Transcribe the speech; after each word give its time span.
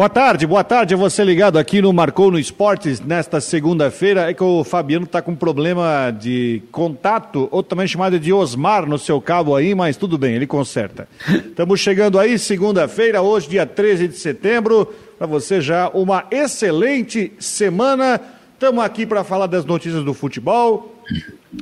Boa 0.00 0.08
tarde, 0.08 0.46
boa 0.46 0.64
tarde. 0.64 0.94
Você 0.94 1.22
ligado 1.22 1.58
aqui 1.58 1.82
no 1.82 1.92
Marcou 1.92 2.30
no 2.30 2.38
Esportes 2.38 3.00
nesta 3.00 3.38
segunda-feira. 3.38 4.30
É 4.30 4.32
que 4.32 4.42
o 4.42 4.64
Fabiano 4.64 5.04
está 5.04 5.20
com 5.20 5.36
problema 5.36 6.10
de 6.10 6.62
contato, 6.72 7.50
ou 7.50 7.62
também 7.62 7.86
chamado 7.86 8.18
de 8.18 8.32
Osmar 8.32 8.86
no 8.86 8.98
seu 8.98 9.20
cabo 9.20 9.54
aí, 9.54 9.74
mas 9.74 9.98
tudo 9.98 10.16
bem, 10.16 10.34
ele 10.34 10.46
conserta. 10.46 11.06
Estamos 11.28 11.80
chegando 11.80 12.18
aí, 12.18 12.38
segunda-feira, 12.38 13.20
hoje, 13.20 13.50
dia 13.50 13.66
13 13.66 14.08
de 14.08 14.16
setembro. 14.16 14.90
Para 15.18 15.26
você 15.26 15.60
já 15.60 15.90
uma 15.90 16.24
excelente 16.30 17.34
semana. 17.38 18.18
Estamos 18.54 18.82
aqui 18.82 19.04
para 19.04 19.22
falar 19.22 19.48
das 19.48 19.66
notícias 19.66 20.02
do 20.02 20.14
futebol. 20.14 20.96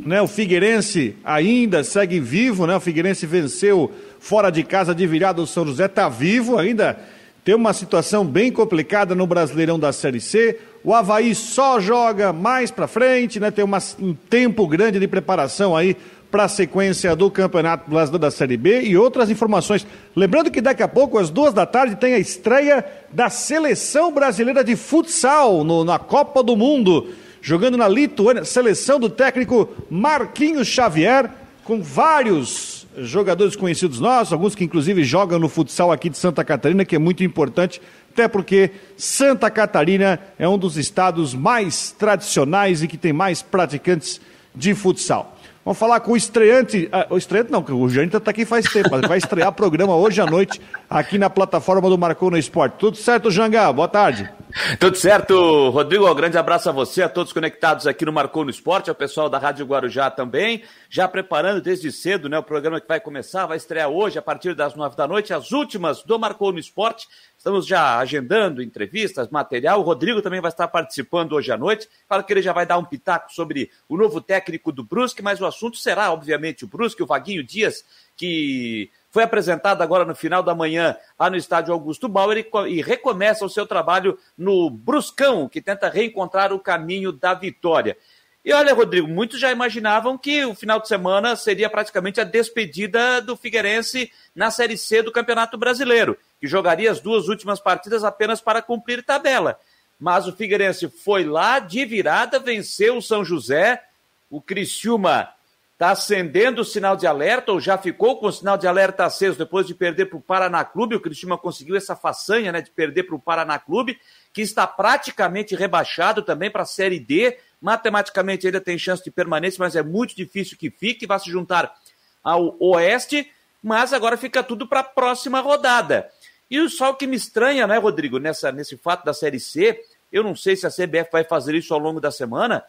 Né, 0.05 0.23
o 0.23 0.29
Figueirense 0.29 1.17
ainda 1.25 1.83
segue 1.83 2.21
vivo, 2.21 2.69
né? 2.69 2.77
O 2.77 2.81
Figueirense 2.81 3.27
venceu 3.27 3.91
fora 4.21 4.49
de 4.49 4.63
casa 4.63 4.95
de 4.95 5.05
virada 5.09 5.43
o 5.43 5.47
São 5.47 5.67
José, 5.67 5.87
está 5.87 6.09
vivo 6.09 6.57
ainda 6.57 6.97
tem 7.45 7.55
uma 7.55 7.73
situação 7.73 8.25
bem 8.25 8.53
complicada 8.53 9.15
no 9.15 9.27
Brasileirão 9.27 9.79
da 9.79 9.93
Série 9.93 10.21
C. 10.21 10.59
O 10.85 10.95
Havaí 10.95 11.35
só 11.35 11.81
joga 11.81 12.33
mais 12.33 12.71
para 12.71 12.87
frente, 12.87 13.41
né? 13.41 13.51
Tem 13.51 13.65
uma, 13.65 13.79
um 14.01 14.15
tempo 14.15 14.67
grande 14.67 15.01
de 15.01 15.09
preparação 15.09 15.75
aí 15.75 15.97
para 16.31 16.45
a 16.45 16.49
sequência 16.49 17.17
do 17.17 17.31
Campeonato 17.31 17.91
Brasileiro 17.91 18.19
da 18.19 18.31
Série 18.31 18.57
B 18.57 18.83
e 18.83 18.97
outras 18.97 19.31
informações. 19.31 19.87
Lembrando 20.15 20.51
que 20.51 20.61
daqui 20.61 20.83
a 20.83 20.89
pouco, 20.89 21.19
às 21.19 21.31
duas 21.31 21.55
da 21.55 21.65
tarde, 21.65 21.97
tem 21.97 22.15
a 22.15 22.19
estreia 22.19 22.85
da 23.11 23.31
Seleção 23.31 24.13
Brasileira 24.13 24.63
de 24.63 24.77
Futsal 24.77 25.65
no, 25.65 25.85
na 25.85 25.99
Copa 25.99 26.43
do 26.43 26.55
Mundo, 26.55 27.09
jogando 27.41 27.79
na 27.79 27.89
Lituânia. 27.89 28.45
Seleção 28.45 29.01
do 29.01 29.09
técnico 29.09 29.69
Marquinhos 29.91 30.69
Xavier, 30.69 31.31
com 31.65 31.81
vários 31.83 32.78
jogadores 33.01 33.57
conhecidos 33.57 34.01
nossos, 34.01 34.33
alguns 34.33 34.55
que 34.55 34.65
inclusive 34.65 35.05
jogam 35.05 35.39
no 35.39 35.49
futsal 35.49 35.93
aqui 35.93 36.09
de 36.11 36.19
Santa 36.19 36.45
Catarina, 36.45 36.85
que 36.85 36.97
é 36.97 36.99
muito 36.99 37.23
importante, 37.23 37.81
até 38.13 38.27
porque 38.27 38.71
Santa 38.97 39.51
Catarina 39.51 40.21
é 40.39 40.49
um 40.49 40.59
dos 40.59 40.77
estados 40.77 41.35
mais 41.35 41.93
tradicionais 41.93 42.83
e 42.83 42.89
que 42.89 42.97
tem 42.97 43.13
mais 43.13 43.43
praticantes 43.43 44.21
de 44.55 44.75
futsal. 44.75 45.38
Vamos 45.69 45.79
falar 45.79 46.01
com 46.01 46.13
o 46.13 46.17
estreante. 46.17 46.89
Ah, 46.91 47.07
o 47.11 47.19
estreante 47.19 47.53
não, 47.53 47.63
o 47.63 47.89
Jânio 47.91 48.17
está 48.17 48.31
aqui 48.31 48.47
faz 48.47 48.65
tempo, 48.73 48.89
mas 48.91 49.03
vai 49.03 49.19
estrear 49.19 49.53
programa 49.53 49.95
hoje 49.95 50.19
à 50.19 50.25
noite 50.25 50.59
aqui 50.89 51.19
na 51.19 51.29
plataforma 51.29 51.91
do 51.91 51.99
Marcou 51.99 52.31
no 52.31 52.39
Esporte. 52.39 52.77
Tudo 52.79 52.97
certo, 52.97 53.31
Jangá? 53.31 53.71
Boa 53.71 53.87
tarde. 53.87 54.33
Tudo 54.81 54.97
certo, 54.97 55.69
Rodrigo. 55.69 56.11
Um 56.11 56.15
grande 56.15 56.39
abraço 56.39 56.71
a 56.71 56.73
você, 56.73 57.03
a 57.03 57.09
todos 57.09 57.35
conectados 57.35 57.87
aqui 57.87 58.07
no 58.07 58.13
Marcou 58.15 58.45
no 58.45 58.51
Esporte, 58.51 58.89
ao 58.89 58.97
pessoal 58.97 59.29
da 59.29 59.37
Rádio 59.37 59.67
Guarujá 59.67 60.11
também. 60.11 60.63
Já 60.89 61.07
preparando 61.07 61.61
desde 61.61 61.93
cedo 61.93 62.31
né, 62.31 62.39
o 62.39 62.43
programa 62.43 62.81
que 62.81 62.89
vai 62.89 62.99
começar, 62.99 63.45
vai 63.45 63.59
estrear 63.59 63.91
hoje 63.91 64.19
a 64.19 64.23
partir 64.23 64.55
das 64.55 64.75
nove 64.75 64.97
da 64.97 65.07
noite, 65.07 65.35
as 65.35 65.53
últimas 65.53 66.03
do 66.03 66.19
Marcou 66.19 66.51
no 66.51 66.59
Esporte. 66.59 67.07
Estamos 67.39 67.69
já 67.69 67.99
agendando 67.99 68.61
entrevistas, 68.61 69.29
material. 69.29 69.79
O 69.79 69.85
Rodrigo 69.85 70.21
também 70.21 70.41
vai 70.41 70.51
estar 70.51 70.67
participando 70.67 71.35
hoje 71.35 71.53
à 71.53 71.57
noite. 71.57 71.89
Fala 72.09 72.21
que 72.25 72.33
ele 72.33 72.43
já 72.43 72.53
vai 72.53 72.67
dar 72.67 72.79
um 72.79 72.85
pitaco 72.85 73.33
sobre 73.33 73.71
o 73.89 73.97
novo 73.97 74.21
técnico 74.21 74.73
do 74.73 74.83
Brusque, 74.83 75.23
mas 75.23 75.41
o 75.41 75.47
assunto 75.47 75.77
será, 75.77 76.13
obviamente, 76.13 76.65
o 76.65 76.69
Brusque, 76.69 77.01
o 77.01 77.07
Vaguinho 77.07 77.45
Dias, 77.45 77.85
que 78.17 78.91
foi 79.09 79.23
apresentado 79.23 79.83
agora 79.83 80.05
no 80.05 80.17
final 80.17 80.43
da 80.43 80.53
manhã 80.53 80.97
lá 81.17 81.31
no 81.31 81.37
estádio 81.37 81.73
Augusto 81.73 82.09
Bauer 82.09 82.45
e, 82.67 82.83
recomeça 82.83 83.45
o 83.45 83.49
seu 83.49 83.67
trabalho 83.67 84.19
no 84.37 84.69
Bruscão, 84.69 85.49
que 85.49 85.61
tenta 85.61 85.89
reencontrar 85.89 86.53
o 86.53 86.59
caminho 86.59 87.13
da 87.13 87.35
vitória. 87.35 87.97
E 88.45 88.53
olha, 88.53 88.75
Rodrigo, 88.75 89.07
muitos 89.07 89.39
já 89.39 89.53
imaginavam 89.53 90.17
que 90.19 90.45
o 90.45 90.55
final 90.55 90.81
de 90.81 90.89
semana 90.89 91.37
seria 91.37 91.71
praticamente 91.71 92.21
a 92.21 92.25
despedida 92.25 93.21
do 93.21 93.37
Figueirense 93.37 94.11
na 94.35 94.51
Série 94.51 94.77
C 94.77 95.03
do 95.03 95.13
Campeonato 95.13 95.57
Brasileiro, 95.57 96.17
que 96.41 96.47
jogaria 96.47 96.91
as 96.91 97.01
duas 97.01 97.29
últimas 97.29 97.61
partidas 97.61 98.05
apenas 98.05 98.41
para 98.41 98.63
cumprir 98.63 99.05
tabela. 99.05 99.59
Mas 99.99 100.27
o 100.27 100.33
Figueirense 100.33 100.89
foi 100.89 101.25
lá 101.25 101.59
de 101.59 101.85
virada, 101.85 102.39
venceu 102.39 102.97
o 102.97 103.03
São 103.03 103.25
José, 103.25 103.83
o 104.31 104.41
Criciúma 104.41 105.29
está 105.73 105.91
acendendo 105.91 106.63
o 106.63 106.65
sinal 106.65 106.97
de 106.97 107.07
alerta, 107.07 107.53
ou 107.53 107.61
já 107.61 107.79
ficou 107.79 108.19
com 108.19 108.27
o 108.27 108.33
sinal 108.33 108.59
de 108.59 108.67
alerta 108.67 109.05
aceso 109.05 109.39
depois 109.39 109.67
de 109.67 109.75
perder 109.75 110.07
para 110.07 110.19
o 110.19 110.21
Paraná 110.21 110.65
Clube. 110.65 110.97
O 110.97 111.01
Criciúma 111.01 111.39
conseguiu 111.39 111.77
essa 111.77 111.95
façanha 111.95 112.51
né, 112.51 112.61
de 112.61 112.71
perder 112.71 113.05
para 113.05 113.15
o 113.15 113.21
Paraná 113.21 113.59
Clube, 113.59 113.99
que 114.33 114.43
está 114.43 114.67
praticamente 114.67 115.55
rebaixado 115.55 116.23
também 116.23 116.51
para 116.51 116.63
a 116.63 116.67
Série 116.67 116.99
D 116.99 117.39
matematicamente 117.61 118.47
ainda 118.47 118.61
tem 118.61 118.79
chance 118.79 119.03
de 119.03 119.11
permanência, 119.11 119.59
mas 119.59 119.77
é 119.77 119.83
muito 119.83 120.15
difícil 120.15 120.57
que 120.57 120.71
fique, 120.71 121.07
vai 121.07 121.19
se 121.19 121.31
juntar 121.31 121.75
ao 122.23 122.57
Oeste, 122.61 123.31
mas 123.63 123.93
agora 123.93 124.17
fica 124.17 124.43
tudo 124.43 124.67
para 124.67 124.81
a 124.81 124.85
próxima 124.85 125.41
rodada. 125.41 126.09
E 126.51 126.69
só 126.69 126.91
o 126.91 126.95
que 126.95 127.07
me 127.07 127.17
estranha, 127.17 127.67
né, 127.67 127.79
Rodrigo, 127.79 128.19
nessa, 128.19 128.51
nesse 128.51 128.77
fato 128.77 129.05
da 129.05 129.13
Série 129.13 129.41
C, 129.41 129.83
eu 130.13 130.23
não 130.23 130.35
sei 130.35 130.57
se 130.57 130.67
a 130.67 130.71
CBF 130.71 131.11
vai 131.13 131.25
fazer 131.25 131.55
isso 131.55 131.75
ao 131.75 131.81
longo 131.81 132.01
da 132.01 132.11
semana, 132.11 132.65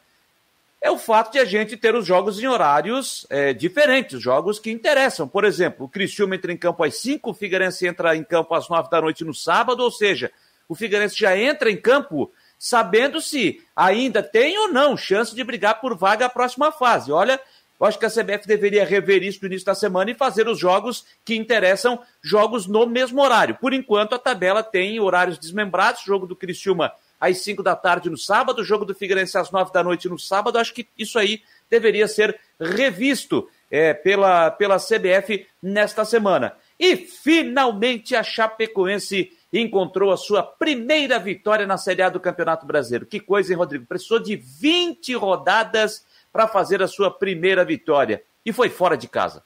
é 0.82 0.90
o 0.90 0.98
fato 0.98 1.34
de 1.34 1.40
a 1.40 1.46
gente 1.46 1.76
ter 1.76 1.94
os 1.94 2.06
jogos 2.06 2.42
em 2.42 2.48
horários 2.48 3.26
é, 3.30 3.54
diferentes, 3.54 4.22
jogos 4.22 4.60
que 4.60 4.72
interessam. 4.72 5.28
Por 5.28 5.44
exemplo, 5.44 5.86
o 5.86 5.90
Criciúma 5.90 6.36
entra 6.36 6.52
em 6.52 6.58
campo 6.58 6.84
às 6.84 6.96
5, 6.98 7.30
o 7.30 7.34
Figueirense 7.34 7.86
entra 7.86 8.16
em 8.16 8.24
campo 8.24 8.54
às 8.54 8.70
9 8.70 8.90
da 8.90 9.02
noite 9.02 9.26
no 9.26 9.34
sábado, 9.34 9.84
ou 9.84 9.92
seja, 9.92 10.32
o 10.68 10.76
Figueirense 10.76 11.18
já 11.18 11.38
entra 11.38 11.70
em 11.70 11.76
campo 11.76 12.32
sabendo 12.58 13.22
se 13.22 13.62
ainda 13.76 14.22
tem 14.22 14.58
ou 14.58 14.72
não 14.72 14.96
chance 14.98 15.34
de 15.34 15.44
brigar 15.44 15.80
por 15.80 15.96
vaga 15.96 16.26
à 16.26 16.30
próxima 16.30 16.72
fase. 16.72 17.12
Olha, 17.12 17.40
eu 17.80 17.88
acho 17.88 17.98
que 17.98 18.06
a 18.06 18.10
CBF 18.10 18.46
deveria 18.46 18.84
rever 18.84 19.24
isso 19.24 19.40
no 19.42 19.48
início 19.48 19.66
da 19.66 19.74
semana 19.74 20.12
e 20.12 20.16
fazer 20.16 20.48
os 20.48 20.60
jogos 20.60 21.06
que 21.24 21.36
interessam, 21.36 22.00
jogos 22.22 22.68
no 22.68 22.86
mesmo 22.86 23.22
horário. 23.22 23.56
Por 23.56 23.74
enquanto, 23.74 24.14
a 24.14 24.20
tabela 24.20 24.62
tem 24.62 25.00
horários 25.00 25.38
desmembrados, 25.38 26.04
jogo 26.04 26.28
do 26.28 26.36
Criciúma 26.36 26.92
às 27.20 27.38
5 27.40 27.62
da 27.62 27.76
tarde 27.76 28.10
no 28.10 28.18
sábado, 28.18 28.64
jogo 28.64 28.86
do 28.86 28.96
Figueirense 28.96 29.38
às 29.38 29.52
9 29.52 29.72
da 29.72 29.84
noite 29.84 30.08
no 30.08 30.18
sábado. 30.18 30.58
Acho 30.58 30.74
que 30.74 30.88
isso 30.98 31.20
aí 31.20 31.42
deveria 31.70 32.08
ser 32.08 32.38
revisto 32.60 33.48
é, 33.70 33.94
pela, 33.94 34.52
pela 34.52 34.78
CBF 34.78 35.46
nesta 35.62 36.06
semana. 36.06 36.54
E 36.80 36.96
finalmente 36.96 38.16
a 38.16 38.24
Chapecoense 38.24 39.32
encontrou 39.52 40.12
a 40.12 40.18
sua 40.18 40.44
primeira 40.44 41.20
vitória 41.20 41.66
na 41.66 41.78
Série 41.78 42.02
A 42.02 42.10
do 42.10 42.20
Campeonato 42.20 42.66
Brasileiro. 42.66 43.06
Que 43.06 43.20
coisa, 43.20 43.52
hein, 43.52 43.58
Rodrigo? 43.58 43.86
Precisou 43.86 44.20
de 44.20 44.36
20 44.36 45.14
rodadas 45.16 46.06
para 46.32 46.48
fazer 46.48 46.82
a 46.82 46.88
sua 46.88 47.12
primeira 47.12 47.64
vitória. 47.66 48.22
E 48.46 48.54
foi 48.54 48.70
fora 48.70 48.96
de 48.96 49.08
casa. 49.08 49.44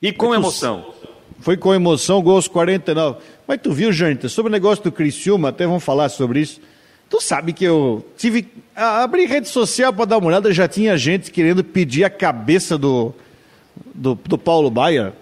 E 0.00 0.12
com 0.12 0.34
emoção. 0.34 0.92
Foi 1.40 1.56
com 1.56 1.74
emoção, 1.74 2.22
gols 2.22 2.48
49. 2.48 3.18
Mas 3.46 3.60
tu 3.60 3.72
viu, 3.72 3.92
gente, 3.92 4.28
sobre 4.28 4.50
o 4.50 4.52
negócio 4.52 4.82
do 4.82 4.92
Criciúma, 4.92 5.50
até 5.50 5.66
vamos 5.66 5.84
falar 5.84 6.08
sobre 6.08 6.40
isso. 6.40 6.60
Tu 7.08 7.20
sabe 7.20 7.52
que 7.52 7.64
eu 7.64 8.04
tive. 8.16 8.48
Abri 8.74 9.24
rede 9.24 9.48
social 9.48 9.92
para 9.92 10.04
dar 10.04 10.18
uma 10.18 10.28
olhada, 10.28 10.52
já 10.52 10.68
tinha 10.68 10.96
gente 10.96 11.30
querendo 11.30 11.64
pedir 11.64 12.04
a 12.04 12.10
cabeça 12.10 12.76
do, 12.76 13.14
do, 13.94 14.14
do 14.14 14.36
Paulo 14.36 14.70
Baia. 14.70 15.14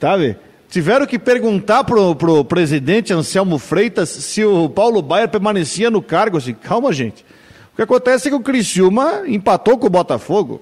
Sabe? 0.00 0.36
Tiveram 0.68 1.06
que 1.06 1.18
perguntar 1.18 1.84
pro, 1.84 2.14
pro 2.14 2.44
presidente 2.44 3.12
Anselmo 3.12 3.58
Freitas 3.58 4.10
se 4.10 4.44
o 4.44 4.68
Paulo 4.68 5.00
Baier 5.00 5.28
permanecia 5.28 5.90
no 5.90 6.02
cargo. 6.02 6.36
Assim, 6.36 6.52
calma, 6.52 6.92
gente. 6.92 7.24
O 7.78 7.80
que 7.80 7.82
acontece 7.84 8.26
é 8.26 8.30
que 8.32 8.36
o 8.36 8.40
Criciúma 8.40 9.22
empatou 9.28 9.78
com 9.78 9.86
o 9.86 9.90
Botafogo, 9.90 10.60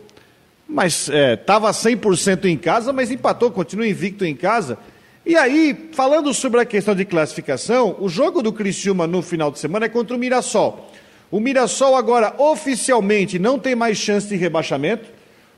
mas 0.69 1.09
estava 1.09 1.69
é, 1.69 1.73
100% 1.73 2.45
em 2.45 2.59
casa, 2.59 2.93
mas 2.93 3.11
empatou, 3.11 3.51
continua 3.51 3.89
invicto 3.89 4.23
em 4.23 4.37
casa. 4.37 4.77
E 5.25 5.35
aí, 5.35 5.89
falando 5.93 6.35
sobre 6.35 6.61
a 6.61 6.67
questão 6.67 6.95
de 6.95 7.07
classificação, 7.07 7.97
o 8.01 8.07
jogo 8.07 8.43
do 8.43 8.53
Criciúma 8.53 9.07
no 9.07 9.23
final 9.23 9.51
de 9.51 9.59
semana 9.59 9.87
é 9.87 9.89
contra 9.89 10.15
o 10.15 10.19
Mirassol. 10.19 10.91
O 11.31 11.41
Mirassol 11.41 11.97
agora 11.97 12.35
oficialmente 12.37 13.39
não 13.39 13.59
tem 13.59 13.75
mais 13.75 13.97
chance 13.97 14.29
de 14.29 14.37
rebaixamento, 14.37 15.09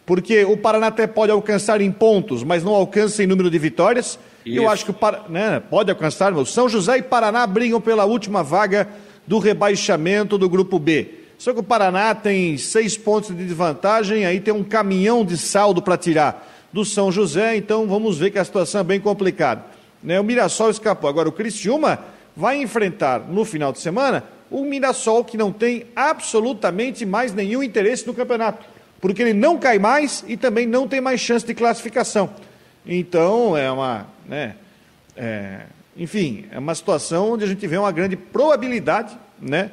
porque 0.06 0.44
o 0.44 0.56
Paraná 0.56 0.86
até 0.86 1.08
pode 1.08 1.32
alcançar 1.32 1.80
em 1.80 1.90
pontos, 1.90 2.44
mas 2.44 2.62
não 2.62 2.72
alcança 2.72 3.20
em 3.20 3.26
número 3.26 3.50
de 3.50 3.58
vitórias. 3.58 4.16
Isso. 4.46 4.56
Eu 4.56 4.70
acho 4.70 4.84
que 4.84 4.92
o 4.92 4.94
Par... 4.94 5.28
né, 5.28 5.60
pode 5.68 5.90
alcançar, 5.90 6.30
mas 6.30 6.50
São 6.50 6.68
José 6.68 6.98
e 6.98 7.02
Paraná 7.02 7.44
brigam 7.48 7.80
pela 7.80 8.04
última 8.04 8.44
vaga 8.44 8.88
do 9.26 9.40
rebaixamento 9.40 10.38
do 10.38 10.48
grupo 10.48 10.78
B. 10.78 11.26
Só 11.38 11.52
que 11.52 11.60
o 11.60 11.62
Paraná 11.62 12.14
tem 12.16 12.58
seis 12.58 12.98
pontos 12.98 13.34
de 13.34 13.44
desvantagem, 13.44 14.26
aí 14.26 14.40
tem 14.40 14.52
um 14.52 14.64
caminhão 14.64 15.24
de 15.24 15.38
saldo 15.38 15.80
para 15.80 15.96
tirar 15.96 16.46
do 16.72 16.84
São 16.84 17.10
José, 17.10 17.56
então 17.56 17.86
vamos 17.86 18.18
ver 18.18 18.32
que 18.32 18.38
a 18.38 18.44
situação 18.44 18.80
é 18.80 18.84
bem 18.84 19.00
complicada. 19.00 19.64
Né, 20.02 20.20
o 20.20 20.24
Mirassol 20.24 20.70
escapou. 20.70 21.08
Agora, 21.08 21.28
o 21.28 21.32
Criciúma 21.32 22.00
vai 22.36 22.60
enfrentar 22.60 23.20
no 23.20 23.44
final 23.44 23.72
de 23.72 23.78
semana 23.78 24.24
o 24.50 24.64
Mirassol 24.64 25.24
que 25.24 25.36
não 25.36 25.52
tem 25.52 25.86
absolutamente 25.94 27.06
mais 27.06 27.32
nenhum 27.32 27.62
interesse 27.62 28.06
no 28.06 28.14
campeonato, 28.14 28.64
porque 29.00 29.22
ele 29.22 29.32
não 29.32 29.58
cai 29.58 29.78
mais 29.78 30.24
e 30.26 30.36
também 30.36 30.66
não 30.66 30.88
tem 30.88 31.00
mais 31.00 31.20
chance 31.20 31.46
de 31.46 31.54
classificação. 31.54 32.30
Então, 32.84 33.56
é 33.56 33.70
uma. 33.70 34.06
Né, 34.26 34.56
é, 35.16 35.60
enfim, 35.96 36.46
é 36.50 36.58
uma 36.58 36.74
situação 36.74 37.32
onde 37.32 37.44
a 37.44 37.46
gente 37.46 37.66
vê 37.66 37.76
uma 37.76 37.92
grande 37.92 38.16
probabilidade 38.16 39.16
né, 39.40 39.70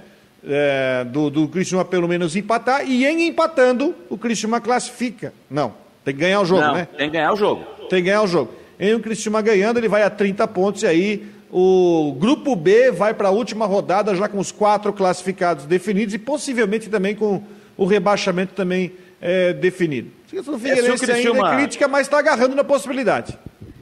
é, 0.48 1.04
do, 1.06 1.30
do 1.30 1.48
Criciúma 1.48 1.84
pelo 1.84 2.08
menos 2.08 2.36
empatar, 2.36 2.88
e 2.88 3.06
em 3.06 3.28
empatando, 3.28 3.96
o 4.10 4.18
Criciúma 4.18 4.62
classifica. 4.62 5.34
Não, 5.50 5.74
tem 6.04 6.14
que 6.14 6.20
ganhar 6.20 6.42
o 6.42 6.46
jogo, 6.46 6.62
Não, 6.62 6.74
né? 6.74 6.88
Tem 6.98 7.10
que 7.10 7.18
ganhar 7.18 7.34
o 7.34 7.36
jogo. 7.36 7.64
Tem 7.90 8.00
que 8.00 8.10
ganhar 8.10 8.22
o 8.22 8.28
jogo. 8.28 8.54
Em 8.80 8.94
o 8.94 9.00
Criciúma 9.00 9.42
ganhando, 9.42 9.78
ele 9.78 9.88
vai 9.88 10.04
a 10.04 10.10
30 10.10 10.48
pontos 10.48 10.84
e 10.84 10.88
aí 10.88 11.26
o 11.52 12.16
grupo 12.20 12.56
B 12.56 12.92
vai 12.92 13.14
para 13.14 13.30
a 13.30 13.32
última 13.32 13.66
rodada 13.66 14.14
já 14.14 14.28
com 14.28 14.40
os 14.40 14.52
quatro 14.52 14.92
classificados 14.92 15.66
definidos 15.66 16.14
e 16.14 16.18
possivelmente 16.18 16.90
também 16.90 17.16
com 17.16 17.42
o 17.78 17.86
rebaixamento 17.86 18.54
também 18.54 18.92
é, 19.22 19.54
definido. 19.54 20.12
A 20.38 20.42
do 20.42 20.60
Figueirense 20.60 21.10
é, 21.10 21.14
ainda 21.14 21.48
é 21.48 21.56
crítica, 21.56 21.88
mas 21.88 22.08
está 22.08 22.20
agarrando 22.20 22.56
na 22.56 22.64
possibilidade. 22.64 23.38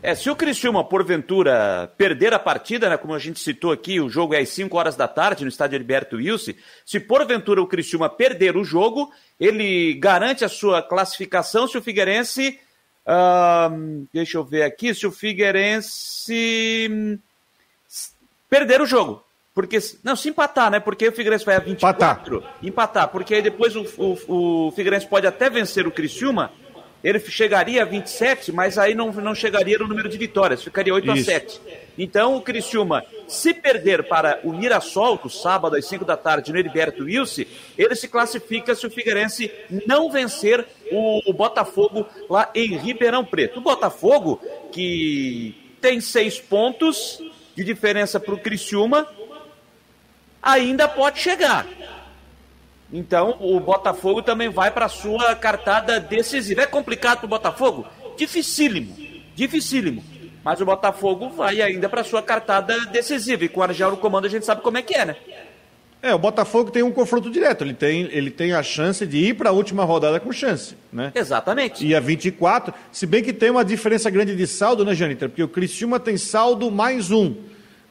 É, 0.06 0.14
se 0.16 0.30
o 0.30 0.36
Criciúma, 0.36 0.84
porventura, 0.84 1.90
perder 1.98 2.34
a 2.34 2.40
partida, 2.40 2.90
né, 2.90 2.98
como 2.98 3.14
a 3.14 3.20
gente 3.20 3.40
citou 3.40 3.72
aqui, 3.72 4.02
o 4.02 4.10
jogo 4.10 4.34
é 4.34 4.40
às 4.40 4.50
5 4.50 4.78
horas 4.78 4.98
da 4.98 5.08
tarde 5.08 5.46
no 5.46 5.50
estádio 5.50 5.80
Alberto 5.80 6.18
Wilson, 6.18 6.52
se 6.86 7.00
porventura 7.00 7.62
o 7.62 7.68
Criciúma 7.68 8.10
perder 8.10 8.58
o 8.58 8.66
jogo, 8.66 9.10
ele 9.40 9.94
garante 9.94 10.44
a 10.44 10.50
sua 10.50 10.82
classificação 10.84 11.70
se 11.70 11.78
o 11.78 11.82
Figueirense... 11.82 12.60
Uh, 13.06 14.06
deixa 14.14 14.38
eu 14.38 14.44
ver 14.44 14.64
aqui, 14.64 14.94
se 14.94 15.08
o 15.08 15.12
Figueirense 15.12 17.10
perder 18.50 18.82
o 18.82 18.86
jogo. 18.86 19.24
Porque, 19.54 19.78
não, 20.04 20.16
se 20.16 20.30
empatar, 20.30 20.70
né? 20.72 20.80
Porque 20.80 21.08
o 21.08 21.12
Figueirense 21.14 21.46
vai 21.46 21.56
a 21.56 21.60
24. 21.60 22.38
Empatar. 22.38 22.56
Empatar, 22.62 23.08
porque 23.10 23.36
aí 23.36 23.42
depois 23.42 23.76
o, 23.76 23.86
o, 23.98 24.68
o 24.68 24.72
Figueirense 24.72 25.08
pode 25.08 25.28
até 25.28 25.50
vencer 25.50 25.88
o 25.88 25.92
Criciúma, 25.92 26.52
ele 27.04 27.20
chegaria 27.20 27.82
a 27.82 27.86
27, 27.86 28.52
mas 28.52 28.78
aí 28.78 28.96
não, 28.96 29.12
não 29.12 29.36
chegaria 29.36 29.78
no 29.78 29.88
número 29.88 30.08
de 30.08 30.18
vitórias, 30.18 30.64
ficaria 30.64 30.94
8 30.94 31.12
Isso. 31.12 31.30
a 31.30 31.34
7. 31.34 31.62
Então 31.98 32.36
o 32.38 32.42
Criciúma, 32.42 33.04
se 33.28 33.54
perder 33.54 34.08
para 34.08 34.40
o 34.44 34.54
Mirassol, 34.54 35.20
no 35.22 35.30
sábado 35.30 35.76
às 35.76 35.86
5 35.86 36.06
da 36.06 36.16
tarde 36.16 36.52
no 36.54 36.58
Heriberto 36.58 37.04
Wilson, 37.04 37.44
ele 37.78 37.96
se 37.96 38.08
classifica 38.08 38.74
se 38.74 38.88
o 38.88 38.90
Figueirense 38.90 39.52
não 39.86 40.10
vencer 40.10 40.66
o, 40.92 41.30
o 41.30 41.34
Botafogo 41.34 42.08
lá 42.30 42.50
em 42.56 42.78
Ribeirão 42.78 43.26
Preto. 43.26 43.60
O 43.60 43.62
Botafogo, 43.64 44.42
que 44.72 45.56
tem 45.82 46.00
seis 46.00 46.40
pontos 46.40 47.22
de 47.54 47.64
diferença 47.64 48.20
para 48.20 48.34
o 48.34 48.40
Criciúma, 48.40 49.08
ainda 50.42 50.88
pode 50.88 51.20
chegar. 51.20 51.68
Então, 52.94 53.38
o 53.40 53.60
Botafogo 53.60 54.22
também 54.22 54.50
vai 54.50 54.70
para 54.70 54.86
a 54.86 54.90
sua 54.90 55.36
cartada 55.36 56.00
decisiva. 56.00 56.62
É 56.62 56.68
complicado 56.68 57.18
para 57.18 57.26
o 57.26 57.30
Botafogo? 57.30 57.88
Dificílimo, 58.16 58.96
dificílimo. 59.34 60.04
Mas 60.44 60.62
o 60.62 60.66
Botafogo 60.66 61.30
vai 61.30 61.60
ainda 61.60 61.90
para 61.90 62.02
a 62.02 62.04
sua 62.04 62.22
cartada 62.22 62.86
decisiva. 62.86 63.46
E 63.46 63.50
com 63.50 63.62
o 63.62 63.64
Argel 63.64 63.90
no 63.90 63.98
comando 63.98 64.26
a 64.26 64.30
gente 64.30 64.46
sabe 64.46 64.62
como 64.62 64.78
é 64.78 64.84
que 64.84 64.94
é, 64.94 65.06
né? 65.06 65.16
É, 66.04 66.14
o 66.14 66.20
Botafogo 66.20 66.70
tem 66.70 66.84
um 66.84 66.92
confronto 66.92 67.32
direto. 67.32 67.64
Ele 67.64 67.74
tem, 67.74 68.10
ele 68.12 68.30
tem 68.30 68.54
a 68.54 68.62
chance 68.62 69.08
de 69.08 69.18
ir 69.18 69.34
para 69.36 69.50
a 69.50 69.54
última 69.54 69.84
rodada 69.84 70.20
com 70.20 70.32
chance, 70.32 70.76
né? 70.92 71.12
Exatamente. 71.16 71.84
E 71.84 71.96
a 71.96 72.00
24, 72.00 72.74
se 72.92 73.08
bem 73.08 73.24
que 73.24 73.34
tem 73.34 73.50
uma 73.50 73.66
diferença 73.66 74.10
grande 74.12 74.36
de 74.36 74.46
saldo, 74.46 74.86
né, 74.86 74.94
Janita? 74.94 75.28
Porque 75.28 75.42
o 75.42 75.48
Criciúma 75.48 76.00
tem 76.00 76.16
saldo 76.18 76.70
mais 76.70 77.10
um. 77.10 77.34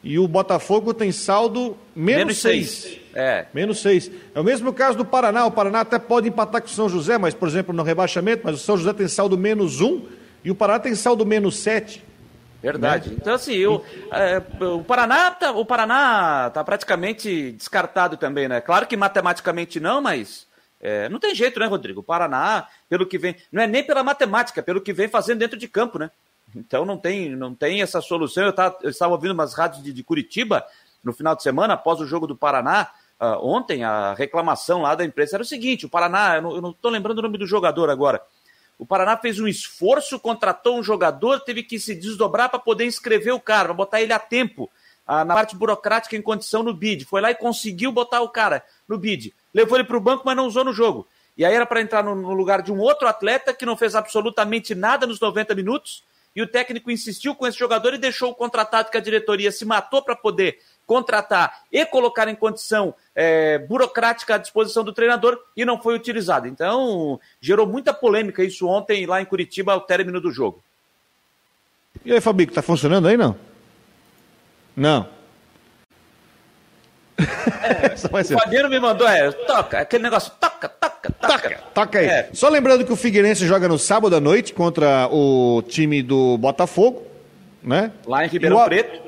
E 0.03 0.19
o 0.19 0.27
Botafogo 0.27 0.93
tem 0.93 1.11
saldo 1.11 1.77
menos, 1.95 2.19
menos 2.19 2.37
seis. 2.37 2.69
seis. 2.69 2.99
É. 3.13 3.45
Menos 3.53 3.81
seis. 3.81 4.11
É 4.35 4.39
o 4.39 4.43
mesmo 4.43 4.73
caso 4.73 4.97
do 4.97 5.05
Paraná. 5.05 5.45
O 5.45 5.51
Paraná 5.51 5.81
até 5.81 5.97
pode 5.97 6.27
empatar 6.27 6.61
com 6.61 6.67
o 6.67 6.71
São 6.71 6.89
José, 6.89 7.17
mas, 7.17 7.33
por 7.33 7.47
exemplo, 7.47 7.73
no 7.73 7.83
rebaixamento, 7.83 8.41
mas 8.43 8.55
o 8.55 8.63
São 8.63 8.75
José 8.75 8.91
tem 8.91 9.07
saldo 9.07 9.37
menos 9.37 9.79
um 9.79 10.05
e 10.43 10.51
o 10.51 10.55
Paraná 10.55 10.79
tem 10.79 10.93
saldo 10.93 11.25
menos 11.25 11.57
sete. 11.57 12.03
Verdade. 12.61 13.09
Né? 13.09 13.17
Então, 13.19 13.33
assim, 13.33 13.55
eu, 13.55 13.83
é, 14.11 14.41
o 14.63 14.83
Paraná 14.83 15.31
tá, 15.31 15.51
o 15.51 15.65
Paraná 15.65 16.49
tá 16.49 16.63
praticamente 16.63 17.51
descartado 17.51 18.15
também, 18.15 18.47
né? 18.47 18.61
Claro 18.61 18.87
que 18.87 18.95
matematicamente 18.95 19.81
não, 19.81 20.01
mas 20.01 20.47
é, 20.81 21.09
não 21.09 21.19
tem 21.19 21.35
jeito, 21.35 21.59
né, 21.59 21.65
Rodrigo? 21.65 21.99
O 21.99 22.03
Paraná, 22.03 22.67
pelo 22.89 23.05
que 23.05 23.17
vem, 23.17 23.35
não 23.51 23.61
é 23.61 23.67
nem 23.67 23.83
pela 23.83 24.01
matemática, 24.01 24.63
pelo 24.63 24.81
que 24.81 24.93
vem 24.93 25.09
fazendo 25.09 25.39
dentro 25.39 25.57
de 25.57 25.67
campo, 25.67 25.99
né? 25.99 26.09
Então 26.55 26.85
não 26.85 26.97
tem, 26.97 27.35
não 27.35 27.53
tem 27.53 27.81
essa 27.81 28.01
solução. 28.01 28.45
Eu, 28.45 28.53
tava, 28.53 28.77
eu 28.81 28.89
estava 28.89 29.13
ouvindo 29.13 29.31
umas 29.31 29.53
rádios 29.53 29.83
de, 29.83 29.91
de, 29.91 30.03
Curitiba 30.03 30.65
no 31.03 31.13
final 31.13 31.35
de 31.35 31.43
semana, 31.43 31.73
após 31.73 31.99
o 31.99 32.05
jogo 32.05 32.27
do 32.27 32.35
Paraná. 32.35 32.89
Uh, 33.19 33.45
ontem, 33.45 33.83
a 33.83 34.13
reclamação 34.13 34.81
lá 34.81 34.95
da 34.95 35.05
imprensa 35.05 35.35
era 35.35 35.43
o 35.43 35.45
seguinte: 35.45 35.85
o 35.85 35.89
Paraná, 35.89 36.35
eu 36.37 36.61
não 36.61 36.71
estou 36.71 36.91
lembrando 36.91 37.19
o 37.19 37.21
nome 37.21 37.37
do 37.37 37.47
jogador 37.47 37.89
agora. 37.89 38.21
O 38.77 38.85
Paraná 38.85 39.15
fez 39.17 39.39
um 39.39 39.47
esforço, 39.47 40.19
contratou 40.19 40.77
um 40.77 40.83
jogador, 40.83 41.39
teve 41.41 41.63
que 41.63 41.79
se 41.79 41.95
desdobrar 41.95 42.49
para 42.49 42.59
poder 42.59 42.85
inscrever 42.85 43.33
o 43.33 43.39
cara, 43.39 43.65
para 43.65 43.73
botar 43.73 44.01
ele 44.01 44.13
a 44.13 44.19
tempo 44.19 44.69
uh, 45.07 45.23
na 45.23 45.33
parte 45.33 45.55
burocrática 45.55 46.15
em 46.15 46.21
condição 46.21 46.63
no 46.63 46.73
bid. 46.73 47.05
Foi 47.05 47.21
lá 47.21 47.31
e 47.31 47.35
conseguiu 47.35 47.91
botar 47.91 48.21
o 48.21 48.29
cara 48.29 48.63
no 48.87 48.97
bid. 48.97 49.33
Levou 49.53 49.77
ele 49.77 49.87
para 49.87 49.97
o 49.97 50.01
banco, 50.01 50.23
mas 50.25 50.35
não 50.35 50.47
usou 50.47 50.63
no 50.63 50.73
jogo. 50.73 51.07
E 51.37 51.45
aí 51.45 51.53
era 51.53 51.65
para 51.65 51.81
entrar 51.81 52.03
no, 52.03 52.13
no 52.13 52.33
lugar 52.33 52.61
de 52.61 52.71
um 52.71 52.79
outro 52.79 53.07
atleta 53.07 53.53
que 53.53 53.65
não 53.65 53.77
fez 53.77 53.95
absolutamente 53.95 54.75
nada 54.75 55.07
nos 55.07 55.19
90 55.19 55.55
minutos 55.55 56.03
e 56.35 56.41
o 56.41 56.47
técnico 56.47 56.91
insistiu 56.91 57.35
com 57.35 57.45
esse 57.45 57.57
jogador 57.57 57.93
e 57.93 57.97
deixou 57.97 58.31
o 58.31 58.35
contratado 58.35 58.89
que 58.89 58.97
a 58.97 59.01
diretoria 59.01 59.51
se 59.51 59.65
matou 59.65 60.01
para 60.01 60.15
poder 60.15 60.59
contratar 60.85 61.63
e 61.71 61.85
colocar 61.85 62.27
em 62.27 62.35
condição 62.35 62.93
é, 63.15 63.57
burocrática 63.59 64.35
à 64.35 64.37
disposição 64.37 64.83
do 64.83 64.93
treinador 64.93 65.39
e 65.55 65.63
não 65.63 65.81
foi 65.81 65.95
utilizado. 65.95 66.47
Então, 66.47 67.19
gerou 67.39 67.65
muita 67.65 67.93
polêmica 67.93 68.43
isso 68.43 68.67
ontem 68.67 69.05
lá 69.05 69.21
em 69.21 69.25
Curitiba 69.25 69.73
ao 69.73 69.81
término 69.81 70.19
do 70.19 70.31
jogo. 70.31 70.63
E 72.03 72.11
aí, 72.11 72.19
Fabico, 72.19 72.53
tá 72.53 72.61
funcionando 72.61 73.07
aí 73.07 73.15
não? 73.15 73.37
Não. 74.75 75.07
É, 77.63 77.93
o 77.93 78.39
Fabiano 78.39 78.69
me 78.69 78.79
mandou, 78.79 79.07
é, 79.07 79.31
toca, 79.31 79.79
aquele 79.79 80.03
negócio, 80.03 80.31
toca, 80.39 80.67
toca, 80.69 81.11
toca. 81.11 81.33
Toca, 81.33 81.59
toca 81.73 81.99
aí. 81.99 82.05
É. 82.07 82.29
Só 82.33 82.49
lembrando 82.49 82.85
que 82.85 82.91
o 82.91 82.95
Figueirense 82.95 83.47
joga 83.47 83.67
no 83.67 83.79
sábado 83.79 84.15
à 84.15 84.19
noite 84.19 84.53
contra 84.53 85.07
o 85.11 85.63
time 85.67 86.01
do 86.01 86.37
Botafogo, 86.37 87.03
né? 87.61 87.91
Lá 88.05 88.25
em 88.25 88.29
Ribeirão 88.29 88.57
o, 88.57 88.65
Preto. 88.65 89.01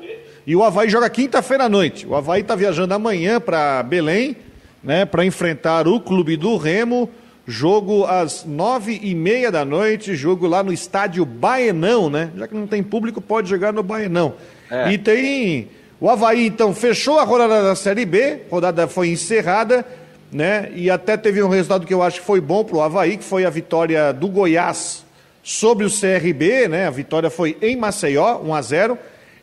E 0.46 0.54
o 0.54 0.62
Havaí 0.62 0.88
joga 0.88 1.10
quinta-feira 1.10 1.64
à 1.64 1.68
noite. 1.68 2.06
O 2.06 2.14
Havaí 2.14 2.40
está 2.40 2.54
viajando 2.54 2.94
amanhã 2.94 3.40
para 3.40 3.82
Belém, 3.82 4.36
né? 4.82 5.04
Para 5.04 5.24
enfrentar 5.24 5.88
o 5.88 6.00
Clube 6.00 6.36
do 6.36 6.56
Remo. 6.56 7.10
Jogo 7.48 8.04
às 8.04 8.44
nove 8.44 8.98
e 9.02 9.14
meia 9.14 9.52
da 9.52 9.64
noite, 9.64 10.16
jogo 10.16 10.48
lá 10.48 10.64
no 10.64 10.72
estádio 10.72 11.24
Baenão, 11.24 12.10
né? 12.10 12.30
Já 12.36 12.48
que 12.48 12.54
não 12.54 12.66
tem 12.66 12.82
público, 12.82 13.20
pode 13.20 13.48
jogar 13.48 13.72
no 13.72 13.84
Baenão. 13.84 14.34
É. 14.68 14.92
E 14.92 14.98
tem 14.98 15.68
o 16.00 16.10
Havaí, 16.10 16.46
então, 16.46 16.74
fechou 16.74 17.18
a 17.18 17.24
rodada 17.24 17.62
da 17.62 17.74
Série 17.74 18.04
B, 18.04 18.40
a 18.46 18.50
rodada 18.50 18.86
foi 18.86 19.08
encerrada, 19.08 19.84
né? 20.30 20.70
E 20.74 20.90
até 20.90 21.16
teve 21.16 21.42
um 21.42 21.48
resultado 21.48 21.86
que 21.86 21.94
eu 21.94 22.02
acho 22.02 22.20
que 22.20 22.26
foi 22.26 22.40
bom 22.40 22.64
para 22.64 22.76
o 22.76 22.82
Havaí, 22.82 23.16
que 23.16 23.24
foi 23.24 23.44
a 23.44 23.50
vitória 23.50 24.12
do 24.12 24.28
Goiás 24.28 25.04
sobre 25.42 25.86
o 25.86 25.90
CRB, 25.90 26.68
né? 26.68 26.86
A 26.86 26.90
vitória 26.90 27.30
foi 27.30 27.56
em 27.62 27.76
Maceió, 27.76 28.40
1 28.42 28.54
a 28.54 28.62
0 28.62 28.98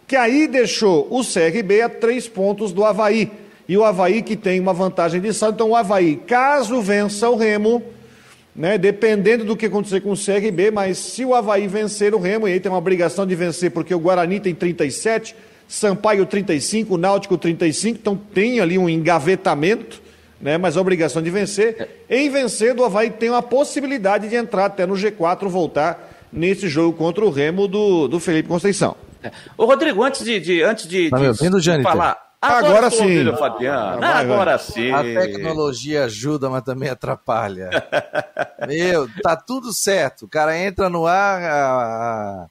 que 0.08 0.16
aí 0.16 0.48
deixou 0.48 1.08
o 1.10 1.24
CRB 1.24 1.82
a 1.82 1.90
três 1.90 2.28
pontos 2.28 2.72
do 2.72 2.84
Havaí. 2.84 3.32
E 3.68 3.78
o 3.78 3.84
Havaí 3.84 4.22
que 4.22 4.36
tem 4.36 4.60
uma 4.60 4.74
vantagem 4.74 5.22
de 5.22 5.34
saldo, 5.34 5.56
então 5.56 5.70
o 5.70 5.76
Havaí, 5.76 6.18
caso 6.18 6.82
vença 6.82 7.30
o 7.30 7.36
Remo, 7.36 7.82
né, 8.56 8.78
dependendo 8.78 9.46
do 9.46 9.56
que 9.56 9.66
acontecer 9.66 10.02
com 10.02 10.12
o 10.12 10.18
CRB, 10.18 10.70
mas 10.70 10.98
se 10.98 11.24
o 11.24 11.34
Havaí 11.34 11.66
vencer 11.68 12.14
o 12.14 12.20
Remo, 12.20 12.48
e 12.48 12.54
aí 12.54 12.60
tem 12.60 12.72
uma 12.72 12.78
obrigação 12.78 13.26
de 13.26 13.34
vencer, 13.34 13.72
porque 13.72 13.96
o 13.96 14.00
Guarani 14.00 14.40
tem 14.40 14.54
37, 14.54 15.36
Sampaio 15.74 16.24
35, 16.28 16.98
Náutico 16.98 17.36
35, 17.36 17.98
então 18.00 18.16
tem 18.16 18.60
ali 18.60 18.78
um 18.78 18.88
engavetamento, 18.88 20.00
né, 20.40 20.56
mas 20.56 20.78
a 20.78 20.82
obrigação 20.82 21.20
de 21.20 21.32
vencer. 21.32 22.06
Em 22.08 22.30
vencer, 22.30 22.78
o 22.80 22.86
Havaí 22.86 23.10
tem 23.10 23.32
uma 23.32 23.42
possibilidade 23.42 24.30
de 24.30 24.36
entrar 24.36 24.66
até 24.66 24.86
no 24.86 24.94
G4, 24.94 25.48
voltar 25.48 26.28
nesse 26.32 26.70
jogo 26.70 26.96
contra 26.96 27.26
o 27.26 27.32
Remo 27.32 27.68
do, 27.68 28.08
do 28.08 28.20
Felipe 28.20 28.48
Conceição. 28.48 28.96
É. 29.24 29.32
Ô, 29.58 29.66
Rodrigo, 29.66 30.04
antes 30.04 30.24
de, 30.24 30.40
de 30.40 30.62
antes 30.62 30.88
de, 30.88 31.10
tá 31.10 31.18
de, 31.18 31.60
de 31.60 31.82
falar. 31.82 32.22
Agora, 32.40 32.68
agora 32.68 32.90
sim. 32.92 33.02
Ouvindo, 33.02 33.38
Fabiano. 33.38 34.00
Vai, 34.00 34.14
agora 34.14 34.58
vai. 34.58 34.60
sim. 34.60 34.92
A 34.92 35.02
tecnologia 35.02 36.04
ajuda, 36.04 36.52
mas 36.52 36.62
também 36.62 36.90
atrapalha. 36.90 37.72
Meu, 38.68 39.10
tá 39.24 39.36
tudo 39.36 39.74
certo. 39.74 40.26
O 40.26 40.30
cara 40.30 40.56
entra 40.56 40.88
no 40.88 41.08
ar, 41.08 41.42
a, 41.42 42.48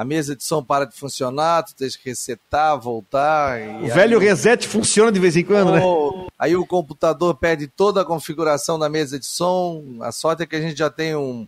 a 0.00 0.04
mesa 0.04 0.34
de 0.34 0.42
som 0.42 0.64
para 0.64 0.86
de 0.86 0.96
funcionar, 0.96 1.62
tu 1.62 1.74
tens 1.76 1.94
que 1.94 2.08
resetar, 2.08 2.80
voltar. 2.80 3.60
o 3.60 3.84
aí... 3.84 3.90
velho 3.90 4.18
reset 4.18 4.66
funciona 4.66 5.12
de 5.12 5.20
vez 5.20 5.36
em 5.36 5.44
quando, 5.44 5.72
oh, 5.72 6.22
né? 6.22 6.26
Aí 6.38 6.56
o 6.56 6.66
computador 6.66 7.34
perde 7.34 7.66
toda 7.66 8.00
a 8.00 8.04
configuração 8.04 8.78
da 8.78 8.88
mesa 8.88 9.18
de 9.18 9.26
som. 9.26 9.98
A 10.00 10.10
sorte 10.10 10.42
é 10.42 10.46
que 10.46 10.56
a 10.56 10.60
gente 10.60 10.78
já 10.78 10.88
tem 10.88 11.14
um, 11.14 11.46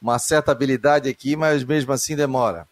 uma 0.00 0.18
certa 0.18 0.50
habilidade 0.50 1.10
aqui, 1.10 1.36
mas 1.36 1.62
mesmo 1.62 1.92
assim 1.92 2.16
demora. 2.16 2.66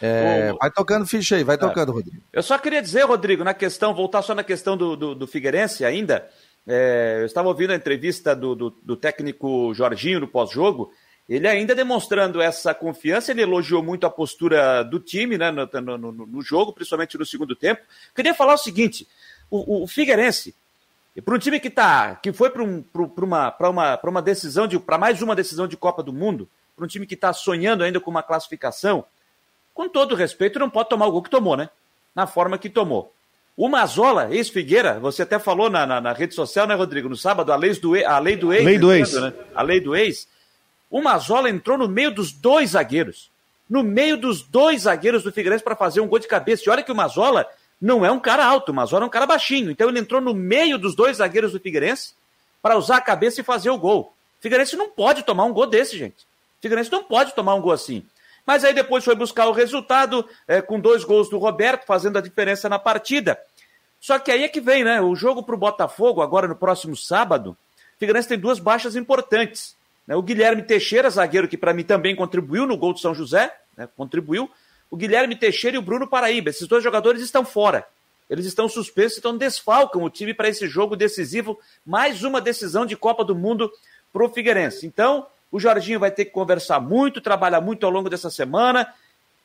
É, 0.00 0.52
vai 0.52 0.70
tocando 0.70 1.04
ficha 1.04 1.34
aí, 1.34 1.42
vai 1.42 1.56
é. 1.56 1.58
tocando, 1.58 1.90
Rodrigo. 1.90 2.22
Eu 2.32 2.42
só 2.44 2.56
queria 2.56 2.80
dizer, 2.80 3.02
Rodrigo, 3.02 3.42
na 3.42 3.52
questão, 3.52 3.92
voltar 3.92 4.22
só 4.22 4.36
na 4.36 4.44
questão 4.44 4.76
do, 4.76 4.94
do, 4.94 5.14
do 5.16 5.26
Figueirense 5.26 5.84
ainda. 5.84 6.28
É, 6.64 7.16
eu 7.22 7.26
estava 7.26 7.48
ouvindo 7.48 7.72
a 7.72 7.76
entrevista 7.76 8.36
do, 8.36 8.54
do, 8.54 8.70
do 8.70 8.96
técnico 8.96 9.74
Jorginho 9.74 10.20
no 10.20 10.28
pós-jogo 10.28 10.92
ele 11.30 11.46
ainda 11.46 11.74
demonstrando 11.74 12.40
essa 12.40 12.74
confiança, 12.74 13.30
ele 13.30 13.42
elogiou 13.42 13.82
muito 13.82 14.04
a 14.06 14.10
postura 14.10 14.82
do 14.82 14.98
time 14.98 15.38
né, 15.38 15.50
no, 15.50 15.96
no, 15.96 16.12
no 16.12 16.42
jogo, 16.42 16.72
principalmente 16.72 17.16
no 17.16 17.24
segundo 17.24 17.54
tempo. 17.54 17.82
Queria 18.14 18.34
falar 18.34 18.54
o 18.54 18.58
seguinte: 18.58 19.06
o, 19.50 19.84
o 19.84 19.86
Figueirense, 19.86 20.54
para 21.24 21.34
um 21.34 21.38
time 21.38 21.60
que 21.60 21.70
tá, 21.70 22.16
que 22.16 22.32
foi 22.32 22.50
para 22.50 22.62
um, 22.62 22.84
uma, 23.16 23.56
uma, 23.60 24.00
uma 24.02 24.22
decisão 24.22 24.66
de 24.66 24.78
para 24.78 24.98
mais 24.98 25.22
uma 25.22 25.36
decisão 25.36 25.66
de 25.66 25.76
Copa 25.76 26.02
do 26.02 26.12
Mundo, 26.12 26.48
para 26.76 26.84
um 26.84 26.88
time 26.88 27.06
que 27.06 27.14
está 27.14 27.32
sonhando 27.32 27.84
ainda 27.84 28.00
com 28.00 28.10
uma 28.10 28.22
classificação, 28.22 29.04
com 29.72 29.88
todo 29.88 30.14
respeito, 30.14 30.58
não 30.58 30.68
pode 30.68 30.88
tomar 30.88 31.06
o 31.06 31.12
gol 31.12 31.22
que 31.22 31.30
tomou, 31.30 31.56
né? 31.56 31.70
na 32.14 32.26
forma 32.26 32.58
que 32.58 32.68
tomou. 32.68 33.12
O 33.56 33.68
Mazola, 33.68 34.34
ex-Figueira, 34.34 34.98
você 34.98 35.22
até 35.22 35.38
falou 35.38 35.68
na, 35.68 35.86
na, 35.86 36.00
na, 36.00 36.12
rede 36.12 36.34
social, 36.34 36.66
né, 36.66 36.74
Rodrigo? 36.74 37.08
No 37.08 37.16
sábado, 37.16 37.52
a 37.52 37.56
lei 37.56 37.72
do, 37.74 37.94
a 38.06 38.18
lei 38.18 38.36
do 38.36 38.52
ex. 38.52 38.64
Lei 38.64 38.78
do 38.78 38.92
ex. 38.92 39.12
Né? 39.12 39.32
A 39.54 39.62
lei 39.62 39.80
do 39.80 39.94
ex. 39.94 40.28
O 40.90 41.00
Mazola 41.00 41.48
entrou 41.48 41.78
no 41.78 41.88
meio 41.88 42.10
dos 42.10 42.32
dois 42.32 42.70
zagueiros. 42.70 43.30
No 43.68 43.82
meio 43.84 44.16
dos 44.16 44.42
dois 44.42 44.82
zagueiros 44.82 45.22
do 45.22 45.32
Figueirense 45.32 45.62
para 45.62 45.76
fazer 45.76 46.00
um 46.00 46.08
gol 46.08 46.18
de 46.18 46.26
cabeça. 46.26 46.64
E 46.66 46.70
olha 46.70 46.82
que 46.82 46.90
o 46.90 46.96
Mazola 46.96 47.46
não 47.80 48.04
é 48.04 48.10
um 48.10 48.18
cara 48.18 48.44
alto, 48.44 48.72
o 48.72 48.74
Mazola 48.74 49.04
é 49.04 49.06
um 49.06 49.10
cara 49.10 49.26
baixinho. 49.26 49.70
Então 49.70 49.88
ele 49.88 50.00
entrou 50.00 50.20
no 50.20 50.34
meio 50.34 50.76
dos 50.76 50.96
dois 50.96 51.18
zagueiros 51.18 51.52
do 51.52 51.60
Figueirense 51.60 52.12
para 52.60 52.76
usar 52.76 52.96
a 52.96 53.00
cabeça 53.00 53.40
e 53.40 53.44
fazer 53.44 53.70
o 53.70 53.78
gol. 53.78 54.12
Figueirense 54.40 54.76
não 54.76 54.90
pode 54.90 55.22
tomar 55.22 55.44
um 55.44 55.52
gol 55.52 55.66
desse, 55.66 55.96
gente. 55.96 56.26
Figueirense 56.60 56.90
não 56.90 57.04
pode 57.04 57.34
tomar 57.34 57.54
um 57.54 57.60
gol 57.60 57.72
assim. 57.72 58.04
Mas 58.44 58.64
aí 58.64 58.74
depois 58.74 59.04
foi 59.04 59.14
buscar 59.14 59.46
o 59.46 59.52
resultado 59.52 60.28
é, 60.48 60.60
com 60.60 60.80
dois 60.80 61.04
gols 61.04 61.30
do 61.30 61.38
Roberto, 61.38 61.86
fazendo 61.86 62.18
a 62.18 62.20
diferença 62.20 62.68
na 62.68 62.78
partida. 62.78 63.38
Só 64.00 64.18
que 64.18 64.30
aí 64.30 64.42
é 64.42 64.48
que 64.48 64.60
vem, 64.60 64.82
né? 64.82 65.00
O 65.00 65.14
jogo 65.14 65.42
para 65.42 65.54
o 65.54 65.58
Botafogo, 65.58 66.22
agora 66.22 66.48
no 66.48 66.56
próximo 66.56 66.96
sábado, 66.96 67.50
o 67.50 67.98
Figueirense 67.98 68.28
tem 68.28 68.38
duas 68.38 68.58
baixas 68.58 68.96
importantes. 68.96 69.76
Né? 70.10 70.16
O 70.16 70.22
Guilherme 70.22 70.62
Teixeira, 70.62 71.08
zagueiro 71.08 71.46
que 71.46 71.56
para 71.56 71.72
mim 71.72 71.84
também 71.84 72.16
contribuiu 72.16 72.66
no 72.66 72.76
gol 72.76 72.92
do 72.92 72.98
São 72.98 73.14
José, 73.14 73.54
né? 73.76 73.88
contribuiu. 73.96 74.50
O 74.90 74.96
Guilherme 74.96 75.36
Teixeira 75.36 75.76
e 75.76 75.78
o 75.78 75.82
Bruno 75.82 76.08
Paraíba. 76.08 76.50
Esses 76.50 76.66
dois 76.66 76.82
jogadores 76.82 77.22
estão 77.22 77.44
fora. 77.44 77.86
Eles 78.28 78.44
estão 78.44 78.68
suspensos, 78.68 79.18
então 79.18 79.36
desfalcam 79.38 80.02
o 80.02 80.10
time 80.10 80.34
para 80.34 80.48
esse 80.48 80.66
jogo 80.66 80.96
decisivo. 80.96 81.60
Mais 81.86 82.24
uma 82.24 82.40
decisão 82.40 82.84
de 82.84 82.96
Copa 82.96 83.24
do 83.24 83.36
Mundo 83.36 83.70
para 84.12 84.24
o 84.24 84.28
Figueirense. 84.28 84.84
Então, 84.84 85.28
o 85.50 85.60
Jorginho 85.60 86.00
vai 86.00 86.10
ter 86.10 86.24
que 86.24 86.32
conversar 86.32 86.80
muito, 86.80 87.20
trabalhar 87.20 87.60
muito 87.60 87.86
ao 87.86 87.92
longo 87.92 88.10
dessa 88.10 88.30
semana. 88.30 88.92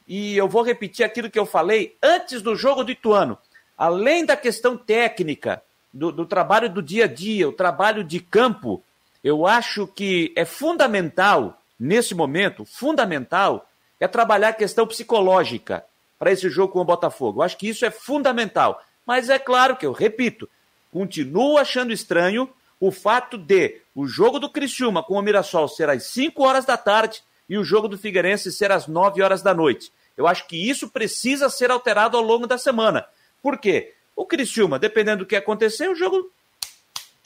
E 0.08 0.36
eu 0.36 0.48
vou 0.48 0.64
repetir 0.64 1.06
aquilo 1.06 1.30
que 1.30 1.38
eu 1.38 1.46
falei 1.46 1.96
antes 2.02 2.42
do 2.42 2.56
jogo 2.56 2.84
do 2.84 2.92
Ituano. 2.92 3.38
Além 3.78 4.26
da 4.26 4.36
questão 4.36 4.76
técnica, 4.76 5.62
do, 5.94 6.12
do 6.12 6.26
trabalho 6.26 6.70
do 6.70 6.82
dia 6.82 7.06
a 7.06 7.08
dia, 7.08 7.48
o 7.48 7.54
trabalho 7.54 8.04
de 8.04 8.20
campo, 8.20 8.84
eu 9.26 9.48
acho 9.48 9.88
que 9.88 10.32
é 10.36 10.46
fundamental, 10.46 11.60
nesse 11.80 12.14
momento, 12.14 12.64
fundamental, 12.64 13.68
é 14.00 14.08
trabalhar 14.08 14.50
a 14.50 14.54
questão 14.54 14.86
psicológica 14.86 15.84
para 16.20 16.32
esse 16.32 16.48
jogo 16.48 16.74
com 16.74 16.80
o 16.82 16.86
Botafogo. 16.86 17.40
Eu 17.40 17.44
acho 17.44 17.58
que 17.58 17.68
isso 17.68 17.84
é 17.88 17.90
fundamental. 17.90 18.80
Mas 19.04 19.28
é 19.28 19.40
claro 19.40 19.78
que 19.78 19.86
eu 19.86 19.92
repito, 19.92 20.48
continuo 20.92 21.58
achando 21.58 21.92
estranho 21.92 22.48
o 22.80 22.92
fato 22.92 23.36
de 23.36 23.82
o 23.96 24.06
jogo 24.06 24.38
do 24.38 24.48
Criciúma 24.48 25.02
com 25.02 25.16
o 25.16 25.22
Mirassol 25.24 25.68
ser 25.68 25.90
às 25.90 26.04
5 26.04 26.44
horas 26.44 26.64
da 26.64 26.78
tarde 26.78 27.24
e 27.50 27.58
o 27.58 27.64
jogo 27.64 27.88
do 27.88 27.98
Figueirense 27.98 28.52
ser 28.52 28.72
às 28.72 28.86
9 28.86 29.24
horas 29.24 29.42
da 29.42 29.56
noite. 29.56 29.92
Eu 30.16 30.28
acho 30.28 30.48
que 30.48 30.70
isso 30.70 30.88
precisa 30.90 31.50
ser 31.50 31.72
alterado 31.72 32.16
ao 32.16 32.22
longo 32.22 32.46
da 32.46 32.60
semana. 32.60 33.04
Por 33.42 33.58
quê? 33.58 33.96
O 34.16 34.24
Criciúma, 34.24 34.78
dependendo 34.78 35.24
do 35.24 35.26
que 35.26 35.36
acontecer, 35.36 35.90
o 35.90 35.96
jogo 35.96 36.32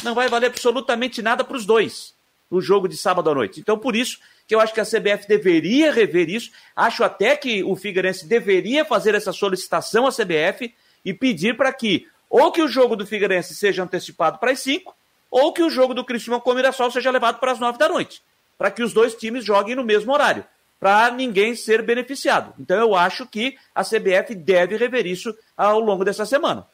não 0.04 0.16
vai 0.16 0.28
valer 0.28 0.48
absolutamente 0.48 1.22
nada 1.22 1.44
para 1.44 1.58
os 1.58 1.66
dois 1.66 2.14
no 2.50 2.62
jogo 2.62 2.88
de 2.88 2.98
sábado 2.98 3.30
à 3.30 3.36
noite. 3.36 3.60
Então, 3.60 3.78
por 3.78 3.96
isso 3.96 4.20
que 4.48 4.56
eu 4.56 4.60
acho 4.60 4.74
que 4.74 4.80
a 4.80 4.86
CBF 4.86 5.28
deveria 5.28 5.92
rever 5.92 6.30
isso. 6.30 6.52
Acho 6.76 7.04
até 7.04 7.36
que 7.36 7.64
o 7.64 7.76
Figueirense 7.76 8.26
deveria 8.26 8.84
fazer 8.84 9.14
essa 9.14 9.32
solicitação 9.32 10.08
à 10.08 10.12
CBF 10.12 10.74
e 11.06 11.14
pedir 11.14 11.56
para 11.56 11.72
que 11.72 12.08
ou 12.30 12.52
que 12.52 12.62
o 12.62 12.68
jogo 12.68 12.96
do 12.96 13.06
Figueirense 13.06 13.56
seja 13.56 13.84
antecipado 13.84 14.40
para 14.40 14.52
as 14.52 14.60
5 14.60 14.96
ou 15.30 15.54
que 15.54 15.62
o 15.62 15.70
jogo 15.70 15.94
do 15.94 16.04
Criciúma 16.04 16.40
com 16.40 16.52
o 16.52 16.56
Mirassol 16.56 16.92
seja 16.92 17.12
levado 17.12 17.40
para 17.40 17.52
as 17.52 17.60
nove 17.60 17.78
da 17.78 17.88
noite, 17.88 18.22
para 18.58 18.72
que 18.72 18.82
os 18.82 18.94
dois 18.94 19.14
times 19.14 19.46
joguem 19.46 19.76
no 19.76 19.84
mesmo 19.84 20.12
horário, 20.12 20.44
para 20.80 21.12
ninguém 21.12 21.56
ser 21.56 21.82
beneficiado. 21.84 22.54
Então 22.60 22.80
eu 22.80 22.96
acho 22.96 23.28
que 23.28 23.58
a 23.74 23.84
CBF 23.84 24.34
deve 24.34 24.76
rever 24.76 25.06
isso 25.06 25.36
ao 25.56 25.80
longo 25.80 26.04
dessa 26.04 26.26
semana. 26.26 26.66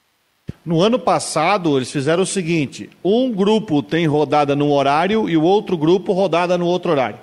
No 0.66 0.82
ano 0.82 0.98
passado, 0.98 1.78
eles 1.78 1.92
fizeram 1.92 2.24
o 2.24 2.25
seguinte: 2.25 2.90
um 3.04 3.32
grupo 3.32 3.82
tem 3.82 4.06
rodada 4.06 4.56
num 4.56 4.72
horário 4.72 5.30
e 5.30 5.38
o 5.38 5.44
outro 5.44 5.78
grupo 5.78 6.14
rodada 6.14 6.58
no 6.58 6.66
outro 6.66 6.92
horário. 6.92 7.20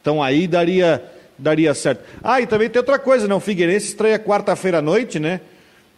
Então 0.00 0.22
aí 0.22 0.46
daria, 0.46 1.04
daria 1.38 1.74
certo. 1.74 2.04
Ah, 2.22 2.40
e 2.40 2.46
também 2.46 2.70
tem 2.70 2.80
outra 2.80 2.98
coisa, 2.98 3.26
né? 3.26 3.34
O 3.34 3.40
Figueirense 3.40 3.88
estreia 3.88 4.18
quarta-feira 4.18 4.78
à 4.78 4.82
noite, 4.82 5.18
né? 5.18 5.40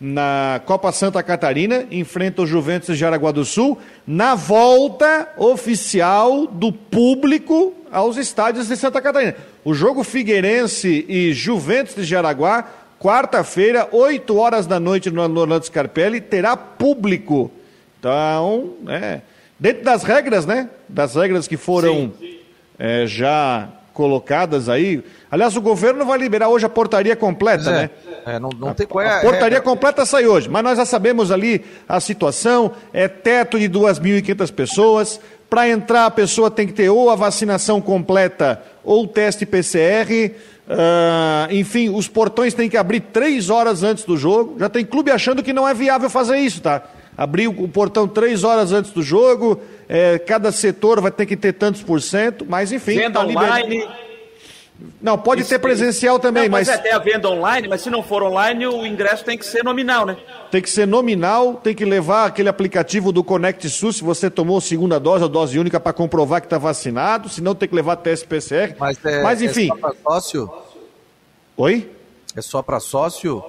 na 0.00 0.61
Copa 0.64 0.92
Santa 0.92 1.23
Catarina, 1.23 1.85
enfrenta 1.90 2.42
o 2.42 2.47
Juventus 2.47 2.88
de 2.88 2.95
Jaraguá 2.95 3.33
do 3.33 3.45
Sul, 3.45 3.78
na 4.07 4.35
volta 4.35 5.28
oficial 5.37 6.47
do 6.47 6.73
público 6.73 7.75
aos 7.90 8.16
estádios 8.16 8.68
de 8.68 8.76
Santa 8.76 9.00
Catarina. 9.00 9.35
O 9.64 9.75
jogo 9.75 10.04
Figueirense 10.04 11.04
e 11.09 11.33
Juventus 11.33 11.97
de 11.97 12.04
Jaraguá, 12.04 12.68
quarta-feira, 12.98 13.88
8 13.92 14.36
horas 14.36 14.66
da 14.66 14.80
noite 14.80 15.10
no 15.10 15.22
Orlando 15.22 15.64
Scarpelli, 15.64 16.20
terá 16.20 16.56
público. 16.56 17.50
Então, 17.98 18.74
é, 18.88 19.20
dentro 19.58 19.84
das 19.84 20.02
regras, 20.02 20.46
né? 20.46 20.68
Das 20.88 21.14
regras 21.14 21.48
que 21.48 21.56
foram 21.56 22.12
é, 22.78 23.06
já 23.06 23.68
colocadas 23.92 24.68
aí. 24.68 25.02
Aliás, 25.28 25.56
o 25.56 25.60
governo 25.60 26.04
vai 26.04 26.16
liberar 26.18 26.48
hoje 26.48 26.64
a 26.64 26.68
portaria 26.68 27.16
completa, 27.16 27.68
é, 27.68 27.72
né? 27.72 27.90
É, 28.24 28.38
não, 28.38 28.50
não 28.50 28.72
tem 28.72 28.86
qual 28.86 29.04
é, 29.04 29.18
a 29.18 29.20
portaria 29.20 29.60
completa 29.60 30.06
sai 30.06 30.24
hoje, 30.24 30.48
mas 30.48 30.62
nós 30.62 30.78
já 30.78 30.84
sabemos 30.84 31.32
ali 31.32 31.64
a 31.88 31.98
situação, 31.98 32.72
é 32.92 33.08
teto 33.08 33.58
de 33.58 33.68
2.500 33.68 34.52
pessoas, 34.52 35.20
para 35.50 35.68
entrar 35.68 36.06
a 36.06 36.10
pessoa 36.10 36.50
tem 36.50 36.66
que 36.66 36.74
ter 36.74 36.90
ou 36.90 37.10
a 37.10 37.16
vacinação 37.16 37.80
completa 37.80 38.62
ou 38.84 39.04
o 39.04 39.08
teste 39.08 39.44
PCR, 39.44 40.32
uh, 40.68 41.52
enfim, 41.52 41.88
os 41.88 42.06
portões 42.06 42.54
têm 42.54 42.68
que 42.68 42.76
abrir 42.76 43.00
três 43.00 43.50
horas 43.50 43.82
antes 43.82 44.04
do 44.04 44.16
jogo, 44.16 44.56
já 44.58 44.68
tem 44.68 44.84
clube 44.84 45.10
achando 45.10 45.42
que 45.42 45.52
não 45.52 45.66
é 45.66 45.75
viável 45.75 46.08
fazer 46.08 46.38
isso, 46.38 46.60
tá? 46.60 46.82
Abrir 47.16 47.48
o 47.48 47.68
portão 47.68 48.06
três 48.06 48.44
horas 48.44 48.72
antes 48.72 48.92
do 48.92 49.02
jogo, 49.02 49.60
é, 49.88 50.18
cada 50.18 50.52
setor 50.52 51.00
vai 51.00 51.10
ter 51.10 51.26
que 51.26 51.37
ter 51.37 51.52
tantos 51.52 51.82
por 51.82 52.00
cento, 52.00 52.46
mas 52.48 52.70
enfim. 52.70 52.94
Venda 52.94 53.20
tá 53.20 53.26
online. 53.26 53.88
Não, 55.00 55.18
pode 55.18 55.42
Isso, 55.42 55.50
ter 55.50 55.58
presencial 55.58 56.20
também, 56.20 56.44
não, 56.44 56.52
mas. 56.52 56.68
Mas 56.68 56.78
até 56.78 56.92
a 56.92 56.99
venda 56.99 57.28
online, 57.28 57.66
mas 57.66 57.80
se 57.80 57.90
não 57.90 58.00
for 58.02 58.23
online, 58.23 58.64
o 58.66 58.87
ingresso 58.87 59.25
tem 59.25 59.37
que 59.37 59.44
ser 59.44 59.64
nominal, 59.64 60.06
né? 60.06 60.16
Tem 60.52 60.62
que 60.62 60.70
ser 60.70 60.87
nominal, 60.87 61.54
tem 61.54 61.75
que 61.75 61.85
levar 61.85 62.26
aquele 62.26 62.49
aplicativo 62.49 63.11
do 63.11 63.25
Connect 63.25 63.68
SUS 63.68 63.97
se 63.97 64.04
você 64.04 64.30
tomou 64.30 64.61
segunda 64.61 65.00
dose 65.00 65.25
ou 65.25 65.28
dose 65.28 65.58
única 65.58 65.80
para 65.80 65.92
comprovar 65.92 66.40
que 66.40 66.47
está 66.47 66.58
vacinado, 66.58 67.28
senão 67.28 67.56
tem 67.56 67.68
que 67.68 67.75
levar 67.75 67.97
teste 67.97 68.26
PCR. 68.26 68.76
Mas, 68.78 69.04
é, 69.04 69.23
mas 69.23 69.42
enfim. 69.42 69.64
É 69.64 69.68
só 69.68 69.76
para 69.76 69.94
sócio? 70.00 70.50
Oi? 71.56 71.90
É 72.37 72.42
só 72.42 72.62
para 72.62 72.80
sócio? 72.80 73.44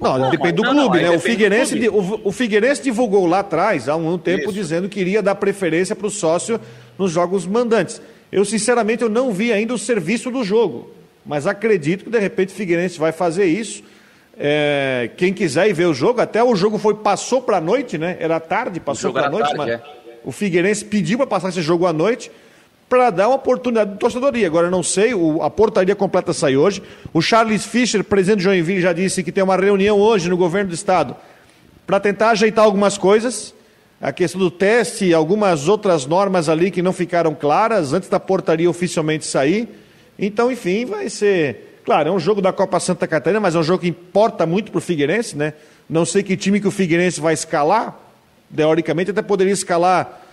Não, 0.00 0.18
não, 0.18 0.30
depende 0.30 0.54
do 0.54 0.62
não, 0.62 0.72
clube, 0.72 1.02
não, 1.02 1.10
né? 1.10 1.16
O 1.16 1.20
Figueirense, 1.20 1.78
clube. 1.78 1.88
o, 1.90 2.28
o, 2.28 2.32
Figueirense 2.32 2.82
divulgou 2.82 3.26
lá 3.26 3.40
atrás, 3.40 3.90
há 3.90 3.96
um 3.96 4.16
tempo, 4.16 4.44
Isso. 4.44 4.54
dizendo 4.54 4.88
que 4.88 4.98
iria 4.98 5.22
dar 5.22 5.34
preferência 5.34 5.94
para 5.94 6.06
o 6.06 6.10
sócio 6.10 6.58
nos 6.98 7.12
jogos 7.12 7.44
mandantes. 7.44 8.00
Eu, 8.36 8.44
sinceramente, 8.44 9.02
eu 9.02 9.08
não 9.08 9.32
vi 9.32 9.50
ainda 9.50 9.72
o 9.72 9.78
serviço 9.78 10.30
do 10.30 10.44
jogo, 10.44 10.90
mas 11.24 11.46
acredito 11.46 12.04
que, 12.04 12.10
de 12.10 12.18
repente, 12.18 12.50
o 12.50 12.54
Figueirense 12.54 12.98
vai 12.98 13.10
fazer 13.10 13.46
isso. 13.46 13.82
É, 14.38 15.08
quem 15.16 15.32
quiser 15.32 15.66
ir 15.70 15.72
ver 15.72 15.86
o 15.86 15.94
jogo, 15.94 16.20
até 16.20 16.44
o 16.44 16.54
jogo 16.54 16.76
foi 16.76 16.92
passou 16.96 17.40
para 17.40 17.56
a 17.56 17.60
noite, 17.62 17.96
né? 17.96 18.14
Era 18.20 18.38
tarde, 18.38 18.78
passou 18.78 19.10
para 19.10 19.28
a 19.28 19.30
noite, 19.30 19.46
tarde, 19.46 19.56
mas 19.56 19.68
é. 19.70 19.82
o 20.22 20.30
Figueirense 20.30 20.84
pediu 20.84 21.16
para 21.16 21.26
passar 21.26 21.48
esse 21.48 21.62
jogo 21.62 21.86
à 21.86 21.94
noite 21.94 22.30
para 22.90 23.08
dar 23.08 23.28
uma 23.28 23.36
oportunidade 23.36 23.92
de 23.92 23.96
torcedoria. 23.96 24.46
Agora, 24.46 24.66
eu 24.66 24.70
não 24.70 24.82
sei, 24.82 25.14
o, 25.14 25.42
a 25.42 25.48
portaria 25.48 25.96
completa 25.96 26.34
sai 26.34 26.58
hoje. 26.58 26.82
O 27.14 27.22
Charles 27.22 27.64
Fischer, 27.64 28.04
presidente 28.04 28.40
de 28.40 28.44
Joinville, 28.44 28.82
já 28.82 28.92
disse 28.92 29.24
que 29.24 29.32
tem 29.32 29.42
uma 29.42 29.56
reunião 29.56 29.98
hoje 29.98 30.28
no 30.28 30.36
governo 30.36 30.68
do 30.68 30.74
estado 30.74 31.16
para 31.86 31.98
tentar 31.98 32.32
ajeitar 32.32 32.66
algumas 32.66 32.98
coisas. 32.98 33.54
A 34.00 34.12
questão 34.12 34.38
do 34.38 34.50
teste 34.50 35.14
algumas 35.14 35.68
outras 35.68 36.04
normas 36.04 36.48
ali 36.48 36.70
que 36.70 36.82
não 36.82 36.92
ficaram 36.92 37.34
claras 37.34 37.92
antes 37.92 38.08
da 38.08 38.20
portaria 38.20 38.68
oficialmente 38.68 39.24
sair. 39.24 39.68
Então, 40.18 40.52
enfim, 40.52 40.84
vai 40.84 41.08
ser. 41.08 41.80
Claro, 41.84 42.08
é 42.08 42.12
um 42.12 42.18
jogo 42.18 42.42
da 42.42 42.52
Copa 42.52 42.78
Santa 42.80 43.06
Catarina, 43.06 43.40
mas 43.40 43.54
é 43.54 43.58
um 43.58 43.62
jogo 43.62 43.80
que 43.80 43.88
importa 43.88 44.44
muito 44.44 44.70
para 44.70 44.78
o 44.78 44.82
Figueirense, 44.82 45.36
né? 45.36 45.54
Não 45.88 46.04
sei 46.04 46.22
que 46.22 46.36
time 46.36 46.60
que 46.60 46.68
o 46.68 46.70
Figueirense 46.70 47.20
vai 47.20 47.32
escalar. 47.32 47.96
Teoricamente, 48.54 49.12
até 49.12 49.22
poderia 49.22 49.52
escalar 49.52 50.25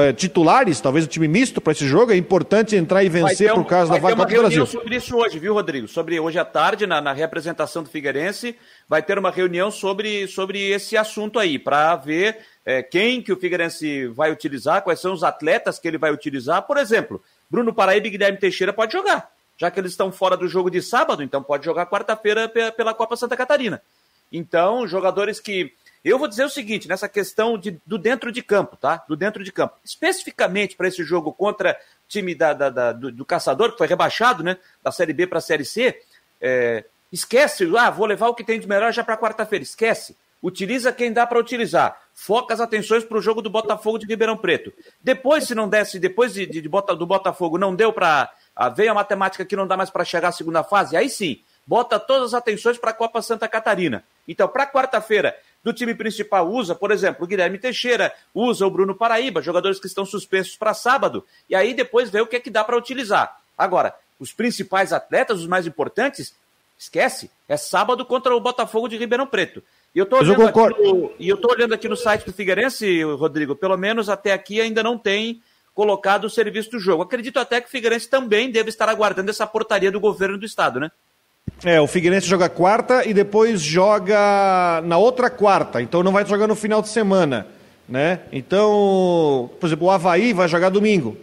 é, 0.00 0.12
titulares, 0.12 0.80
talvez 0.80 1.04
o 1.04 1.08
time 1.08 1.26
misto 1.26 1.60
para 1.60 1.72
esse 1.72 1.86
jogo. 1.86 2.12
É 2.12 2.16
importante 2.16 2.76
entrar 2.76 3.02
e 3.02 3.08
vencer 3.08 3.52
um, 3.52 3.54
por 3.54 3.66
causa 3.66 3.92
da 3.92 3.98
vaga 3.98 4.14
do 4.14 4.40
Brasil. 4.40 4.66
sobre 4.66 4.96
isso 4.96 5.16
hoje, 5.16 5.38
viu, 5.38 5.54
Rodrigo? 5.54 5.88
Sobre 5.88 6.20
hoje 6.20 6.38
à 6.38 6.44
tarde, 6.44 6.86
na, 6.86 7.00
na 7.00 7.12
representação 7.12 7.82
do 7.82 7.88
Figueirense, 7.88 8.56
vai 8.88 9.02
ter 9.02 9.18
uma 9.18 9.30
reunião 9.30 9.70
sobre, 9.70 10.26
sobre 10.28 10.60
esse 10.70 10.96
assunto 10.96 11.38
aí, 11.38 11.58
para 11.58 11.96
ver 11.96 12.38
é, 12.64 12.82
quem 12.82 13.22
que 13.22 13.32
o 13.32 13.36
Figueirense 13.36 14.06
vai 14.08 14.30
utilizar, 14.30 14.82
quais 14.82 15.00
são 15.00 15.12
os 15.12 15.24
atletas 15.24 15.78
que 15.78 15.88
ele 15.88 15.98
vai 15.98 16.12
utilizar. 16.12 16.62
Por 16.62 16.76
exemplo, 16.76 17.22
Bruno 17.50 17.72
Paraíba 17.72 18.06
e 18.06 18.10
Guilherme 18.10 18.38
Teixeira 18.38 18.72
pode 18.72 18.92
jogar, 18.92 19.30
já 19.56 19.70
que 19.70 19.80
eles 19.80 19.92
estão 19.92 20.12
fora 20.12 20.36
do 20.36 20.46
jogo 20.46 20.70
de 20.70 20.82
sábado, 20.82 21.22
então 21.22 21.42
pode 21.42 21.64
jogar 21.64 21.86
quarta-feira 21.86 22.48
pela 22.48 22.92
Copa 22.92 23.16
Santa 23.16 23.36
Catarina. 23.36 23.80
Então, 24.32 24.86
jogadores 24.86 25.38
que 25.38 25.72
eu 26.10 26.18
vou 26.18 26.28
dizer 26.28 26.44
o 26.44 26.50
seguinte, 26.50 26.86
nessa 26.86 27.08
questão 27.08 27.56
de, 27.56 27.80
do 27.86 27.96
dentro 27.96 28.30
de 28.30 28.42
campo, 28.42 28.76
tá? 28.76 29.04
Do 29.08 29.16
dentro 29.16 29.42
de 29.42 29.50
campo. 29.50 29.76
Especificamente 29.84 30.76
para 30.76 30.88
esse 30.88 31.02
jogo 31.02 31.32
contra 31.32 31.72
o 31.72 32.08
time 32.08 32.34
da, 32.34 32.52
da, 32.52 32.70
da 32.70 32.92
do, 32.92 33.10
do, 33.10 33.24
Caçador, 33.24 33.72
que 33.72 33.78
foi 33.78 33.86
rebaixado, 33.86 34.42
né? 34.42 34.58
Da 34.82 34.92
Série 34.92 35.12
B 35.12 35.26
para 35.26 35.38
a 35.38 35.42
Série 35.42 35.64
C. 35.64 35.98
É, 36.40 36.84
Esquece, 37.14 37.64
ah, 37.78 37.90
vou 37.90 38.06
levar 38.06 38.26
o 38.26 38.34
que 38.34 38.42
tem 38.42 38.58
de 38.58 38.66
melhor 38.66 38.92
já 38.92 39.04
para 39.04 39.16
quarta-feira. 39.16 39.62
Esquece. 39.62 40.16
Utiliza 40.42 40.92
quem 40.92 41.12
dá 41.12 41.24
para 41.24 41.38
utilizar. 41.38 41.96
Foca 42.12 42.52
as 42.52 42.60
atenções 42.60 43.04
para 43.04 43.16
o 43.16 43.22
jogo 43.22 43.40
do 43.40 43.48
Botafogo 43.48 43.98
de 43.98 44.06
Ribeirão 44.06 44.36
Preto. 44.36 44.72
Depois, 45.00 45.44
se 45.44 45.54
não 45.54 45.68
desse, 45.68 46.00
depois 46.00 46.34
de, 46.34 46.44
de, 46.44 46.60
de 46.60 46.68
do 46.68 47.06
Botafogo, 47.06 47.56
não 47.56 47.72
deu 47.72 47.92
para. 47.92 48.30
Ah, 48.54 48.68
veio 48.68 48.90
a 48.90 48.94
matemática 48.94 49.44
que 49.44 49.54
não 49.54 49.66
dá 49.66 49.76
mais 49.76 49.90
para 49.90 50.04
chegar 50.04 50.28
à 50.28 50.32
segunda 50.32 50.64
fase, 50.64 50.96
aí 50.96 51.08
sim, 51.08 51.40
bota 51.66 51.98
todas 51.98 52.34
as 52.34 52.34
atenções 52.34 52.78
para 52.78 52.90
a 52.90 52.94
Copa 52.94 53.22
Santa 53.22 53.48
Catarina. 53.48 54.04
Então, 54.26 54.48
para 54.48 54.66
quarta-feira, 54.66 55.36
do 55.64 55.72
time 55.72 55.94
principal 55.94 56.48
usa, 56.48 56.74
por 56.74 56.90
exemplo, 56.90 57.24
o 57.24 57.26
Guilherme 57.26 57.58
Teixeira, 57.58 58.14
usa 58.34 58.66
o 58.66 58.70
Bruno 58.70 58.94
Paraíba, 58.94 59.40
jogadores 59.40 59.80
que 59.80 59.86
estão 59.86 60.04
suspensos 60.04 60.56
para 60.56 60.74
sábado, 60.74 61.24
e 61.48 61.56
aí 61.56 61.72
depois 61.72 62.10
vê 62.10 62.20
o 62.20 62.26
que 62.26 62.36
é 62.36 62.40
que 62.40 62.50
dá 62.50 62.62
para 62.62 62.76
utilizar. 62.76 63.40
Agora, 63.56 63.94
os 64.20 64.32
principais 64.32 64.92
atletas, 64.92 65.40
os 65.40 65.46
mais 65.46 65.66
importantes, 65.66 66.34
esquece, 66.78 67.30
é 67.48 67.56
sábado 67.56 68.04
contra 68.04 68.36
o 68.36 68.40
Botafogo 68.40 68.88
de 68.88 68.98
Ribeirão 68.98 69.26
Preto. 69.26 69.62
E 69.94 69.98
eu 69.98 70.04
e 71.18 71.30
tô 71.36 71.50
olhando 71.50 71.72
aqui 71.72 71.88
no 71.88 71.96
site 71.96 72.26
do 72.26 72.32
Figueirense, 72.32 73.02
Rodrigo, 73.02 73.56
pelo 73.56 73.76
menos 73.76 74.08
até 74.08 74.32
aqui 74.32 74.60
ainda 74.60 74.82
não 74.82 74.98
tem 74.98 75.40
colocado 75.72 76.24
o 76.24 76.30
serviço 76.30 76.70
do 76.70 76.78
jogo. 76.78 77.02
Acredito 77.02 77.38
até 77.38 77.60
que 77.60 77.68
o 77.68 77.70
Figueirense 77.70 78.08
também 78.08 78.50
deve 78.50 78.68
estar 78.68 78.88
aguardando 78.88 79.30
essa 79.30 79.46
portaria 79.46 79.90
do 79.90 80.00
governo 80.00 80.36
do 80.36 80.44
estado, 80.44 80.78
né? 80.78 80.90
É, 81.64 81.80
o 81.80 81.86
Figueirense 81.86 82.26
joga 82.26 82.48
quarta 82.48 83.08
e 83.08 83.14
depois 83.14 83.60
joga 83.60 84.82
na 84.84 84.98
outra 84.98 85.30
quarta, 85.30 85.80
então 85.80 86.02
não 86.02 86.12
vai 86.12 86.26
jogar 86.26 86.46
no 86.46 86.54
final 86.54 86.82
de 86.82 86.88
semana, 86.88 87.46
né? 87.88 88.20
Então, 88.30 89.50
por 89.58 89.66
exemplo, 89.66 89.86
o 89.86 89.90
Havaí 89.90 90.34
vai 90.34 90.46
jogar 90.46 90.68
domingo, 90.68 91.16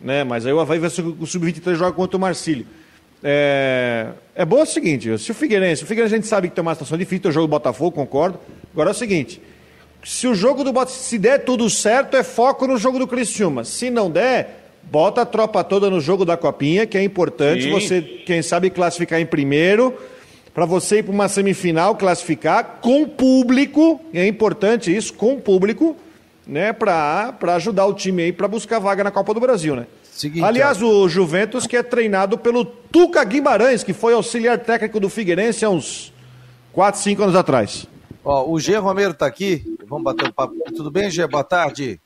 né? 0.00 0.24
Mas 0.24 0.46
aí 0.46 0.52
o 0.54 0.60
Havaí 0.60 0.78
vai 0.78 0.88
o 0.88 1.26
sub-23 1.26 1.74
joga 1.74 1.92
contra 1.92 2.16
o 2.16 2.20
Marcílio. 2.20 2.66
É, 3.22 4.08
é 4.34 4.44
bom 4.44 4.62
o 4.62 4.66
seguinte, 4.66 5.18
se 5.18 5.30
o 5.30 5.34
Figueirense, 5.34 5.84
o 5.84 5.86
Figueirense 5.86 6.14
a 6.14 6.18
gente 6.18 6.28
sabe 6.28 6.48
que 6.48 6.54
tem 6.54 6.62
uma 6.62 6.74
situação 6.74 6.96
difícil, 6.96 7.24
tem 7.24 7.30
o 7.30 7.34
jogo 7.34 7.46
do 7.46 7.50
Botafogo, 7.50 7.92
concordo. 7.92 8.38
Agora 8.72 8.88
é 8.88 8.92
o 8.92 8.94
seguinte, 8.94 9.42
se 10.02 10.26
o 10.26 10.34
jogo 10.34 10.64
do 10.64 10.72
Botafogo, 10.72 11.02
se 11.02 11.18
der 11.18 11.44
tudo 11.44 11.68
certo, 11.68 12.16
é 12.16 12.22
foco 12.22 12.66
no 12.66 12.78
jogo 12.78 12.98
do 12.98 13.06
Criciúma. 13.06 13.64
Se 13.64 13.90
não 13.90 14.10
der, 14.10 14.57
Bota 14.82 15.22
a 15.22 15.26
tropa 15.26 15.62
toda 15.62 15.90
no 15.90 16.00
jogo 16.00 16.24
da 16.24 16.36
copinha, 16.36 16.86
que 16.86 16.96
é 16.96 17.02
importante. 17.02 17.64
Sim. 17.64 17.70
Você, 17.70 18.00
quem 18.00 18.40
sabe, 18.42 18.70
classificar 18.70 19.20
em 19.20 19.26
primeiro. 19.26 19.94
Para 20.54 20.64
você 20.64 20.98
ir 20.98 21.02
para 21.02 21.12
uma 21.12 21.28
semifinal, 21.28 21.94
classificar 21.94 22.78
com 22.80 23.06
público. 23.06 24.00
É 24.12 24.26
importante 24.26 24.94
isso, 24.94 25.14
com 25.14 25.38
público, 25.38 25.96
né? 26.46 26.72
Para 26.72 27.36
ajudar 27.54 27.86
o 27.86 27.94
time 27.94 28.22
aí 28.24 28.32
para 28.32 28.48
buscar 28.48 28.78
vaga 28.78 29.04
na 29.04 29.10
Copa 29.10 29.32
do 29.34 29.40
Brasil, 29.40 29.76
né? 29.76 29.86
Seguinte, 30.02 30.44
Aliás, 30.44 30.82
ó. 30.82 30.86
o 30.86 31.08
Juventus, 31.08 31.64
que 31.64 31.76
é 31.76 31.82
treinado 31.82 32.36
pelo 32.36 32.64
Tuca 32.64 33.22
Guimarães, 33.22 33.84
que 33.84 33.92
foi 33.92 34.14
auxiliar 34.14 34.58
técnico 34.58 34.98
do 34.98 35.08
Figueirense 35.08 35.64
há 35.64 35.70
uns 35.70 36.12
4, 36.72 37.00
5 37.00 37.22
anos 37.22 37.36
atrás. 37.36 37.86
Ó, 38.24 38.50
o 38.50 38.58
Gê 38.58 38.76
Romero 38.78 39.12
está 39.12 39.26
aqui. 39.26 39.62
Vamos 39.86 40.02
bater 40.02 40.26
um 40.26 40.32
papo. 40.32 40.54
Tudo 40.74 40.90
bem, 40.90 41.08
Gê? 41.08 41.24
Boa 41.26 41.44
tarde. 41.44 42.00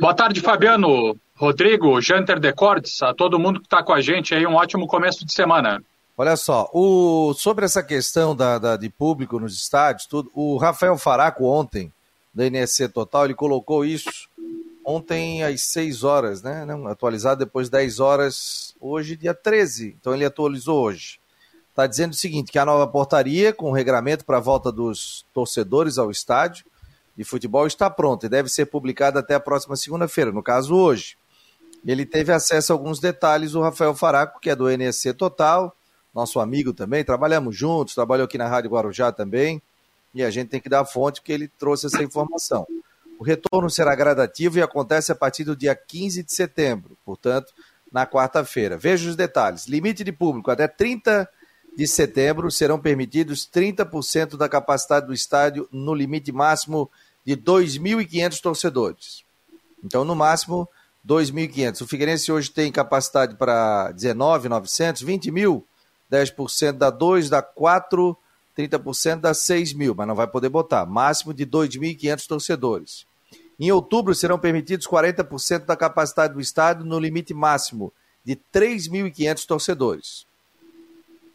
Boa 0.00 0.14
tarde, 0.14 0.40
Fabiano. 0.40 1.14
Rodrigo, 1.40 1.98
Janter 2.02 2.38
Decordes, 2.38 3.00
a 3.00 3.14
todo 3.14 3.38
mundo 3.38 3.60
que 3.60 3.66
está 3.66 3.82
com 3.82 3.94
a 3.94 4.00
gente 4.02 4.34
aí, 4.34 4.46
um 4.46 4.56
ótimo 4.56 4.86
começo 4.86 5.24
de 5.24 5.32
semana. 5.32 5.82
Olha 6.14 6.36
só, 6.36 6.68
o, 6.70 7.32
sobre 7.32 7.64
essa 7.64 7.82
questão 7.82 8.36
da, 8.36 8.58
da, 8.58 8.76
de 8.76 8.90
público 8.90 9.40
nos 9.40 9.54
estádios, 9.54 10.04
tudo, 10.04 10.30
o 10.34 10.58
Rafael 10.58 10.98
Faraco 10.98 11.46
ontem, 11.46 11.90
da 12.34 12.44
NSC 12.44 12.90
Total, 12.90 13.24
ele 13.24 13.32
colocou 13.32 13.86
isso 13.86 14.28
ontem 14.84 15.42
às 15.42 15.62
6 15.62 16.04
horas, 16.04 16.42
né? 16.42 16.66
Não, 16.66 16.86
atualizado 16.86 17.42
depois 17.42 17.70
10 17.70 18.00
horas, 18.00 18.74
hoje 18.78 19.16
dia 19.16 19.32
13, 19.32 19.96
então 19.98 20.12
ele 20.12 20.26
atualizou 20.26 20.84
hoje. 20.84 21.18
Está 21.70 21.86
dizendo 21.86 22.12
o 22.12 22.16
seguinte, 22.16 22.52
que 22.52 22.58
a 22.58 22.66
nova 22.66 22.86
portaria 22.86 23.50
com 23.50 23.70
o 23.70 23.74
regramento 23.74 24.26
para 24.26 24.36
a 24.36 24.40
volta 24.40 24.70
dos 24.70 25.24
torcedores 25.32 25.96
ao 25.96 26.10
estádio 26.10 26.66
de 27.16 27.24
futebol 27.24 27.66
está 27.66 27.88
pronta 27.88 28.26
e 28.26 28.28
deve 28.28 28.50
ser 28.50 28.66
publicada 28.66 29.20
até 29.20 29.34
a 29.36 29.40
próxima 29.40 29.74
segunda-feira, 29.74 30.30
no 30.30 30.42
caso 30.42 30.76
hoje. 30.76 31.18
Ele 31.86 32.04
teve 32.04 32.32
acesso 32.32 32.72
a 32.72 32.74
alguns 32.74 33.00
detalhes, 33.00 33.54
o 33.54 33.60
Rafael 33.60 33.94
Faraco, 33.94 34.40
que 34.40 34.50
é 34.50 34.56
do 34.56 34.68
NSC 34.68 35.14
Total, 35.14 35.74
nosso 36.14 36.40
amigo 36.40 36.72
também, 36.72 37.04
trabalhamos 37.04 37.56
juntos, 37.56 37.94
trabalhou 37.94 38.24
aqui 38.24 38.36
na 38.36 38.48
Rádio 38.48 38.70
Guarujá 38.70 39.12
também, 39.12 39.62
e 40.14 40.22
a 40.22 40.30
gente 40.30 40.48
tem 40.48 40.60
que 40.60 40.68
dar 40.68 40.80
a 40.80 40.84
fonte 40.84 41.20
porque 41.20 41.32
ele 41.32 41.48
trouxe 41.48 41.86
essa 41.86 42.02
informação. 42.02 42.66
O 43.18 43.24
retorno 43.24 43.70
será 43.70 43.94
gradativo 43.94 44.58
e 44.58 44.62
acontece 44.62 45.12
a 45.12 45.14
partir 45.14 45.44
do 45.44 45.54
dia 45.54 45.74
15 45.74 46.22
de 46.22 46.32
setembro, 46.32 46.96
portanto, 47.04 47.52
na 47.92 48.06
quarta-feira. 48.06 48.76
Veja 48.76 49.08
os 49.08 49.16
detalhes. 49.16 49.66
Limite 49.66 50.02
de 50.02 50.12
público 50.12 50.50
até 50.50 50.66
30 50.66 51.28
de 51.76 51.86
setembro 51.86 52.50
serão 52.50 52.78
permitidos 52.78 53.48
30% 53.48 54.36
da 54.36 54.48
capacidade 54.48 55.06
do 55.06 55.14
estádio 55.14 55.68
no 55.70 55.94
limite 55.94 56.32
máximo 56.32 56.90
de 57.24 57.36
2.500 57.36 58.40
torcedores. 58.40 59.24
Então, 59.84 60.04
no 60.04 60.16
máximo, 60.16 60.68
2.500. 61.06 61.82
O 61.82 61.86
Figueirense 61.86 62.30
hoje 62.30 62.50
tem 62.50 62.70
capacidade 62.70 63.36
para 63.36 63.92
19.900, 63.94 65.04
20 65.04 65.30
mil, 65.30 65.66
10% 66.10 66.72
dá 66.72 66.90
2, 66.90 67.30
dá 67.30 67.42
4, 67.42 68.16
30% 68.56 69.20
dá 69.20 69.34
6 69.34 69.72
mil, 69.72 69.94
mas 69.94 70.06
não 70.06 70.14
vai 70.14 70.26
poder 70.26 70.48
botar. 70.48 70.84
Máximo 70.86 71.32
de 71.32 71.46
2.500 71.46 72.26
torcedores. 72.26 73.06
Em 73.58 73.70
outubro 73.70 74.14
serão 74.14 74.38
permitidos 74.38 74.86
40% 74.86 75.66
da 75.66 75.76
capacidade 75.76 76.34
do 76.34 76.40
estádio 76.40 76.84
no 76.84 76.98
limite 76.98 77.34
máximo 77.34 77.92
de 78.24 78.36
3.500 78.52 79.46
torcedores. 79.46 80.26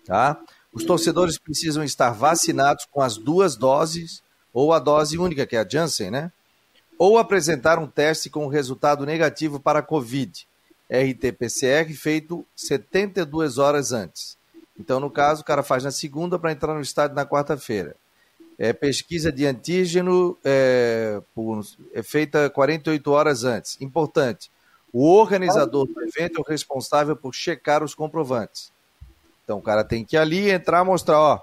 Tá? 0.05 0.39
Os 0.73 0.83
torcedores 0.83 1.37
precisam 1.37 1.83
estar 1.83 2.11
vacinados 2.11 2.85
com 2.91 3.01
as 3.01 3.17
duas 3.17 3.55
doses 3.55 4.21
ou 4.53 4.73
a 4.73 4.79
dose 4.79 5.17
única, 5.17 5.45
que 5.45 5.55
é 5.55 5.59
a 5.59 5.67
Janssen, 5.67 6.11
né? 6.11 6.31
Ou 6.97 7.17
apresentar 7.17 7.79
um 7.79 7.87
teste 7.87 8.29
com 8.29 8.47
resultado 8.47 9.05
negativo 9.05 9.59
para 9.59 9.81
Covid, 9.81 10.47
RT-PCR, 10.89 11.93
feito 11.93 12.45
72 12.55 13.57
horas 13.57 13.91
antes. 13.91 14.37
Então, 14.79 14.99
no 14.99 15.09
caso, 15.09 15.41
o 15.41 15.45
cara 15.45 15.63
faz 15.63 15.83
na 15.83 15.91
segunda 15.91 16.37
para 16.37 16.51
entrar 16.51 16.73
no 16.73 16.81
estádio 16.81 17.15
na 17.15 17.25
quarta-feira. 17.25 17.95
É, 18.57 18.71
pesquisa 18.71 19.31
de 19.31 19.45
antígeno 19.45 20.37
é, 20.43 21.21
por, 21.33 21.61
é 21.93 22.01
feita 22.01 22.49
48 22.49 23.11
horas 23.11 23.43
antes. 23.43 23.77
Importante, 23.81 24.49
o 24.93 25.09
organizador 25.11 25.87
do 25.87 26.01
evento 26.03 26.37
é 26.37 26.41
o 26.41 26.49
responsável 26.49 27.15
por 27.15 27.33
checar 27.33 27.83
os 27.83 27.93
comprovantes. 27.93 28.71
Então, 29.43 29.57
o 29.57 29.61
cara 29.61 29.83
tem 29.83 30.05
que 30.05 30.15
ir 30.15 30.19
ali 30.19 30.49
entrar 30.49 30.83
mostrar, 30.85 31.19
ó, 31.19 31.41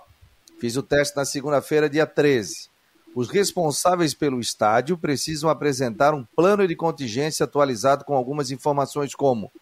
fiz 0.58 0.76
o 0.76 0.82
teste 0.82 1.16
na 1.16 1.24
segunda-feira, 1.24 1.88
dia 1.88 2.06
13. 2.06 2.71
Os 3.14 3.28
responsáveis 3.28 4.14
pelo 4.14 4.40
estádio 4.40 4.96
precisam 4.96 5.50
apresentar 5.50 6.14
um 6.14 6.24
plano 6.24 6.66
de 6.66 6.74
contingência 6.74 7.44
atualizado 7.44 8.06
com 8.06 8.14
algumas 8.14 8.50
informações 8.50 9.14
como 9.14 9.52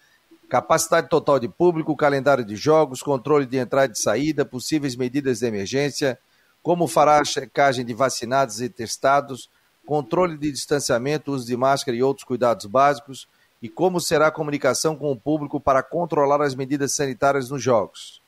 capacidade 0.49 1.09
total 1.09 1.39
de 1.39 1.49
público, 1.49 1.97
calendário 1.97 2.45
de 2.45 2.55
jogos, 2.55 3.03
controle 3.03 3.47
de 3.47 3.57
entrada 3.57 3.93
e 3.93 3.99
saída, 3.99 4.45
possíveis 4.45 4.95
medidas 4.95 5.41
de 5.41 5.47
emergência, 5.47 6.19
como 6.63 6.87
fará 6.87 7.21
a 7.21 7.25
checagem 7.25 7.85
de 7.85 7.93
vacinados 7.93 8.61
e 8.61 8.69
testados, 8.69 9.51
controle 9.85 10.37
de 10.39 10.53
distanciamento, 10.53 11.33
uso 11.33 11.47
de 11.47 11.57
máscara 11.57 11.97
e 11.97 12.03
outros 12.03 12.25
cuidados 12.25 12.67
básicos, 12.67 13.27
e 13.61 13.69
como 13.69 14.01
será 14.01 14.29
a 14.29 14.33
comunicação 14.33 14.97
com 14.97 15.11
o 15.11 15.17
público 15.17 15.61
para 15.61 15.83
controlar 15.83 16.41
as 16.41 16.55
medidas 16.55 16.95
sanitárias 16.95 17.51
nos 17.51 17.63
jogos. 17.63 18.20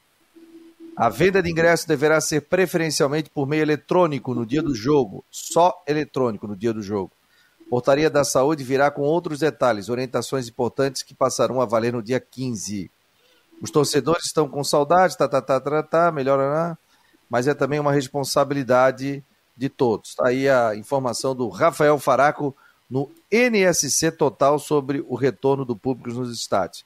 A 0.96 1.08
venda 1.08 1.42
de 1.42 1.50
ingressos 1.50 1.86
deverá 1.86 2.20
ser 2.20 2.42
preferencialmente 2.42 3.30
por 3.30 3.46
meio 3.46 3.62
eletrônico 3.62 4.34
no 4.34 4.44
dia 4.44 4.62
do 4.62 4.74
jogo, 4.74 5.24
só 5.30 5.82
eletrônico 5.86 6.46
no 6.46 6.54
dia 6.54 6.72
do 6.72 6.82
jogo. 6.82 7.10
Portaria 7.70 8.10
da 8.10 8.22
Saúde 8.22 8.62
virá 8.62 8.90
com 8.90 9.00
outros 9.00 9.38
detalhes, 9.38 9.88
orientações 9.88 10.46
importantes 10.48 11.02
que 11.02 11.14
passarão 11.14 11.60
a 11.60 11.64
valer 11.64 11.94
no 11.94 12.02
dia 12.02 12.20
15. 12.20 12.90
Os 13.62 13.70
torcedores 13.70 14.26
estão 14.26 14.46
com 14.46 14.62
saudade, 14.62 15.16
tá, 15.16 15.26
tá, 15.26 15.40
tá, 15.40 15.58
tá, 15.58 15.82
tá, 15.82 16.12
melhorará, 16.12 16.76
mas 17.30 17.48
é 17.48 17.54
também 17.54 17.80
uma 17.80 17.92
responsabilidade 17.92 19.24
de 19.56 19.68
todos. 19.70 20.10
Está 20.10 20.28
aí 20.28 20.48
a 20.50 20.76
informação 20.76 21.34
do 21.34 21.48
Rafael 21.48 21.98
Faraco 21.98 22.54
no 22.90 23.10
NSC 23.30 24.12
Total 24.12 24.58
sobre 24.58 25.02
o 25.08 25.14
retorno 25.14 25.64
do 25.64 25.74
público 25.74 26.10
nos 26.10 26.30
estádios. 26.30 26.84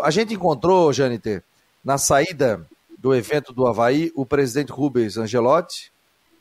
A 0.00 0.10
gente 0.10 0.32
encontrou, 0.32 0.90
Janiter, 0.94 1.42
na 1.84 1.98
saída 1.98 2.66
do 3.02 3.12
evento 3.12 3.52
do 3.52 3.66
Havaí, 3.66 4.12
o 4.14 4.24
presidente 4.24 4.70
Rubens 4.70 5.16
Angelotti, 5.16 5.92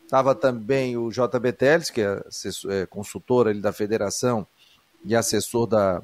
estava 0.04 0.36
também 0.36 0.96
o 0.96 1.10
JB 1.10 1.54
Teles, 1.54 1.90
que 1.90 2.02
é, 2.02 2.24
assessor, 2.28 2.72
é 2.72 2.86
consultor 2.86 3.48
ali 3.48 3.60
da 3.60 3.74
federação 3.74 4.46
e 5.04 5.16
assessor 5.16 5.66
da, 5.66 6.04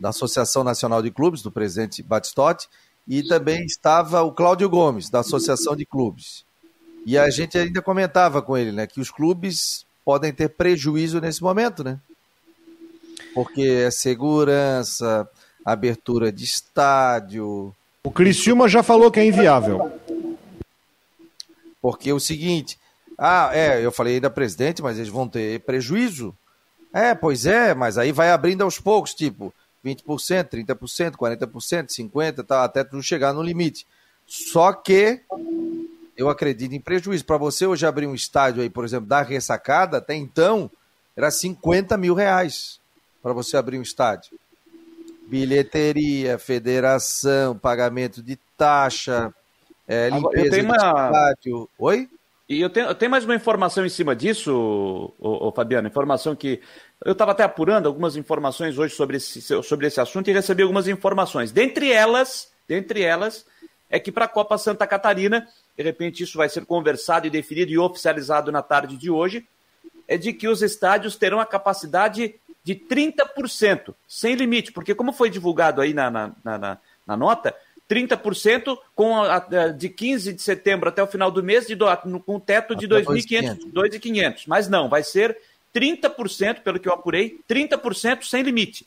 da 0.00 0.08
Associação 0.08 0.64
Nacional 0.64 1.00
de 1.00 1.12
Clubes, 1.12 1.42
do 1.42 1.52
presidente 1.52 2.02
Batistotti, 2.02 2.68
e 3.06 3.22
também 3.22 3.64
estava 3.64 4.20
o 4.22 4.32
Cláudio 4.32 4.68
Gomes, 4.68 5.08
da 5.08 5.20
Associação 5.20 5.76
de 5.76 5.86
Clubes. 5.86 6.44
E 7.06 7.16
a 7.16 7.30
gente 7.30 7.56
ainda 7.56 7.80
comentava 7.80 8.42
com 8.42 8.58
ele, 8.58 8.72
né, 8.72 8.84
que 8.84 9.00
os 9.00 9.12
clubes 9.12 9.86
podem 10.04 10.32
ter 10.32 10.48
prejuízo 10.48 11.20
nesse 11.20 11.40
momento, 11.40 11.84
né? 11.84 12.00
Porque 13.32 13.62
é 13.62 13.92
segurança, 13.92 15.28
abertura 15.64 16.32
de 16.32 16.42
estádio, 16.42 17.72
o 18.02 18.10
Criciúma 18.10 18.68
já 18.68 18.82
falou 18.82 19.10
que 19.10 19.20
é 19.20 19.26
inviável. 19.26 19.92
Porque 21.80 22.10
é 22.10 22.14
o 22.14 22.20
seguinte, 22.20 22.78
ah, 23.18 23.50
é, 23.52 23.84
eu 23.84 23.92
falei 23.92 24.14
ainda 24.14 24.30
presidente, 24.30 24.82
mas 24.82 24.98
eles 24.98 25.10
vão 25.10 25.28
ter 25.28 25.60
prejuízo. 25.60 26.34
É, 26.92 27.14
pois 27.14 27.46
é, 27.46 27.74
mas 27.74 27.98
aí 27.98 28.12
vai 28.12 28.30
abrindo 28.30 28.62
aos 28.62 28.78
poucos, 28.78 29.14
tipo 29.14 29.52
20%, 29.84 30.04
30%, 30.48 31.12
40%, 31.12 31.86
50%, 31.88 32.46
tá, 32.46 32.64
até 32.64 32.84
tu 32.84 33.02
chegar 33.02 33.32
no 33.32 33.42
limite. 33.42 33.86
Só 34.26 34.72
que 34.72 35.20
eu 36.16 36.28
acredito 36.28 36.74
em 36.74 36.80
prejuízo. 36.80 37.24
Para 37.24 37.38
você 37.38 37.66
hoje 37.66 37.86
abrir 37.86 38.06
um 38.06 38.14
estádio 38.14 38.62
aí, 38.62 38.70
por 38.70 38.84
exemplo, 38.84 39.08
da 39.08 39.22
ressacada, 39.22 39.98
até 39.98 40.14
então, 40.14 40.70
era 41.16 41.30
50 41.30 41.96
mil 41.96 42.14
reais 42.14 42.80
para 43.22 43.32
você 43.32 43.56
abrir 43.56 43.78
um 43.78 43.82
estádio. 43.82 44.38
Bilheteria, 45.30 46.38
federação, 46.38 47.56
pagamento 47.56 48.20
de 48.20 48.36
taxa, 48.56 49.32
é, 49.86 50.10
limpeza 50.10 50.50
tenho 50.50 50.64
uma... 50.64 50.76
estádio. 50.76 51.68
Oi? 51.78 52.08
E 52.48 52.60
eu 52.60 52.68
tenho, 52.68 52.88
eu 52.88 52.94
tenho 52.96 53.10
mais 53.12 53.24
uma 53.24 53.34
informação 53.36 53.86
em 53.86 53.88
cima 53.88 54.14
disso, 54.16 55.14
ô, 55.20 55.48
ô, 55.48 55.52
Fabiano, 55.52 55.86
informação 55.86 56.34
que 56.34 56.60
eu 57.04 57.12
estava 57.12 57.30
até 57.30 57.44
apurando 57.44 57.86
algumas 57.86 58.16
informações 58.16 58.76
hoje 58.76 58.92
sobre 58.94 59.18
esse, 59.18 59.40
sobre 59.62 59.86
esse 59.86 60.00
assunto 60.00 60.28
e 60.28 60.32
recebi 60.32 60.62
algumas 60.62 60.88
informações. 60.88 61.52
Dentre 61.52 61.92
elas, 61.92 62.50
dentre 62.66 63.02
elas, 63.02 63.46
é 63.88 64.00
que 64.00 64.10
para 64.10 64.24
a 64.24 64.28
Copa 64.28 64.58
Santa 64.58 64.84
Catarina, 64.84 65.46
de 65.76 65.82
repente 65.84 66.24
isso 66.24 66.36
vai 66.36 66.48
ser 66.48 66.64
conversado 66.64 67.28
e 67.28 67.30
definido 67.30 67.70
e 67.70 67.78
oficializado 67.78 68.50
na 68.50 68.62
tarde 68.62 68.96
de 68.96 69.10
hoje, 69.10 69.46
é 70.08 70.18
de 70.18 70.32
que 70.32 70.48
os 70.48 70.60
estádios 70.60 71.14
terão 71.14 71.38
a 71.38 71.46
capacidade 71.46 72.34
de 72.62 72.74
30%, 72.74 73.94
sem 74.06 74.34
limite, 74.34 74.72
porque 74.72 74.94
como 74.94 75.12
foi 75.12 75.30
divulgado 75.30 75.80
aí 75.80 75.94
na, 75.94 76.10
na, 76.10 76.32
na, 76.44 76.78
na 77.06 77.16
nota, 77.16 77.54
30% 77.88 78.78
com 78.94 79.16
a, 79.16 79.36
a, 79.36 79.68
de 79.68 79.88
15 79.88 80.32
de 80.32 80.40
setembro 80.40 80.88
até 80.88 81.02
o 81.02 81.06
final 81.06 81.30
do 81.30 81.42
mês, 81.42 81.66
de, 81.66 81.76
com 82.24 82.36
um 82.36 82.40
teto 82.40 82.76
de 82.76 82.86
2.500, 82.86 83.72
2.500. 83.72 84.42
Mas 84.46 84.68
não, 84.68 84.88
vai 84.88 85.02
ser 85.02 85.36
30%, 85.74 86.60
pelo 86.60 86.78
que 86.78 86.88
eu 86.88 86.92
apurei, 86.92 87.40
30% 87.48 88.22
sem 88.22 88.42
limite. 88.42 88.86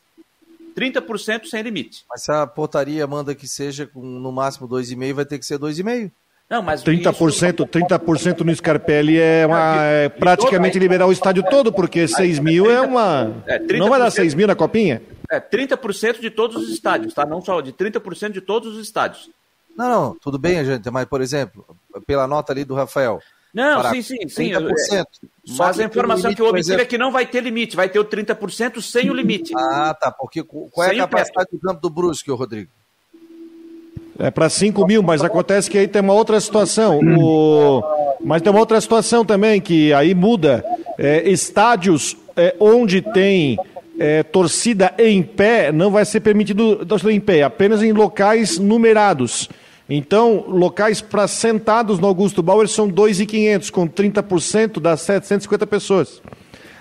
30% 0.76 1.46
sem 1.46 1.62
limite. 1.62 2.06
Mas 2.10 2.24
se 2.24 2.32
a 2.32 2.48
portaria 2.48 3.06
manda 3.06 3.36
que 3.36 3.48
seja 3.48 3.86
com 3.86 4.02
no 4.02 4.32
máximo 4.32 4.68
2,5, 4.68 5.14
vai 5.14 5.26
ter 5.26 5.38
que 5.38 5.46
ser 5.46 5.60
2,5. 5.60 6.12
Não, 6.50 6.62
mas 6.62 6.84
30%, 6.84 7.14
isso... 7.32 7.66
30% 7.66 8.42
no 8.42 8.56
Scarpelli 8.56 9.20
é, 9.20 9.46
uma, 9.48 9.84
é 9.86 10.10
praticamente 10.10 10.78
liberar 10.78 11.08
o 11.08 11.12
estádio 11.12 11.44
todo, 11.50 11.74
porque 11.74 12.08
6 12.08 12.40
mil 12.40 12.70
é 12.70 12.82
uma. 12.82 13.44
É, 13.48 13.60
não 13.78 13.90
vai 13.90 14.00
dar 14.00 14.12
6 14.12 14.34
mil 14.34 14.48
na 14.48 14.56
copinha? 14.56 15.02
É, 15.32 15.40
30% 15.40 16.20
de 16.20 16.30
todos 16.30 16.58
os 16.58 16.70
estádios, 16.70 17.14
tá? 17.14 17.26
Não 17.26 17.42
só 17.42 17.60
de 17.62 17.74
30% 17.74 18.32
de 18.32 18.42
todos 18.42 18.76
os 18.76 18.86
estádios. 18.86 19.30
Não, 19.76 19.90
não, 19.90 20.16
tudo 20.20 20.38
bem, 20.38 20.64
gente, 20.64 20.90
mas, 20.92 21.06
por 21.06 21.22
exemplo, 21.22 21.66
pela 22.06 22.28
nota 22.28 22.54
ali 22.54 22.64
do 22.64 22.76
Rafael. 22.76 23.20
Não, 23.54 23.84
sim, 23.92 24.02
sim, 24.02 24.28
sim. 24.28 24.52
30%. 24.52 25.06
Mas 25.58 25.80
a 25.80 25.84
informação 25.84 26.24
limite, 26.24 26.36
que 26.36 26.42
eu 26.42 26.48
obtive 26.48 26.82
é 26.82 26.86
que 26.86 26.98
não 26.98 27.12
vai 27.12 27.26
ter 27.26 27.42
limite, 27.42 27.76
vai 27.76 27.88
ter 27.88 28.00
o 28.00 28.06
30% 28.06 28.82
sem 28.82 29.10
o 29.10 29.14
limite. 29.14 29.54
Ah, 29.56 29.96
tá. 30.00 30.12
Porque 30.12 30.44
qual 30.44 30.88
é 30.88 30.90
sem 30.90 31.00
a 31.00 31.08
capacidade 31.08 31.50
do 31.52 31.60
campo 31.60 31.80
do 31.80 31.90
Brusque, 31.90 32.32
Rodrigo? 32.32 32.72
É 34.20 34.30
para 34.30 34.50
5 34.50 34.86
mil, 34.86 35.02
mas 35.02 35.24
acontece 35.24 35.70
que 35.70 35.78
aí 35.78 35.88
tem 35.88 36.02
uma 36.02 36.14
outra 36.14 36.40
situação. 36.40 37.00
O... 37.00 37.82
Mas 38.24 38.42
tem 38.42 38.52
uma 38.52 38.60
outra 38.60 38.80
situação 38.80 39.26
também 39.26 39.60
que 39.60 39.92
aí 39.94 40.14
muda. 40.14 40.64
É, 40.98 41.28
estádios 41.30 42.16
é, 42.36 42.56
onde 42.60 43.02
tem 43.02 43.58
é, 43.98 44.24
torcida 44.24 44.94
em 44.98 45.22
pé, 45.24 45.72
não 45.72 45.92
vai 45.92 46.06
ser 46.06 46.20
permitido 46.20 46.86
torcida 46.86 47.12
em 47.12 47.20
pé, 47.20 47.44
apenas 47.44 47.82
em 47.82 47.92
locais 47.92 48.60
numerados. 48.60 49.50
Então, 49.90 50.46
locais 50.48 51.02
para 51.02 51.28
sentados 51.28 52.00
no 52.00 52.08
Augusto 52.08 52.42
Bauer 52.42 52.68
são 52.68 52.90
2.500, 52.90 53.70
com 53.70 53.88
30% 53.88 54.80
das 54.80 55.02
750 55.02 55.68
pessoas. 55.68 56.22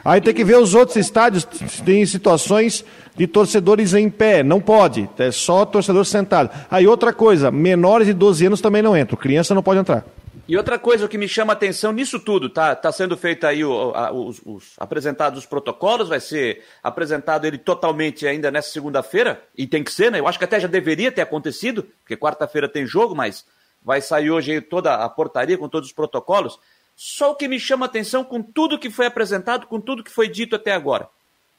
Aí 0.05 0.21
tem 0.21 0.35
que 0.35 0.45
ver 0.45 0.57
os 0.57 0.75
outros 0.75 0.97
estádios, 0.97 1.45
tem 1.85 2.05
situações 2.05 2.85
de 3.17 3.27
torcedores 3.27 3.95
em 3.95 4.11
pé, 4.11 4.43
não 4.43 4.61
pode, 4.61 5.09
é 5.19 5.31
só 5.31 5.65
torcedor 5.65 6.05
sentado. 6.05 6.51
Aí 6.71 6.87
outra 6.87 7.13
coisa, 7.13 7.51
menores 7.51 8.07
de 8.07 8.13
12 8.13 8.47
anos 8.47 8.61
também 8.61 8.83
não 8.83 8.97
entram, 8.97 9.17
criança 9.17 9.55
não 9.55 9.63
pode 9.63 9.81
entrar. 9.81 10.05
E 10.49 10.57
outra 10.57 10.79
coisa 10.79 11.07
que 11.07 11.17
me 11.17 11.29
chama 11.29 11.53
a 11.53 11.55
atenção 11.55 11.93
nisso 11.93 12.19
tudo, 12.19 12.51
tá, 12.51 12.75
tá 12.75 12.91
sendo 12.91 13.17
feito 13.17 13.47
aí 13.47 13.65
o, 13.65 13.93
a, 13.95 14.13
os, 14.13 14.41
os, 14.45 14.73
apresentados 14.77 15.39
os 15.39 15.47
protocolos, 15.47 16.09
vai 16.09 16.19
ser 16.19 16.65
apresentado 16.83 17.47
ele 17.47 17.59
totalmente 17.59 18.27
ainda 18.27 18.51
nessa 18.51 18.71
segunda-feira, 18.71 19.43
e 19.57 19.69
tem 19.69 19.85
que 19.85 19.93
ser, 19.93 20.11
né? 20.11 20.19
Eu 20.19 20.27
acho 20.27 20.39
que 20.39 20.45
até 20.45 20.59
já 20.59 20.67
deveria 20.67 21.13
ter 21.13 21.21
acontecido, 21.21 21.87
porque 22.01 22.17
quarta-feira 22.17 22.69
tem 22.69 22.85
jogo, 22.85 23.15
mas 23.15 23.47
vai 23.85 24.01
sair 24.01 24.31
hoje 24.31 24.61
toda 24.61 24.95
a 24.95 25.09
portaria 25.09 25.57
com 25.57 25.69
todos 25.69 25.89
os 25.89 25.95
protocolos. 25.95 26.59
Só 27.05 27.33
o 27.33 27.35
que 27.35 27.49
me 27.49 27.59
chama 27.59 27.85
a 27.85 27.89
atenção 27.89 28.23
com 28.23 28.41
tudo 28.41 28.79
que 28.79 28.89
foi 28.89 29.07
apresentado, 29.07 29.67
com 29.67 29.81
tudo 29.81 30.05
que 30.05 30.11
foi 30.13 30.29
dito 30.29 30.55
até 30.55 30.71
agora. 30.71 31.09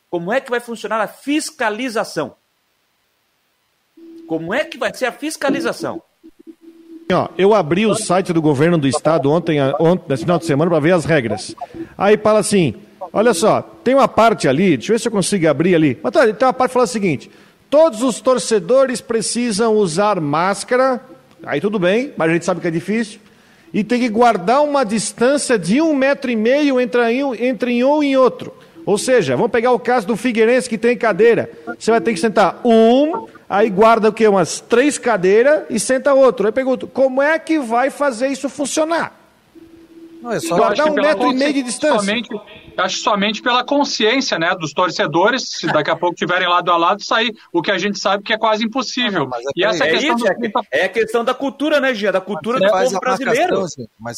Como 0.09 0.31
é 0.31 0.39
que 0.39 0.49
vai 0.49 0.61
funcionar 0.61 1.01
a 1.01 1.07
fiscalização? 1.07 2.35
Como 4.25 4.53
é 4.53 4.63
que 4.63 4.77
vai 4.77 4.93
ser 4.93 5.07
a 5.07 5.11
fiscalização? 5.11 6.01
Eu 7.37 7.53
abri 7.53 7.85
o 7.85 7.93
site 7.93 8.31
do 8.31 8.41
governo 8.41 8.77
do 8.77 8.87
estado 8.87 9.29
ontem, 9.29 9.59
ontem 9.81 10.05
nesse 10.07 10.23
final 10.23 10.39
de 10.39 10.45
semana, 10.45 10.71
para 10.71 10.79
ver 10.79 10.93
as 10.93 11.03
regras. 11.03 11.53
Aí 11.97 12.15
fala 12.15 12.39
assim: 12.39 12.75
olha 13.11 13.33
só, 13.33 13.61
tem 13.83 13.95
uma 13.95 14.07
parte 14.07 14.47
ali, 14.47 14.77
deixa 14.77 14.93
eu 14.93 14.95
ver 14.95 14.99
se 15.01 15.07
eu 15.09 15.11
consigo 15.11 15.45
abrir 15.49 15.75
ali. 15.75 15.99
Mas 16.01 16.13
tá, 16.13 16.21
tem 16.21 16.47
uma 16.47 16.53
parte 16.53 16.69
que 16.69 16.73
fala 16.75 16.85
o 16.85 16.87
seguinte: 16.87 17.29
todos 17.69 18.01
os 18.01 18.21
torcedores 18.21 19.01
precisam 19.01 19.75
usar 19.75 20.21
máscara. 20.21 21.03
Aí 21.45 21.59
tudo 21.59 21.77
bem, 21.77 22.13
mas 22.15 22.29
a 22.29 22.33
gente 22.33 22.45
sabe 22.45 22.61
que 22.61 22.67
é 22.69 22.71
difícil 22.71 23.19
e 23.73 23.83
tem 23.83 23.99
que 23.99 24.09
guardar 24.09 24.61
uma 24.63 24.85
distância 24.85 25.57
de 25.57 25.81
um 25.81 25.95
metro 25.95 26.29
e 26.29 26.35
meio 26.35 26.79
entre 26.79 27.23
um, 27.23 27.33
entre 27.33 27.83
um 27.83 28.03
e 28.03 28.15
outro. 28.15 28.53
Ou 28.85 28.97
seja, 28.97 29.35
vamos 29.35 29.51
pegar 29.51 29.71
o 29.71 29.79
caso 29.79 30.05
do 30.05 30.15
Figueirense 30.15 30.69
que 30.69 30.77
tem 30.77 30.95
cadeira. 30.95 31.49
Você 31.79 31.89
vai 31.89 32.01
ter 32.01 32.13
que 32.13 32.19
sentar 32.19 32.61
um, 32.63 33.27
aí 33.49 33.69
guarda 33.69 34.09
o 34.09 34.13
quê? 34.13 34.27
Umas 34.27 34.59
três 34.59 34.97
cadeiras 34.97 35.63
e 35.69 35.79
senta 35.79 36.13
outro. 36.13 36.45
Aí 36.45 36.51
pergunto, 36.51 36.85
como 36.87 37.21
é 37.21 37.39
que 37.39 37.59
vai 37.59 37.89
fazer 37.89 38.27
isso 38.27 38.49
funcionar? 38.49 39.19
Não, 40.21 40.31
é 40.31 40.39
só 40.39 40.55
guardar 40.55 40.89
um 40.89 40.93
metro 40.93 41.31
e 41.31 41.35
meio 41.35 41.53
de 41.53 41.63
distância. 41.63 41.99
Somente, 41.99 42.29
acho 42.77 42.97
somente 42.97 43.41
pela 43.41 43.63
consciência 43.63 44.37
né, 44.39 44.55
dos 44.55 44.73
torcedores, 44.73 45.43
se 45.49 45.67
daqui 45.67 45.89
a 45.89 45.95
pouco 45.95 46.15
tiverem 46.15 46.47
lado 46.47 46.71
a 46.71 46.77
lado, 46.77 47.03
sair 47.03 47.35
o 47.51 47.61
que 47.61 47.71
a 47.71 47.77
gente 47.77 47.99
sabe 47.99 48.23
que 48.23 48.33
é 48.33 48.37
quase 48.37 48.65
impossível. 48.65 49.27
Não, 49.27 49.37
é 49.37 49.41
e 49.55 49.63
essa 49.63 49.85
é 49.85 49.91
questão 49.91 50.15
isso, 50.15 50.25
do... 50.25 50.59
é, 50.71 50.79
é, 50.79 50.85
a 50.85 50.89
questão 50.89 51.23
da 51.23 51.33
cultura, 51.33 51.79
né, 51.79 51.93
Gia? 51.93 52.11
Da 52.11 52.21
cultura 52.21 52.59
do 52.59 52.69
povo 52.69 52.99
brasileiro. 52.99 53.65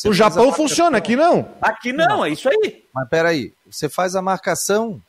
o 0.05 0.13
Japão 0.13 0.51
funciona, 0.51 0.97
aqui 0.97 1.15
não. 1.15 1.47
Aqui 1.61 1.91
não, 1.91 2.07
não, 2.07 2.25
é 2.25 2.29
isso 2.29 2.49
aí. 2.49 2.83
Mas 2.93 3.09
peraí, 3.09 3.53
você 3.69 3.89
faz 3.89 4.15
a 4.15 4.21
marcação, 4.21 5.01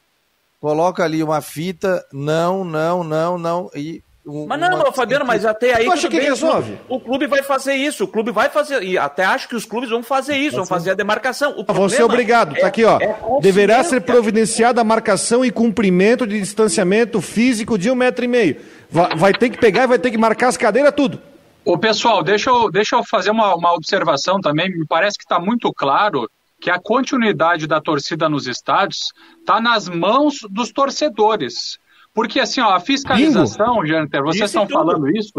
coloca 0.60 1.04
ali 1.04 1.22
uma 1.22 1.40
fita, 1.40 2.04
não, 2.12 2.64
não, 2.64 3.04
não, 3.04 3.38
não, 3.38 3.70
e 3.74 4.02
um, 4.26 4.44
mas 4.44 4.58
não, 4.58 4.80
uma... 4.80 4.92
Fabiano, 4.92 5.24
mas 5.24 5.44
até 5.44 5.76
aí. 5.76 5.88
acha 5.88 6.08
que 6.08 6.18
resolve? 6.18 6.76
O 6.88 6.98
clube 6.98 7.28
vai 7.28 7.44
fazer 7.44 7.74
isso, 7.74 8.04
o 8.04 8.08
clube 8.08 8.32
vai 8.32 8.48
fazer. 8.48 8.82
E 8.82 8.98
até 8.98 9.24
acho 9.24 9.48
que 9.48 9.54
os 9.54 9.64
clubes 9.64 9.88
vão 9.88 10.02
fazer 10.02 10.36
isso, 10.36 10.56
vão 10.56 10.66
fazer 10.66 10.90
a 10.90 10.94
demarcação. 10.94 11.54
O 11.56 11.72
vão 11.72 11.88
ser 11.88 12.02
obrigados, 12.02 12.58
é, 12.58 12.60
tá 12.60 12.66
aqui, 12.66 12.84
ó. 12.84 12.98
É 13.00 13.16
Deverá 13.40 13.84
ser 13.84 14.00
providenciada 14.00 14.80
a 14.80 14.84
marcação 14.84 15.44
e 15.44 15.50
cumprimento 15.52 16.26
de 16.26 16.40
distanciamento 16.40 17.20
físico 17.20 17.78
de 17.78 17.88
um 17.88 17.94
metro 17.94 18.24
e 18.24 18.28
meio. 18.28 18.56
Vai, 18.90 19.14
vai 19.14 19.32
ter 19.32 19.48
que 19.48 19.58
pegar 19.58 19.84
e 19.84 19.86
vai 19.86 19.98
ter 19.98 20.10
que 20.10 20.18
marcar 20.18 20.48
as 20.48 20.56
cadeiras, 20.56 20.92
tudo. 20.96 21.20
Ô, 21.64 21.78
pessoal, 21.78 22.22
deixa 22.22 22.50
eu, 22.50 22.68
deixa 22.68 22.96
eu 22.96 23.04
fazer 23.04 23.30
uma, 23.30 23.54
uma 23.54 23.74
observação 23.74 24.40
também. 24.40 24.68
Me 24.68 24.84
parece 24.86 25.16
que 25.16 25.24
está 25.24 25.38
muito 25.38 25.72
claro 25.72 26.28
que 26.60 26.70
a 26.70 26.80
continuidade 26.80 27.66
da 27.68 27.80
torcida 27.80 28.28
nos 28.28 28.48
estádios 28.48 29.12
está 29.38 29.60
nas 29.60 29.88
mãos 29.88 30.38
dos 30.50 30.72
torcedores. 30.72 31.78
Porque, 32.16 32.40
assim, 32.40 32.62
ó, 32.62 32.70
a 32.70 32.80
fiscalização, 32.80 33.84
Jâniter, 33.84 34.22
vocês 34.22 34.48
estão 34.48 34.66
falando 34.66 35.06
isso. 35.10 35.34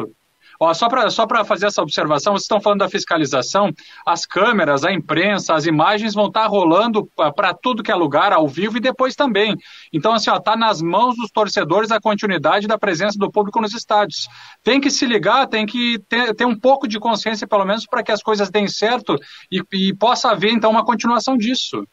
Ó, 0.59 0.71
só 0.75 0.87
para 0.87 1.09
só 1.09 1.27
fazer 1.43 1.65
essa 1.65 1.81
observação, 1.81 2.33
vocês 2.33 2.43
estão 2.43 2.61
falando 2.61 2.79
da 2.79 2.89
fiscalização, 2.89 3.71
as 4.05 4.27
câmeras, 4.27 4.83
a 4.83 4.93
imprensa, 4.93 5.55
as 5.55 5.65
imagens 5.65 6.13
vão 6.13 6.27
estar 6.27 6.43
tá 6.43 6.47
rolando 6.47 7.07
para 7.35 7.51
tudo 7.51 7.81
que 7.81 7.91
é 7.91 7.95
lugar, 7.95 8.31
ao 8.31 8.47
vivo 8.47 8.77
e 8.77 8.79
depois 8.79 9.15
também. 9.15 9.55
Então, 9.91 10.13
assim, 10.13 10.31
está 10.31 10.55
nas 10.55 10.79
mãos 10.79 11.15
dos 11.15 11.31
torcedores 11.31 11.91
a 11.91 11.99
continuidade 11.99 12.67
da 12.67 12.77
presença 12.77 13.17
do 13.17 13.31
público 13.31 13.59
nos 13.59 13.73
estádios. 13.73 14.27
Tem 14.63 14.79
que 14.79 14.91
se 14.91 15.05
ligar, 15.07 15.47
tem 15.47 15.65
que 15.65 15.97
ter, 16.07 16.35
ter 16.35 16.45
um 16.45 16.57
pouco 16.57 16.87
de 16.87 16.99
consciência, 16.99 17.47
pelo 17.47 17.65
menos, 17.65 17.87
para 17.87 18.03
que 18.03 18.11
as 18.11 18.21
coisas 18.21 18.51
deem 18.51 18.67
certo 18.67 19.15
e, 19.51 19.63
e 19.73 19.95
possa 19.95 20.29
haver, 20.29 20.51
então, 20.51 20.69
uma 20.69 20.85
continuação 20.85 21.37
disso. 21.37 21.83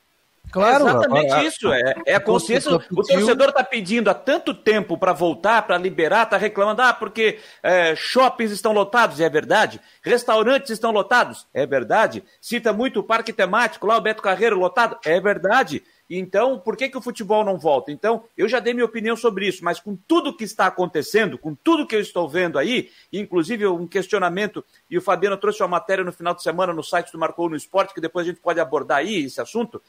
Claro, 0.54 0.86
é 0.86 0.90
exatamente 0.90 1.32
a, 1.32 1.42
isso. 1.42 1.72
É, 1.72 1.94
é 2.06 2.14
a 2.14 2.20
consciência. 2.20 2.70
O 2.76 3.02
torcedor 3.02 3.48
está 3.48 3.64
pedindo 3.64 4.08
há 4.08 4.14
tanto 4.14 4.54
tempo 4.54 4.96
para 4.96 5.12
voltar, 5.12 5.60
para 5.62 5.76
liberar, 5.76 6.22
está 6.22 6.36
reclamando, 6.36 6.80
ah, 6.80 6.92
porque 6.92 7.40
é, 7.60 7.96
shoppings 7.96 8.52
estão 8.52 8.72
lotados, 8.72 9.20
é 9.20 9.28
verdade. 9.28 9.80
Restaurantes 10.00 10.70
estão 10.70 10.92
lotados, 10.92 11.48
é 11.52 11.66
verdade. 11.66 12.22
Cita 12.40 12.72
muito 12.72 13.00
o 13.00 13.02
parque 13.02 13.32
temático, 13.32 13.84
lá 13.84 13.98
o 13.98 14.00
Beto 14.00 14.22
Carreiro 14.22 14.56
lotado, 14.56 14.96
é 15.04 15.20
verdade. 15.20 15.82
Então, 16.08 16.58
por 16.58 16.76
que, 16.76 16.88
que 16.88 16.98
o 16.98 17.02
futebol 17.02 17.44
não 17.44 17.58
volta? 17.58 17.90
Então, 17.90 18.24
eu 18.36 18.46
já 18.46 18.60
dei 18.60 18.74
minha 18.74 18.84
opinião 18.84 19.16
sobre 19.16 19.48
isso, 19.48 19.64
mas 19.64 19.80
com 19.80 19.96
tudo 19.96 20.36
que 20.36 20.44
está 20.44 20.66
acontecendo, 20.66 21.38
com 21.38 21.54
tudo 21.54 21.86
que 21.86 21.96
eu 21.96 22.00
estou 22.00 22.28
vendo 22.28 22.58
aí, 22.58 22.90
inclusive 23.12 23.66
um 23.66 23.86
questionamento, 23.86 24.62
e 24.90 24.98
o 24.98 25.00
Fabiano 25.00 25.36
trouxe 25.36 25.62
uma 25.62 25.68
matéria 25.68 26.04
no 26.04 26.12
final 26.12 26.34
de 26.34 26.42
semana 26.42 26.74
no 26.74 26.82
site 26.82 27.10
do 27.10 27.18
Marcou 27.18 27.48
no 27.48 27.56
Esporte, 27.56 27.94
que 27.94 28.00
depois 28.02 28.26
a 28.26 28.30
gente 28.30 28.40
pode 28.40 28.60
abordar 28.60 28.98
aí 28.98 29.24
esse 29.24 29.40
assunto. 29.40 29.82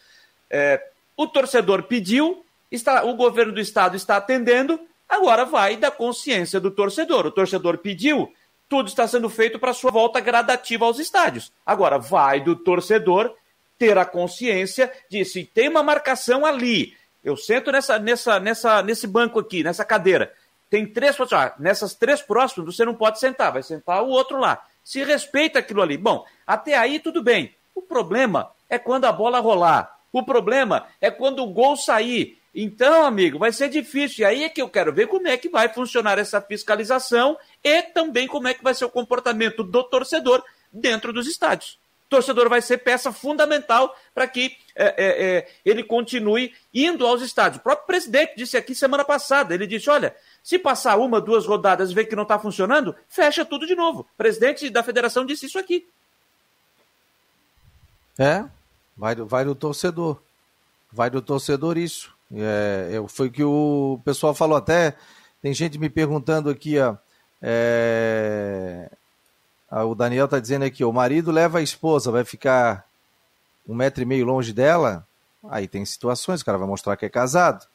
É, 0.50 0.82
o 1.18 1.28
torcedor 1.28 1.84
pediu, 1.84 2.46
está, 2.72 3.04
o 3.04 3.16
governo 3.16 3.54
do 3.54 3.60
estado 3.60 3.96
está 3.96 4.18
atendendo, 4.18 4.80
agora 5.08 5.46
vai 5.46 5.78
da 5.78 5.92
consciência 5.92 6.60
do 6.60 6.72
torcedor. 6.72 7.26
O 7.26 7.32
torcedor 7.32 7.78
pediu, 7.78 8.34
tudo 8.68 8.88
está 8.88 9.08
sendo 9.08 9.30
feito 9.30 9.60
para 9.60 9.74
sua 9.74 9.92
volta 9.92 10.20
gradativa 10.20 10.86
aos 10.86 11.00
estádios. 11.00 11.52
Agora, 11.66 11.98
vai 11.98 12.42
do 12.42 12.56
torcedor 12.56 13.34
ter 13.78 13.98
a 13.98 14.06
consciência 14.06 14.92
de 15.10 15.24
se 15.26 15.44
tem 15.44 15.70
uma 15.70 15.84
marcação 15.84 16.46
ali, 16.46 16.94
eu 17.26 17.36
sento 17.36 17.72
nessa, 17.72 17.98
nessa, 17.98 18.40
nessa, 18.40 18.84
nesse 18.84 19.08
banco 19.08 19.40
aqui, 19.40 19.64
nessa 19.64 19.84
cadeira, 19.84 20.32
tem 20.70 20.86
três 20.86 21.18
ah, 21.34 21.56
nessas 21.58 21.96
três 21.96 22.22
próximas 22.22 22.76
você 22.76 22.86
não 22.86 22.94
pode 22.94 23.20
sentar, 23.20 23.52
vai 23.52 23.64
sentar 23.64 24.04
o 24.04 24.10
outro 24.10 24.40
lá. 24.40 24.64
Se 24.84 25.04
respeita 25.04 25.58
aquilo 25.58 25.82
ali. 25.82 25.98
Bom, 25.98 26.24
até 26.46 26.78
aí 26.78 27.00
tudo 27.00 27.24
bem. 27.24 27.56
O 27.74 27.82
problema 27.82 28.52
é 28.70 28.78
quando 28.78 29.06
a 29.06 29.12
bola 29.12 29.40
rolar. 29.40 29.95
O 30.15 30.23
problema 30.23 30.88
é 31.01 31.12
quando 31.12 31.43
o 31.43 31.47
gol 31.47 31.75
sair. 31.75 32.39
Então, 32.56 33.04
amigo, 33.04 33.38
vai 33.38 33.51
ser 33.51 33.67
difícil. 33.67 34.21
E 34.21 34.25
aí 34.25 34.43
é 34.45 34.49
que 34.49 34.62
eu 34.62 34.69
quero 34.69 34.93
ver 34.93 35.08
como 35.08 35.28
é 35.28 35.36
que 35.36 35.49
vai 35.49 35.67
funcionar 35.67 36.17
essa 36.17 36.39
fiscalização 36.39 37.38
e 37.62 37.82
também 37.82 38.25
como 38.25 38.47
é 38.47 38.54
que 38.54 38.63
vai 38.63 38.73
ser 38.73 38.86
o 38.86 38.89
comportamento 38.89 39.62
do 39.62 39.84
torcedor 39.84 40.41
dentro 40.71 41.12
dos 41.12 41.28
estádios. 41.28 41.78
O 42.06 42.10
torcedor 42.12 42.47
vai 42.47 42.62
ser 42.62 42.78
peça 42.78 43.12
fundamental 43.12 43.93
para 44.13 44.25
que 44.25 44.56
é, 44.73 44.86
é, 44.86 44.95
é, 44.97 45.47
ele 45.65 45.84
continue 45.84 46.54
indo 46.73 47.06
aos 47.06 47.21
estádios. 47.21 47.60
O 47.60 47.63
próprio 47.63 47.86
presidente 47.86 48.38
disse 48.38 48.56
aqui 48.56 48.73
semana 48.73 49.04
passada: 49.04 49.54
ele 49.54 49.67
disse, 49.67 49.89
olha, 49.89 50.15
se 50.41 50.58
passar 50.58 50.95
uma, 50.95 51.19
duas 51.19 51.45
rodadas 51.45 51.91
e 51.91 51.93
ver 51.93 52.06
que 52.06 52.15
não 52.15 52.23
está 52.23 52.39
funcionando, 52.39 52.95
fecha 53.10 53.43
tudo 53.43 53.67
de 53.67 53.75
novo. 53.75 54.08
O 54.13 54.17
presidente 54.17 54.69
da 54.69 54.82
federação 54.82 55.25
disse 55.25 55.45
isso 55.47 55.60
aqui. 55.60 55.86
É, 58.17 58.45
vai 58.96 59.16
do, 59.16 59.26
vai 59.26 59.46
do 59.46 59.56
torcedor. 59.56 60.22
Vai 60.92 61.10
do 61.10 61.22
torcedor 61.22 61.78
isso. 61.78 62.14
É, 62.34 62.92
é, 62.94 63.08
foi 63.08 63.30
que 63.30 63.44
o 63.44 64.00
pessoal 64.04 64.34
falou 64.34 64.58
até. 64.58 64.96
Tem 65.42 65.54
gente 65.54 65.78
me 65.78 65.90
perguntando 65.90 66.50
aqui, 66.50 66.80
ó. 66.80 66.96
É, 67.42 68.90
o 69.72 69.94
Daniel 69.94 70.26
está 70.26 70.40
dizendo 70.40 70.66
aqui, 70.66 70.84
o 70.84 70.94
marido 70.94 71.32
leva 71.32 71.60
a 71.60 71.62
esposa, 71.62 72.12
vai 72.12 72.24
ficar 72.24 72.86
um 73.68 73.76
metro 73.76 74.02
e 74.02 74.06
meio 74.06 74.26
longe 74.26 74.54
dela. 74.54 75.06
Aí 75.50 75.68
tem 75.68 75.86
situações, 75.86 76.42
o 76.42 76.46
cara 76.46 76.58
vai 76.58 76.68
mostrar 76.68 76.96
que 76.96 77.06
é 77.06 77.10
casado. 77.10 77.66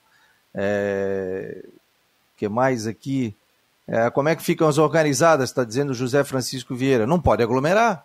É, 0.55 1.65
que 2.37 2.49
mais 2.49 2.87
aqui? 2.87 3.37
É, 3.87 4.11
como 4.11 4.29
é 4.29 4.37
que 4.37 4.43
ficam 4.43 4.69
as 4.69 4.79
organizadas? 4.79 5.51
Está 5.51 5.63
dizendo 5.65 5.95
José 5.95 6.25
Francisco 6.25 6.75
Vieira. 6.75 7.07
Não 7.07 7.21
pode 7.21 7.43
aglomerar. 7.43 8.05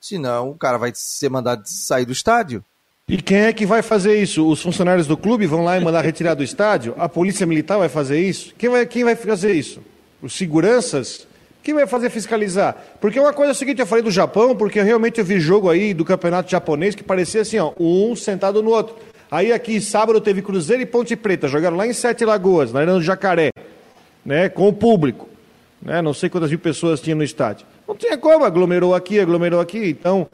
Senão 0.00 0.50
o 0.50 0.54
cara 0.54 0.78
vai 0.78 0.92
ser 0.94 1.28
mandado 1.28 1.62
sair 1.66 2.04
do 2.04 2.12
estádio. 2.12 2.64
E 3.08 3.16
quem 3.22 3.38
é 3.38 3.52
que 3.52 3.64
vai 3.64 3.80
fazer 3.80 4.20
isso? 4.20 4.46
Os 4.46 4.60
funcionários 4.60 5.06
do 5.06 5.16
clube 5.16 5.46
vão 5.46 5.64
lá 5.64 5.78
e 5.78 5.84
mandar 5.84 6.04
retirar 6.04 6.34
do 6.34 6.44
estádio? 6.44 6.94
A 6.98 7.08
polícia 7.08 7.46
militar 7.46 7.78
vai 7.78 7.88
fazer 7.88 8.20
isso? 8.20 8.54
Quem 8.58 8.68
vai, 8.68 8.84
quem 8.86 9.02
vai 9.02 9.16
fazer 9.16 9.52
isso? 9.52 9.80
Os 10.20 10.34
seguranças? 10.34 11.26
Quem 11.62 11.74
vai 11.74 11.86
fazer 11.86 12.10
fiscalizar? 12.10 12.76
Porque 13.00 13.18
uma 13.18 13.32
coisa 13.32 13.52
é 13.52 13.54
o 13.54 13.56
seguinte, 13.56 13.80
eu 13.80 13.86
falei 13.86 14.04
do 14.04 14.10
Japão, 14.10 14.54
porque 14.54 14.80
realmente 14.82 15.18
eu 15.18 15.24
vi 15.24 15.40
jogo 15.40 15.70
aí 15.70 15.92
do 15.92 16.04
campeonato 16.04 16.50
japonês 16.50 16.94
que 16.94 17.02
parecia 17.02 17.42
assim, 17.42 17.58
ó, 17.58 17.72
um 17.78 18.14
sentado 18.14 18.62
no 18.62 18.70
outro. 18.70 18.96
Aí 19.30 19.52
aqui 19.52 19.80
sábado 19.80 20.20
teve 20.20 20.40
Cruzeiro 20.40 20.82
e 20.82 20.86
Ponte 20.86 21.14
Preta, 21.16 21.48
jogaram 21.48 21.76
lá 21.76 21.86
em 21.86 21.92
Sete 21.92 22.24
Lagoas, 22.24 22.72
na 22.72 22.80
Arena 22.80 22.94
do 22.94 23.02
Jacaré, 23.02 23.50
né, 24.24 24.48
com 24.48 24.68
o 24.68 24.72
público. 24.72 25.28
Né, 25.82 26.00
não 26.00 26.14
sei 26.14 26.30
quantas 26.30 26.50
mil 26.50 26.58
pessoas 26.58 27.00
tinha 27.00 27.14
no 27.14 27.22
estádio. 27.22 27.66
Não 27.88 27.96
tinha 27.96 28.18
como, 28.18 28.44
aglomerou 28.44 28.94
aqui, 28.94 29.18
aglomerou 29.18 29.60
aqui, 29.60 29.88
então 29.88 30.28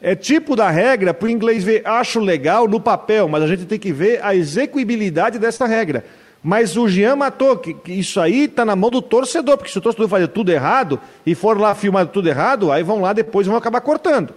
é 0.00 0.14
tipo 0.14 0.54
da 0.54 0.70
regra 0.70 1.12
para 1.12 1.26
o 1.26 1.30
inglês 1.30 1.64
ver, 1.64 1.82
acho 1.84 2.20
legal 2.20 2.68
no 2.68 2.80
papel, 2.80 3.28
mas 3.28 3.42
a 3.42 3.48
gente 3.48 3.66
tem 3.66 3.80
que 3.80 3.92
ver 3.92 4.24
a 4.24 4.32
execuibilidade 4.32 5.36
dessa 5.36 5.66
regra. 5.66 6.04
Mas 6.42 6.76
o 6.76 6.88
Jean 6.88 7.16
matou, 7.16 7.58
que, 7.58 7.74
que 7.74 7.92
isso 7.92 8.18
aí 8.18 8.44
está 8.44 8.64
na 8.64 8.74
mão 8.76 8.88
do 8.88 9.02
torcedor, 9.02 9.58
porque 9.58 9.70
se 9.70 9.76
o 9.76 9.80
torcedor 9.82 10.08
fazer 10.08 10.28
tudo 10.28 10.52
errado 10.52 10.98
e 11.26 11.34
for 11.34 11.58
lá 11.58 11.74
filmar 11.74 12.06
tudo 12.06 12.28
errado, 12.28 12.70
aí 12.70 12.82
vão 12.82 13.00
lá 13.00 13.12
depois 13.12 13.46
e 13.46 13.50
vão 13.50 13.58
acabar 13.58 13.80
cortando. 13.80 14.32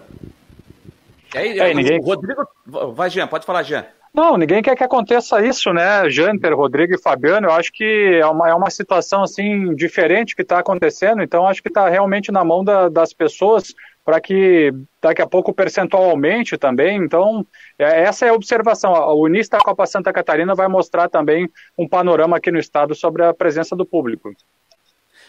É, 1.33 1.57
é, 1.59 1.73
ninguém... 1.73 2.01
Rodrigo, 2.01 2.45
vai 2.93 3.09
Jean, 3.09 3.27
pode 3.27 3.45
falar 3.45 3.63
Jean. 3.63 3.86
Não, 4.15 4.38
ninguém 4.38 4.62
quer 4.62 4.76
que 4.76 4.84
aconteça 4.84 5.43
isso, 5.43 5.73
né? 5.73 6.08
Janter, 6.08 6.56
Rodrigo 6.56 6.93
e 6.93 7.02
Fabiano, 7.02 7.47
eu 7.47 7.52
acho 7.52 7.71
que 7.73 8.19
é 8.21 8.26
uma, 8.28 8.47
é 8.47 8.54
uma 8.54 8.69
situação 8.69 9.23
assim 9.23 9.73
diferente 9.73 10.36
que 10.36 10.43
está 10.43 10.60
acontecendo, 10.60 11.23
então 11.23 11.47
acho 11.47 11.63
que 11.63 11.67
está 11.67 11.89
realmente 11.89 12.32
na 12.32 12.43
mão 12.43 12.63
da, 12.63 12.89
das 12.89 13.12
pessoas 13.12 13.73
para 14.06 14.21
que 14.21 14.71
daqui 15.02 15.21
a 15.21 15.28
pouco 15.28 15.49
o 15.49 15.54
percentual 15.54 16.10
aumente 16.10 16.58
também. 16.58 16.97
Então, 16.97 17.43
é, 17.80 18.04
essa 18.04 18.26
é 18.26 18.30
a 18.30 18.34
observação. 18.34 18.93
O 19.15 19.28
início 19.28 19.52
da 19.52 19.60
Copa 19.60 19.86
Santa 19.88 20.13
Catarina 20.13 20.54
vai 20.54 20.67
mostrar 20.67 21.10
também 21.10 21.49
um 21.76 21.88
panorama 21.88 22.38
aqui 22.38 22.52
no 22.52 22.60
estado 22.60 22.93
sobre 22.93 23.23
a 23.23 23.34
presença 23.34 23.76
do 23.76 23.86
público. 23.86 24.30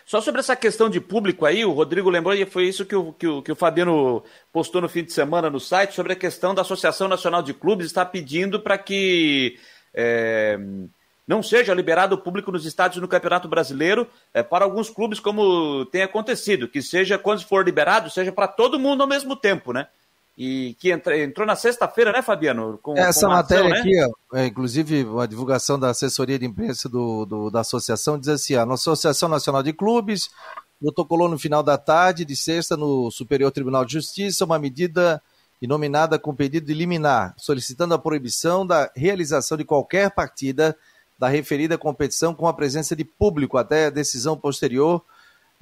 Só 0.07 0.21
sobre 0.21 0.41
essa 0.41 0.55
questão 0.55 0.91
de 0.91 1.01
público 1.01 1.47
aí, 1.47 1.65
o 1.65 1.73
Rodrigo 1.73 2.11
lembrou, 2.11 2.35
e 2.35 2.45
foi 2.45 2.65
isso 2.65 2.85
que 2.85 2.95
o, 2.95 3.13
que 3.13 3.27
o, 3.27 3.43
que 3.43 3.53
o 3.53 3.57
Fabiano 3.57 4.23
postou 4.53 4.81
no 4.81 4.89
fim 4.89 5.03
de 5.03 5.13
semana 5.13 5.49
no 5.49 5.59
site, 5.59 5.95
sobre 5.95 6.13
a 6.13 6.17
questão 6.17 6.55
da 6.55 6.63
Associação 6.63 7.09
Nacional 7.09 7.43
de 7.43 7.55
Clubes 7.55 7.87
está 7.87 8.05
pedindo 8.05 8.61
para 8.61 8.77
que. 8.79 9.59
É, 9.95 10.59
não 11.27 11.43
seja 11.43 11.73
liberado 11.73 12.15
o 12.15 12.19
público 12.19 12.53
nos 12.53 12.67
estádios 12.67 13.01
no 13.01 13.09
Campeonato 13.09 13.49
Brasileiro 13.49 14.07
é, 14.33 14.43
para 14.43 14.65
alguns 14.65 14.91
clubes, 14.91 15.19
como 15.19 15.87
tem 15.87 16.03
acontecido, 16.03 16.69
que 16.69 16.83
seja, 16.83 17.17
quando 17.17 17.47
for 17.47 17.65
liberado, 17.65 18.11
seja 18.11 18.31
para 18.31 18.47
todo 18.47 18.79
mundo 18.79 19.01
ao 19.01 19.09
mesmo 19.09 19.35
tempo, 19.35 19.73
né? 19.73 19.87
E 20.37 20.75
que 20.81 20.91
entra, 20.91 21.17
entrou 21.17 21.47
na 21.47 21.55
sexta-feira, 21.55 22.11
né, 22.11 22.21
Fabiano? 22.21 22.79
Com, 22.83 22.99
Essa 22.99 23.27
com 23.27 23.33
matéria 23.33 23.71
né? 23.71 23.79
aqui, 23.79 23.93
ó, 24.33 24.37
é, 24.37 24.47
inclusive 24.47 25.05
uma 25.05 25.29
divulgação 25.29 25.79
da 25.79 25.91
assessoria 25.91 26.39
de 26.39 26.45
imprensa 26.45 26.89
do, 26.89 27.25
do, 27.25 27.51
da 27.51 27.61
associação, 27.61 28.19
diz 28.19 28.29
assim: 28.29 28.55
a 28.57 28.65
Associação 28.65 29.29
Nacional 29.29 29.63
de 29.63 29.73
Clubes 29.73 30.29
protocolou 30.81 31.29
no 31.29 31.39
final 31.39 31.63
da 31.63 31.79
tarde 31.79 32.25
de 32.25 32.35
sexta 32.35 32.77
no 32.77 33.11
Superior 33.13 33.53
Tribunal 33.53 33.85
de 33.85 33.93
Justiça 33.93 34.45
uma 34.45 34.59
medida 34.59 35.23
inominada 35.63 36.19
com 36.19 36.35
pedido 36.35 36.67
de 36.67 36.75
liminar, 36.75 37.35
solicitando 37.39 37.95
a 37.95 37.99
proibição 37.99 38.67
da 38.67 38.91
realização 38.95 39.57
de 39.57 39.65
qualquer 39.65 40.11
partida 40.11 40.77
da 41.19 41.29
referida 41.29 41.79
competição 41.79 42.35
com 42.35 42.49
a 42.49 42.53
presença 42.53 42.97
de 42.97 43.05
público 43.05 43.57
até 43.57 43.87
a 43.87 43.91
decisão 43.91 44.37
posterior 44.37 45.03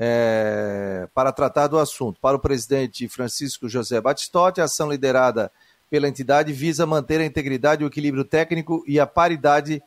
é, 0.05 1.07
para 1.15 1.31
tratar 1.31 1.69
do 1.69 1.79
assunto. 1.79 2.19
Para 2.21 2.37
o 2.37 2.41
presidente 2.41 3.07
Francisco 3.07 3.69
José 3.69 4.01
Batistotti, 4.01 4.61
a 4.61 4.65
ação 4.65 4.91
liderada 4.91 5.49
pela 5.89 6.09
entidade 6.09 6.53
visa 6.53 6.85
manter 6.85 7.21
a 7.21 7.25
integridade, 7.25 7.85
o 7.85 7.87
equilíbrio 7.87 8.25
técnico 8.25 8.83
e 8.85 8.99
a 8.99 9.07
paridade 9.07 9.81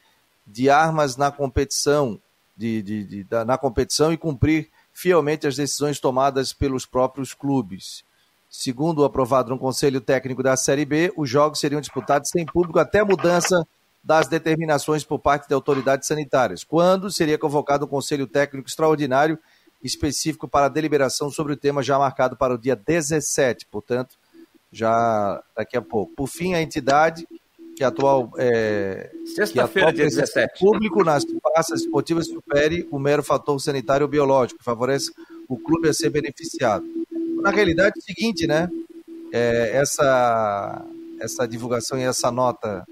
de 0.48 0.70
armas 0.70 1.18
na 1.18 1.32
competição, 1.32 2.18
de, 2.56 2.82
de, 2.82 3.04
de, 3.04 3.24
da, 3.26 3.44
na 3.44 3.58
competição 3.58 4.14
e 4.14 4.18
cumprir 4.18 4.70
fielmente 4.94 5.48
as 5.48 5.58
decisões 5.58 6.00
tomadas 6.00 6.54
pelos 6.54 6.86
próprios 6.86 7.34
clubes. 7.34 8.02
Segundo 8.50 9.00
o 9.00 9.04
aprovado 9.04 9.50
no 9.50 9.60
Conselho 9.60 10.00
Técnico 10.00 10.42
da 10.42 10.56
Série 10.56 10.86
B, 10.86 11.12
os 11.18 11.30
jogos 11.30 11.60
seriam 11.60 11.82
disputados 11.82 12.30
sem 12.30 12.46
público 12.46 12.80
até 12.80 13.04
mudança 13.04 13.68
das 14.02 14.30
determinações 14.30 15.04
por 15.04 15.20
parte 15.20 15.46
de 15.50 15.54
autoridades 15.54 16.08
sanitárias, 16.08 16.64
quando 16.64 17.12
seria 17.12 17.38
convocado 17.38 17.84
um 17.84 17.90
conselho 17.90 18.26
técnico 18.26 18.70
extraordinário 18.70 19.38
específico 19.86 20.48
para 20.48 20.66
a 20.66 20.70
deliberação 20.70 21.30
sobre 21.30 21.54
o 21.54 21.58
tema 21.58 21.84
já 21.84 21.98
marcado 21.98 22.36
para 22.36 22.54
o 22.54 22.58
dia 22.58 22.76
17, 22.76 23.66
portanto, 23.68 24.18
já 24.72 25.42
daqui 25.56 25.78
a 25.78 25.82
pouco. 25.82 26.14
Por 26.16 26.28
fim, 26.28 26.54
a 26.54 26.62
entidade 26.62 27.28
que 27.76 27.84
atual 27.84 28.32
é, 28.38 29.12
sexta-feira, 29.36 29.92
dia 29.92 30.06
17, 30.06 30.60
público 30.60 31.04
nas 31.04 31.26
praças 31.26 31.82
esportivas 31.82 32.28
supere 32.28 32.88
o 32.90 32.98
mero 32.98 33.22
fator 33.22 33.60
sanitário 33.60 34.08
biológico, 34.08 34.60
que 34.60 34.66
favorece 34.66 35.12
o 35.48 35.58
clube 35.58 35.90
a 35.90 35.94
ser 35.94 36.10
beneficiado. 36.10 36.86
Na 37.42 37.52
realidade, 37.52 37.96
é 37.98 38.00
o 38.00 38.02
seguinte, 38.02 38.48
né? 38.48 38.70
É, 39.32 39.72
essa 39.76 40.86
essa 41.20 41.48
divulgação 41.48 41.98
e 41.98 42.04
essa 42.04 42.30
nota 42.30 42.86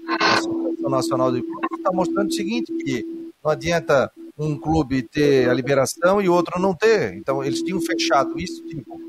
Nacional 0.88 1.32
de 1.32 1.42
Clubes 1.42 1.78
está 1.78 1.90
mostrando 1.92 2.28
o 2.28 2.32
seguinte, 2.32 2.72
que 2.72 3.04
não 3.42 3.50
adianta 3.50 4.10
um 4.36 4.58
clube 4.58 5.02
ter 5.02 5.48
a 5.48 5.54
liberação 5.54 6.20
e 6.20 6.28
outro 6.28 6.60
não 6.60 6.74
ter. 6.74 7.14
Então, 7.14 7.42
eles 7.42 7.62
tinham 7.62 7.80
fechado 7.80 8.38
isso, 8.38 8.64
tipo, 8.66 9.00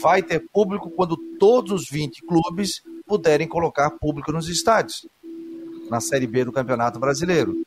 vai 0.00 0.22
ter 0.22 0.44
público 0.52 0.90
quando 0.90 1.16
todos 1.38 1.72
os 1.72 1.88
20 1.88 2.22
clubes 2.22 2.82
puderem 3.06 3.48
colocar 3.48 3.90
público 3.90 4.32
nos 4.32 4.48
estádios, 4.48 5.06
na 5.88 6.00
Série 6.00 6.26
B 6.26 6.44
do 6.44 6.52
Campeonato 6.52 6.98
Brasileiro. 6.98 7.64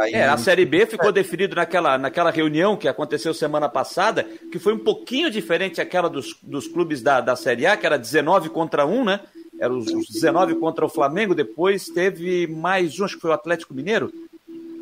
Aí... 0.00 0.12
É, 0.12 0.28
a 0.28 0.36
Série 0.36 0.66
B 0.66 0.86
ficou 0.86 1.08
é. 1.08 1.12
definido 1.12 1.56
naquela, 1.56 1.98
naquela 1.98 2.30
reunião 2.30 2.76
que 2.76 2.86
aconteceu 2.86 3.34
semana 3.34 3.68
passada, 3.68 4.22
que 4.52 4.58
foi 4.58 4.74
um 4.74 4.78
pouquinho 4.78 5.30
diferente 5.30 5.80
aquela 5.80 6.08
dos, 6.08 6.38
dos 6.42 6.68
clubes 6.68 7.02
da, 7.02 7.20
da 7.20 7.34
Série 7.34 7.66
A, 7.66 7.76
que 7.76 7.86
era 7.86 7.98
19 7.98 8.50
contra 8.50 8.86
1, 8.86 9.04
né? 9.04 9.20
eram 9.60 9.78
os 9.78 10.08
19 10.08 10.54
contra 10.56 10.84
o 10.84 10.88
Flamengo, 10.88 11.34
depois 11.34 11.88
teve 11.88 12.46
mais 12.46 12.98
um, 13.00 13.04
acho 13.04 13.16
que 13.16 13.22
foi 13.22 13.30
o 13.30 13.34
Atlético 13.34 13.74
Mineiro, 13.74 14.12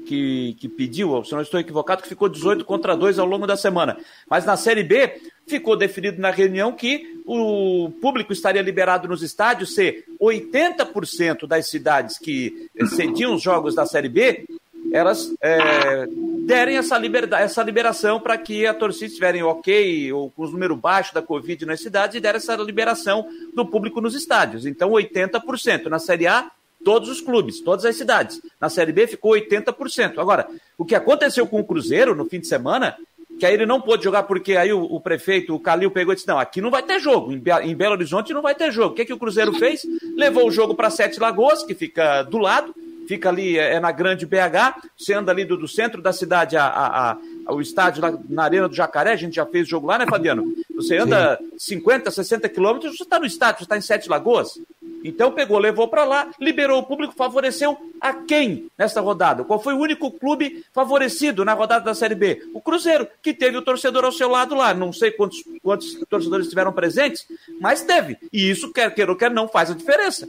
que, 0.07 0.57
que 0.59 0.69
pediu, 0.69 1.23
se 1.25 1.33
não 1.33 1.43
estou 1.43 1.61
equivocado, 1.61 2.03
que 2.03 2.09
ficou 2.09 2.29
18 2.29 2.65
contra 2.65 2.97
2 2.97 3.19
ao 3.19 3.27
longo 3.27 3.47
da 3.47 3.57
semana. 3.57 3.97
Mas 4.31 4.47
na 4.47 4.57
Série 4.57 4.85
B, 4.85 5.21
ficou 5.47 5.77
definido 5.77 6.21
na 6.21 6.31
reunião 6.31 6.73
que 6.73 7.21
o 7.27 7.91
público 8.01 8.33
estaria 8.33 8.63
liberado 8.63 9.09
nos 9.09 9.23
estádios 9.23 9.75
se 9.75 10.05
80% 10.21 11.47
das 11.47 11.69
cidades 11.69 12.19
que 12.19 12.69
cediam 12.95 13.35
os 13.35 13.43
jogos 13.43 13.75
da 13.75 13.85
Série 13.85 14.09
B, 14.09 14.47
elas 14.93 15.35
é, 15.41 16.07
derem 16.47 16.77
essa, 16.77 16.97
liberdade, 16.97 17.43
essa 17.43 17.63
liberação 17.63 18.21
para 18.21 18.39
que 18.39 18.67
a 18.67 18.75
torcida 18.75 19.07
estiverem 19.07 19.43
ok, 19.43 20.13
ou 20.13 20.31
com 20.31 20.43
os 20.43 20.53
números 20.53 20.79
baixos 20.79 21.13
da 21.13 21.23
Covid 21.23 21.67
nas 21.67 21.81
cidades, 21.81 22.17
e 22.17 22.21
der 22.21 22.37
essa 22.37 22.55
liberação 22.57 23.27
do 23.55 23.67
público 23.67 24.01
nos 24.01 24.15
estádios. 24.15 24.65
Então, 24.65 24.91
80%. 24.91 25.87
Na 25.87 25.99
Série 25.99 26.27
A, 26.27 26.51
todos 26.87 27.09
os 27.09 27.21
clubes, 27.21 27.61
todas 27.61 27.85
as 27.85 27.97
cidades. 27.97 28.41
Na 28.61 28.69
Série 28.69 28.93
B 28.93 29.09
ficou 29.09 29.33
80%. 29.33 30.19
Agora, 30.19 30.47
o 30.79 30.85
que 30.85 30.95
aconteceu 30.95 31.45
com 31.45 31.59
o 31.59 31.65
Cruzeiro 31.65 32.15
no 32.15 32.27
fim 32.27 32.39
de 32.39 32.47
semana, 32.47 32.97
que 33.41 33.45
aí 33.45 33.55
ele 33.55 33.67
não 33.67 33.81
pôde 33.81 34.05
jogar 34.05 34.23
porque 34.23 34.57
aí 34.57 34.73
o, 34.73 34.85
o 34.85 35.01
prefeito, 35.01 35.53
o 35.53 35.59
Calil, 35.59 35.91
pegou 35.91 36.13
e 36.13 36.15
disse: 36.15 36.29
não, 36.29 36.39
aqui 36.39 36.61
não 36.61 36.71
vai 36.71 36.85
ter 36.85 37.01
jogo, 37.01 37.33
em, 37.33 37.41
Be 37.41 37.51
em 37.65 37.75
Belo 37.75 37.95
Horizonte 37.95 38.33
não 38.33 38.41
vai 38.41 38.55
ter 38.55 38.71
jogo. 38.71 38.93
O 38.93 38.95
que, 38.95 39.05
que 39.05 39.13
o 39.13 39.19
Cruzeiro 39.19 39.53
fez? 39.55 39.83
Levou 40.15 40.47
o 40.47 40.51
jogo 40.53 40.77
para 40.77 40.89
Sete 40.89 41.19
Lagoas, 41.19 41.65
que 41.65 41.75
fica 41.75 42.23
do 42.23 42.39
lado, 42.39 42.73
fica 43.09 43.31
ali, 43.31 43.59
é, 43.59 43.75
é 43.75 43.81
na 43.81 43.91
Grande 43.91 44.25
BH, 44.25 44.87
você 44.97 45.13
anda 45.13 45.33
ali 45.33 45.45
do, 45.45 45.57
do 45.57 45.67
centro 45.67 46.01
da 46.01 46.13
cidade 46.13 46.57
a, 46.57 46.67
a, 46.67 47.17
a, 47.47 47.53
o 47.53 47.61
estádio 47.61 48.01
lá 48.01 48.17
na 48.29 48.45
Arena 48.45 48.69
do 48.69 48.77
Jacaré, 48.77 49.11
a 49.11 49.17
gente 49.17 49.35
já 49.35 49.45
fez 49.45 49.67
jogo 49.67 49.89
lá, 49.89 49.99
né, 49.99 50.07
Fabiano? 50.09 50.55
Você 50.77 50.99
anda 50.99 51.37
Sim. 51.59 51.81
50, 51.81 52.13
60 52.13 52.49
quilômetros, 52.49 52.97
você 52.97 53.03
está 53.03 53.19
no 53.19 53.27
estádio, 53.27 53.59
você 53.59 53.65
está 53.65 53.77
em 53.77 53.81
Sete 53.81 54.09
Lagoas. 54.09 54.61
Então 55.09 55.33
pegou, 55.33 55.59
levou 55.59 55.89
para 55.89 56.05
lá, 56.05 56.31
liberou 56.41 56.81
o 56.81 56.83
público, 56.83 57.15
favoreceu 57.15 57.77
a 58.01 58.13
quem 58.13 58.67
nesta 58.77 59.01
rodada? 59.01 59.45
Qual 59.45 59.63
foi 59.63 59.75
o 59.75 59.79
único 59.79 60.11
clube 60.11 60.65
favorecido 60.73 61.45
na 61.45 61.55
rodada 61.55 61.85
da 61.85 61.95
Série 61.95 62.15
B? 62.15 62.43
O 62.53 62.61
Cruzeiro, 62.61 63.07
que 63.23 63.33
teve 63.33 63.57
o 63.57 63.63
torcedor 63.63 64.05
ao 64.05 64.13
seu 64.13 64.29
lado 64.29 64.55
lá. 64.55 64.75
Não 64.75 64.93
sei 64.93 65.11
quantos, 65.11 65.43
quantos 65.63 65.95
torcedores 66.09 66.47
estiveram 66.47 66.73
presentes, 66.73 67.27
mas 67.61 67.83
teve. 67.83 68.19
E 68.33 68.51
isso, 68.51 68.73
quer 68.73 68.95
queira 68.95 69.13
ou 69.13 69.17
quer 69.17 69.31
não, 69.31 69.49
faz 69.49 69.71
a 69.71 69.75
diferença. 69.75 70.29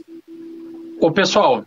Ô, 1.00 1.10
pessoal, 1.10 1.64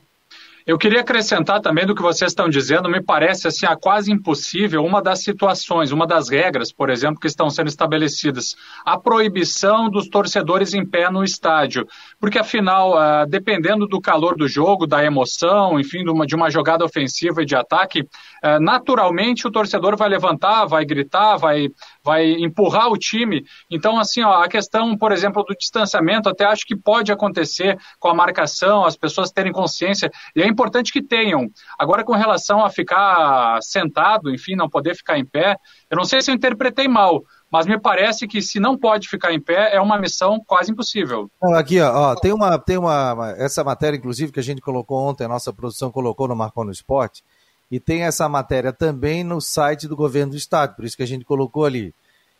eu 0.71 0.77
queria 0.77 1.01
acrescentar 1.01 1.60
também 1.60 1.86
do 1.86 1.93
que 1.93 2.01
vocês 2.01 2.31
estão 2.31 2.47
dizendo, 2.47 2.88
me 2.88 3.03
parece 3.03 3.45
assim 3.45 3.65
a 3.65 3.75
quase 3.75 4.10
impossível 4.10 4.86
uma 4.86 5.01
das 5.01 5.21
situações, 5.21 5.91
uma 5.91 6.07
das 6.07 6.29
regras, 6.29 6.71
por 6.71 6.89
exemplo, 6.89 7.19
que 7.19 7.27
estão 7.27 7.49
sendo 7.49 7.67
estabelecidas, 7.67 8.55
a 8.86 8.97
proibição 8.97 9.89
dos 9.89 10.07
torcedores 10.07 10.73
em 10.73 10.86
pé 10.86 11.12
no 11.12 11.25
estádio, 11.25 11.86
porque 12.21 12.39
afinal, 12.39 12.93
uh, 12.93 13.27
dependendo 13.27 13.86
do 13.86 13.99
calor 13.99 14.38
do 14.38 14.47
jogo, 14.47 14.88
da 14.88 15.03
emoção, 15.03 15.77
enfim, 15.77 16.05
de 16.05 16.36
uma, 16.36 16.49
jogada 16.49 16.86
ofensiva 16.86 17.41
e 17.41 17.45
de 17.45 17.53
ataque, 17.55 18.03
uh, 18.03 18.57
naturalmente 18.62 19.45
o 19.45 19.51
torcedor 19.51 19.97
vai 19.97 20.07
levantar, 20.07 20.63
vai 20.67 20.86
gritar, 20.86 21.36
vai, 21.36 21.67
vai 22.04 22.32
empurrar 22.32 22.90
o 22.90 22.98
time. 22.98 23.44
Então, 23.70 24.00
assim, 24.00 24.22
ó, 24.22 24.44
a 24.44 24.48
questão, 24.48 24.98
por 24.98 25.12
exemplo, 25.12 25.44
do 25.44 25.56
distanciamento, 25.56 26.30
até 26.30 26.46
acho 26.46 26.66
que 26.66 26.76
pode 26.76 27.12
acontecer 27.12 27.78
com 28.00 28.10
a 28.10 28.14
marcação, 28.14 28.86
as 28.86 28.98
pessoas 28.98 29.32
terem 29.32 29.52
consciência, 29.52 30.10
e 30.36 30.42
é 30.42 30.48
importante 30.48 30.92
que 30.92 31.02
tenham. 31.02 31.48
Agora, 31.78 32.04
com 32.04 32.14
relação 32.14 32.64
a 32.64 32.70
ficar 32.70 33.62
sentado, 33.62 34.34
enfim, 34.34 34.56
não 34.56 34.70
poder 34.70 34.96
ficar 34.96 35.18
em 35.18 35.26
pé, 35.26 35.56
eu 35.90 35.98
não 35.98 36.06
sei 36.06 36.22
se 36.22 36.32
eu 36.32 36.36
interpretei 36.36 36.88
mal, 36.88 37.24
mas 37.52 37.68
me 37.68 37.80
parece 37.80 38.28
que 38.28 38.42
se 38.42 38.60
não 38.60 38.78
pode 38.78 39.10
ficar 39.10 39.34
em 39.34 39.40
pé, 39.40 39.76
é 39.76 39.82
uma 39.82 40.00
missão 40.00 40.40
quase 40.48 40.72
impossível. 40.72 41.30
Aqui, 41.56 41.82
ó, 41.82 42.12
ó, 42.12 42.16
tem, 42.16 42.32
uma, 42.32 42.58
tem 42.58 42.78
uma. 42.78 43.36
Essa 43.38 43.64
matéria, 43.64 43.98
inclusive, 43.98 44.32
que 44.32 44.40
a 44.40 44.44
gente 44.44 44.62
colocou 44.62 44.98
ontem, 44.98 45.26
a 45.26 45.28
nossa 45.28 45.52
produção 45.52 45.92
colocou 45.92 46.28
no 46.30 46.36
Marcou 46.36 46.64
no 46.64 46.72
Esporte, 46.72 47.24
e 47.71 47.79
tem 47.79 48.03
essa 48.03 48.27
matéria 48.27 48.73
também 48.73 49.23
no 49.23 49.39
site 49.39 49.88
do 49.88 49.95
governo 49.95 50.31
do 50.31 50.38
estado, 50.38 50.75
por 50.75 50.84
isso 50.84 50.97
que 50.97 51.03
a 51.03 51.07
gente 51.07 51.23
colocou 51.23 51.63
ali. 51.63 51.95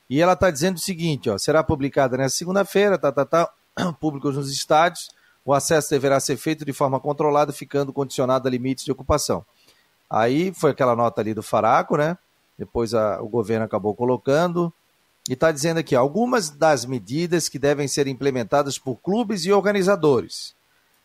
E 0.10 0.22
ela 0.22 0.34
está 0.34 0.52
dizendo 0.52 0.76
o 0.76 0.80
seguinte, 0.80 1.30
ó, 1.30 1.38
será 1.38 1.64
publicada 1.64 2.18
nessa 2.18 2.36
segunda-feira, 2.36 2.98
tá, 2.98 3.14
tá, 3.14 3.26
tá, 3.26 3.50
públicos 4.02 4.36
nos 4.36 4.52
estádios, 4.52 5.10
o 5.46 5.54
acesso 5.54 5.90
deverá 5.90 6.20
ser 6.20 6.36
feito 6.36 6.66
de 6.66 6.74
forma 6.74 7.00
controlada, 7.00 7.54
ficando 7.54 7.94
condicionado 7.94 8.48
a 8.48 8.52
limites 8.52 8.84
de 8.84 8.92
ocupação. 8.92 9.46
Aí 10.10 10.54
foi 10.54 10.72
aquela 10.72 10.96
nota 10.96 11.22
ali 11.22 11.34
do 11.34 11.42
Faraco, 11.42 11.96
né? 11.96 12.18
Depois 12.58 12.94
a, 12.94 13.22
o 13.22 13.30
governo 13.30 13.66
acabou 13.66 13.96
colocando. 13.96 14.72
E 15.30 15.34
está 15.34 15.52
dizendo 15.52 15.78
aqui, 15.78 15.96
algumas 15.96 16.50
das 16.50 16.84
medidas 16.84 17.48
que 17.48 17.58
devem 17.58 17.88
ser 17.88 18.08
implementadas 18.08 18.78
por 18.78 18.98
clubes 18.98 19.46
e 19.46 19.52
organizadores. 19.52 20.54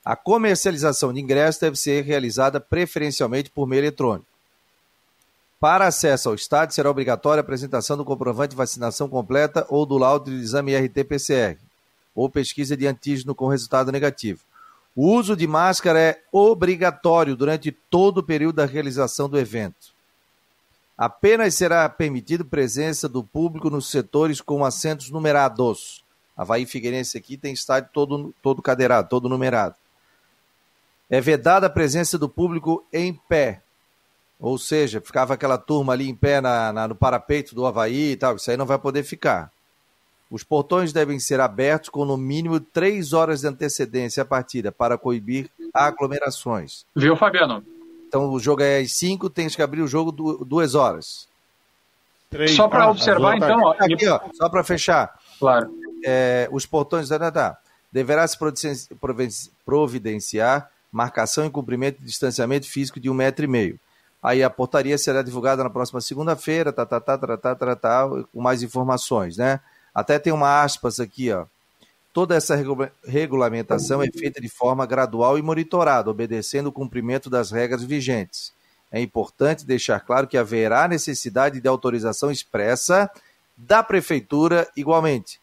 A 0.07 0.15
comercialização 0.15 1.13
de 1.13 1.21
ingressos 1.21 1.61
deve 1.61 1.77
ser 1.77 2.05
realizada 2.05 2.61
preferencialmente 2.61 3.51
por 3.51 3.67
meio 3.67 3.81
eletrônico. 3.81 4.29
Para 5.59 5.89
acesso 5.89 6.29
ao 6.29 6.35
estádio, 6.37 6.77
será 6.77 6.89
obrigatória 6.89 7.41
a 7.41 7.43
apresentação 7.43 7.97
do 7.97 8.05
comprovante 8.05 8.51
de 8.51 8.57
vacinação 8.57 9.09
completa 9.09 9.67
ou 9.69 9.85
do 9.85 9.99
laudo 9.99 10.31
de 10.31 10.37
exame 10.37 10.77
RT-PCR, 10.77 11.59
ou 12.15 12.31
pesquisa 12.31 12.77
de 12.77 12.87
antígeno 12.87 13.35
com 13.35 13.49
resultado 13.49 13.91
negativo. 13.91 14.43
O 14.95 15.11
uso 15.11 15.35
de 15.35 15.49
máscara 15.49 16.01
é 16.01 16.23
obrigatório 16.31 17.35
durante 17.35 17.73
todo 17.73 18.19
o 18.19 18.23
período 18.23 18.57
da 18.57 18.65
realização 18.65 19.29
do 19.29 19.37
evento. 19.37 19.89
Apenas 20.97 21.57
será 21.57 21.89
permitido 21.89 22.45
presença 22.45 23.09
do 23.09 23.25
público 23.25 23.69
nos 23.69 23.91
setores 23.91 24.41
com 24.41 24.65
assentos 24.65 25.11
numerados. 25.11 26.05
Havaí 26.37 26.65
Figueirense 26.65 27.19
aqui 27.19 27.37
tem 27.37 27.53
estádio 27.53 27.91
todo, 27.93 28.33
todo 28.41 28.63
cadeirado, 28.63 29.09
todo 29.09 29.29
numerado. 29.29 29.75
É 31.09 31.21
vedada 31.21 31.67
a 31.67 31.71
presença 31.71 32.19
do 32.19 32.29
público 32.29 32.85
em 32.93 33.13
pé. 33.13 33.63
Ou 34.39 34.59
seja, 34.59 35.01
ficava 35.01 35.35
aquela 35.35 35.57
turma 35.57 35.93
ali 35.93 36.09
em 36.09 36.15
pé 36.15 36.41
na, 36.41 36.73
na, 36.73 36.89
no 36.89 36.95
parapeito 36.95 37.55
do 37.55 37.65
Havaí 37.65 38.13
e 38.13 38.17
tal. 38.17 38.37
Isso 38.37 38.51
aí 38.51 38.57
não 38.57 38.67
vai 38.67 38.79
poder 38.79 39.03
ficar. 39.03 39.51
Os 40.31 40.43
portões 40.43 40.93
devem 40.93 41.21
ser 41.21 41.41
abertos 41.41 41.89
com 41.89 42.05
no 42.05 42.17
mínimo 42.17 42.59
três 42.59 43.13
horas 43.13 43.41
de 43.41 43.47
antecedência 43.47 44.25
à 44.25 44.27
partida 44.27 44.73
para 44.73 44.99
coibir 44.99 45.49
aglomerações. 45.73 46.85
Viu, 46.95 47.17
Fabiano? 47.17 47.65
Então 48.09 48.29
o 48.31 48.41
jogo 48.41 48.63
é 48.63 48.79
às 48.79 48.93
5, 48.93 49.31
tem 49.31 49.49
que 49.49 49.63
abrir 49.63 49.83
o 49.83 49.89
jogo 49.89 50.11
duas 50.13 50.75
horas. 50.75 51.29
Três. 52.29 52.53
Só 52.53 52.69
para 52.69 52.85
ah, 52.85 52.91
observar, 52.91 53.37
então. 53.37 53.61
Ó, 53.63 53.77
aqui, 53.79 54.09
ó, 54.09 54.21
só 54.35 54.49
para 54.49 54.65
fechar. 54.65 55.15
Claro. 55.39 55.71
É, 56.05 56.49
os 56.51 56.67
portões. 56.67 57.09
Tá, 57.09 57.31
tá. 57.31 57.59
Deverá 57.93 58.27
se 58.27 58.37
providenciar 59.65 60.71
marcação 60.91 61.47
e 61.47 61.51
cumprimento 61.51 61.99
de 61.99 62.07
distanciamento 62.07 62.69
físico 62.69 63.01
de 63.01 63.11
um 63.11 63.15
metro 63.15 63.45
e 63.45 63.49
meio. 63.49 63.81
Aí 64.23 64.43
a 64.43 64.51
portaria 64.51 64.97
será 64.99 65.23
divulgada 65.23 65.63
na 65.63 65.71
próxima 65.71 66.01
segunda-feira, 66.01 66.73
tá, 66.73 66.85
tá, 66.85 67.01
tá, 67.01 67.17
tá, 67.17 67.37
tá, 67.37 67.55
tá, 67.55 67.77
tá, 67.77 68.09
com 68.33 68.41
mais 68.41 68.63
informações, 68.63 69.37
né? 69.37 69.61
Até 69.95 70.19
tem 70.19 70.33
uma 70.33 70.63
aspas 70.63 71.01
aqui, 71.01 71.33
ó. 71.33 71.47
Toda 72.13 72.35
essa 72.35 72.59
regulamentação 73.07 74.03
é 74.03 74.11
feita 74.11 74.41
de 74.41 74.49
forma 74.49 74.87
gradual 74.87 75.39
e 75.39 75.43
monitorada, 75.43 76.11
obedecendo 76.11 76.69
o 76.69 76.73
cumprimento 76.73 77.29
das 77.29 77.51
regras 77.51 77.83
vigentes. 77.83 78.53
É 78.91 79.01
importante 79.01 79.67
deixar 79.67 80.01
claro 80.01 80.27
que 80.27 80.39
haverá 80.39 80.89
necessidade 80.89 81.61
de 81.61 81.69
autorização 81.69 82.31
expressa 82.31 83.11
da 83.57 83.83
prefeitura 83.83 84.67
igualmente. 84.77 85.39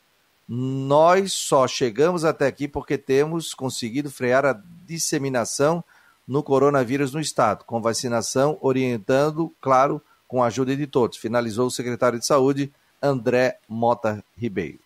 Nós 0.47 1.33
só 1.33 1.67
chegamos 1.67 2.25
até 2.25 2.47
aqui 2.47 2.67
porque 2.67 2.97
temos 2.97 3.53
conseguido 3.53 4.11
frear 4.11 4.45
a 4.45 4.59
disseminação 4.95 5.83
no 6.27 6.41
coronavírus 6.41 7.13
no 7.13 7.19
estado, 7.19 7.65
com 7.65 7.81
vacinação 7.81 8.57
orientando, 8.61 9.51
claro, 9.61 10.01
com 10.27 10.43
a 10.43 10.47
ajuda 10.47 10.75
de 10.75 10.87
todos. 10.87 11.17
Finalizou 11.17 11.67
o 11.67 11.71
secretário 11.71 12.19
de 12.19 12.25
Saúde, 12.25 12.71
André 13.01 13.57
Mota 13.67 14.23
Ribeiro. 14.37 14.79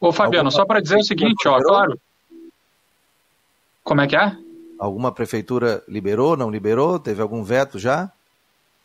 Ô, 0.00 0.12
Fabiano, 0.12 0.48
Alguma 0.48 0.50
só 0.50 0.64
para 0.66 0.80
dizer 0.80 0.98
o 0.98 1.04
seguinte, 1.04 1.48
ó, 1.48 1.60
claro. 1.60 2.00
Como 3.82 4.00
é 4.00 4.06
que 4.06 4.16
é? 4.16 4.36
Alguma 4.78 5.12
prefeitura 5.12 5.82
liberou, 5.88 6.36
não 6.36 6.50
liberou? 6.50 6.98
Teve 6.98 7.20
algum 7.20 7.42
veto 7.42 7.78
já? 7.78 8.10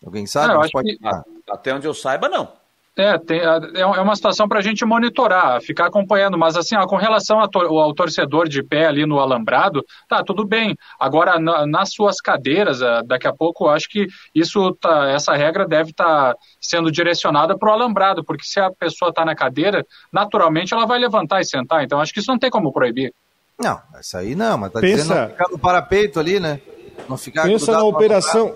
Alguém 0.06 0.26
sabe? 0.26 0.54
Não, 0.54 0.70
pode... 0.70 0.98
que... 0.98 1.06
Até 1.50 1.74
onde 1.74 1.88
eu 1.88 1.94
saiba, 1.94 2.30
não. 2.30 2.52
É, 2.98 3.18
tem, 3.18 3.40
é, 3.40 3.82
é 3.82 3.86
uma 3.86 4.16
situação 4.16 4.48
para 4.48 4.60
a 4.60 4.62
gente 4.62 4.84
monitorar, 4.84 5.62
ficar 5.62 5.86
acompanhando, 5.86 6.38
mas 6.38 6.58
assim, 6.58 6.76
ó, 6.76 6.86
com 6.86 6.98
relação 6.98 7.40
ao 7.40 7.94
torcedor 7.94 8.50
de 8.50 8.62
pé 8.62 8.88
ali 8.88 9.06
no 9.06 9.20
alambrado, 9.20 9.86
tá, 10.08 10.22
tudo 10.24 10.46
bem. 10.46 10.76
Agora, 11.00 11.40
na, 11.40 11.66
nas 11.66 11.94
suas 11.94 12.20
cadeiras, 12.20 12.82
é, 12.82 13.02
daqui 13.04 13.28
a 13.28 13.34
pouco, 13.34 13.70
acho 13.70 13.88
que 13.88 14.08
isso 14.36 14.76
tá, 14.82 15.10
essa 15.10 15.34
regra 15.34 15.66
deve 15.66 15.92
estar 15.92 16.34
tá 16.34 16.36
sendo 16.60 16.92
direcionada 16.92 17.58
para 17.58 17.70
o 17.70 17.74
alambrado, 17.74 18.24
porque 18.24 18.44
se 18.44 18.60
a 18.60 18.70
pessoa 18.70 19.10
está 19.10 19.24
na 19.24 19.36
cadeira, 19.36 19.86
naturalmente 20.12 20.74
ela 20.74 20.86
vai 20.86 21.00
levantar 21.00 21.40
e 21.40 21.46
sentar, 21.46 21.84
então 21.84 22.02
acho 22.02 22.14
que 22.14 22.20
isso 22.20 22.32
não 22.32 22.40
tem 22.40 22.50
como 22.50 22.74
proibir. 22.74 23.14
Não, 23.58 23.80
isso 24.00 24.18
aí 24.18 24.36
não, 24.36 24.58
mas 24.58 24.72
tá 24.72 24.80
Pensa... 24.80 25.04
dizendo 25.04 25.30
ficar 25.30 25.50
no 25.52 25.60
parapeito 25.60 26.20
ali, 26.20 26.40
né? 26.40 26.62
Não 27.08 27.18
ficar 27.18 27.44
Pensa 27.44 27.72
na 27.72 27.84
operação. 27.84 28.56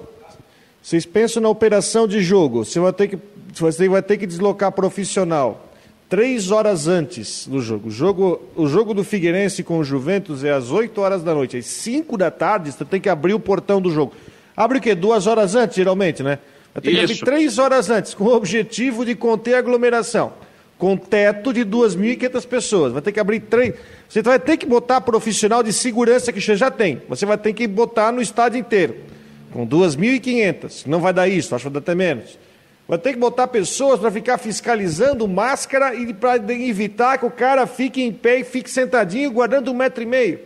Vocês 0.82 1.06
pensam 1.06 1.42
na 1.42 1.48
operação 1.48 2.08
de 2.08 2.22
jogo, 2.22 2.66
você 2.66 2.78
vai 2.78 2.92
ter 2.92 3.08
que 3.08 3.18
você 3.60 3.88
vai 3.88 4.02
ter 4.02 4.18
que 4.18 4.26
deslocar 4.26 4.72
profissional. 4.72 5.70
três 6.10 6.52
horas 6.52 6.88
antes 6.88 7.48
do 7.48 7.60
jogo. 7.60 7.88
O 7.88 7.92
jogo, 7.92 8.42
o 8.56 8.68
jogo 8.68 8.94
do 8.94 9.04
Figueirense 9.04 9.64
com 9.64 9.80
o 9.80 9.84
Juventus 9.84 10.44
é 10.44 10.52
às 10.52 10.70
8 10.70 11.02
horas 11.02 11.24
da 11.24 11.34
noite. 11.34 11.58
Às 11.58 11.66
5 11.66 12.16
da 12.18 12.30
tarde, 12.30 12.72
você 12.72 12.86
tem 12.86 13.02
que 13.02 13.10
abrir 13.10 13.34
o 13.34 13.40
portão 13.40 13.82
do 13.82 13.90
jogo. 13.92 14.14
Abre 14.56 14.78
o 14.78 14.82
quê? 14.82 14.94
Duas 14.94 15.26
horas 15.26 15.56
antes, 15.56 15.76
geralmente, 15.76 16.22
né? 16.22 16.38
Tem 16.82 16.94
que 16.94 17.00
abrir 17.00 17.20
três 17.20 17.58
horas 17.58 17.90
antes, 17.90 18.14
com 18.14 18.26
o 18.26 18.36
objetivo 18.36 19.04
de 19.06 19.16
conter 19.16 19.56
a 19.56 19.60
aglomeração. 19.60 20.34
Com 20.78 20.96
teto 20.98 21.52
de 21.54 21.66
2.500 21.66 22.48
pessoas. 22.48 22.94
Vai 22.94 23.02
ter 23.02 23.12
que 23.12 23.20
abrir 23.20 23.40
três. 23.40 23.74
Você 24.08 24.22
vai 24.22 24.40
ter 24.40 24.58
que 24.58 24.66
botar 24.66 25.02
profissional 25.02 25.64
de 25.64 25.74
segurança 25.74 26.32
que 26.32 26.42
você 26.42 26.56
já 26.56 26.70
tem. 26.70 27.02
Você 27.10 27.26
vai 27.26 27.38
ter 27.38 27.54
que 27.54 27.68
botar 27.68 28.12
no 28.12 28.22
estádio 28.22 28.60
inteiro. 28.60 28.98
Com 29.52 29.66
2.500. 29.66 30.86
Não 30.86 31.00
vai 31.00 31.14
dar 31.14 31.28
isso, 31.28 31.56
acho 31.56 31.64
que 31.64 31.70
vai 31.70 31.74
dar 31.74 31.80
até 31.80 31.96
menos. 31.96 32.38
Vai 32.88 32.98
ter 32.98 33.14
que 33.14 33.20
botar 33.20 33.48
pessoas 33.48 34.00
para 34.00 34.12
ficar 34.12 34.38
fiscalizando 34.38 35.28
máscara 35.28 35.96
e 35.96 36.14
para 36.14 36.36
evitar 36.36 37.18
que 37.18 37.26
o 37.26 37.32
cara 37.32 37.66
fique 37.66 38.02
em 38.02 38.12
pé 38.12 38.40
e 38.40 38.44
fique 38.44 38.70
sentadinho 38.70 39.32
guardando 39.32 39.72
um 39.72 39.74
metro 39.74 40.04
e 40.04 40.06
meio. 40.06 40.40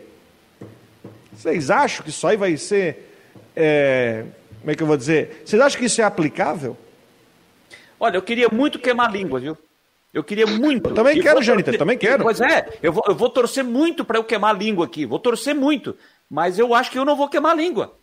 Vocês 1.33 1.69
acham 1.69 2.03
que 2.03 2.09
isso 2.09 2.25
aí 2.27 2.37
vai 2.37 2.55
ser. 2.57 3.11
É, 3.55 4.23
como 4.59 4.71
é 4.71 4.75
que 4.75 4.83
eu 4.83 4.87
vou 4.87 4.97
dizer? 4.97 5.41
Vocês 5.45 5.61
acham 5.61 5.79
que 5.79 5.85
isso 5.85 6.01
é 6.01 6.03
aplicável? 6.03 6.77
Olha, 7.99 8.17
eu 8.17 8.21
queria 8.21 8.49
muito 8.49 8.77
queimar 8.77 9.09
a 9.09 9.11
língua, 9.11 9.39
viu? 9.39 9.57
Eu 10.13 10.23
queria 10.23 10.45
muito. 10.45 10.89
Eu 10.89 10.93
também 10.93 11.19
quero, 11.19 11.41
Janita, 11.41 11.77
também 11.77 11.97
quero. 11.97 12.23
Pois 12.23 12.39
é, 12.39 12.77
eu 12.81 12.93
vou, 12.93 13.03
eu 13.07 13.15
vou 13.15 13.29
torcer 13.29 13.63
muito 13.63 14.05
para 14.05 14.17
eu 14.17 14.23
queimar 14.23 14.55
a 14.55 14.57
língua 14.57 14.85
aqui. 14.85 15.05
Vou 15.05 15.19
torcer 15.19 15.55
muito. 15.55 15.95
Mas 16.29 16.57
eu 16.59 16.73
acho 16.73 16.91
que 16.91 16.99
eu 16.99 17.05
não 17.05 17.15
vou 17.15 17.29
queimar 17.29 17.51
a 17.51 17.55
língua. 17.55 17.95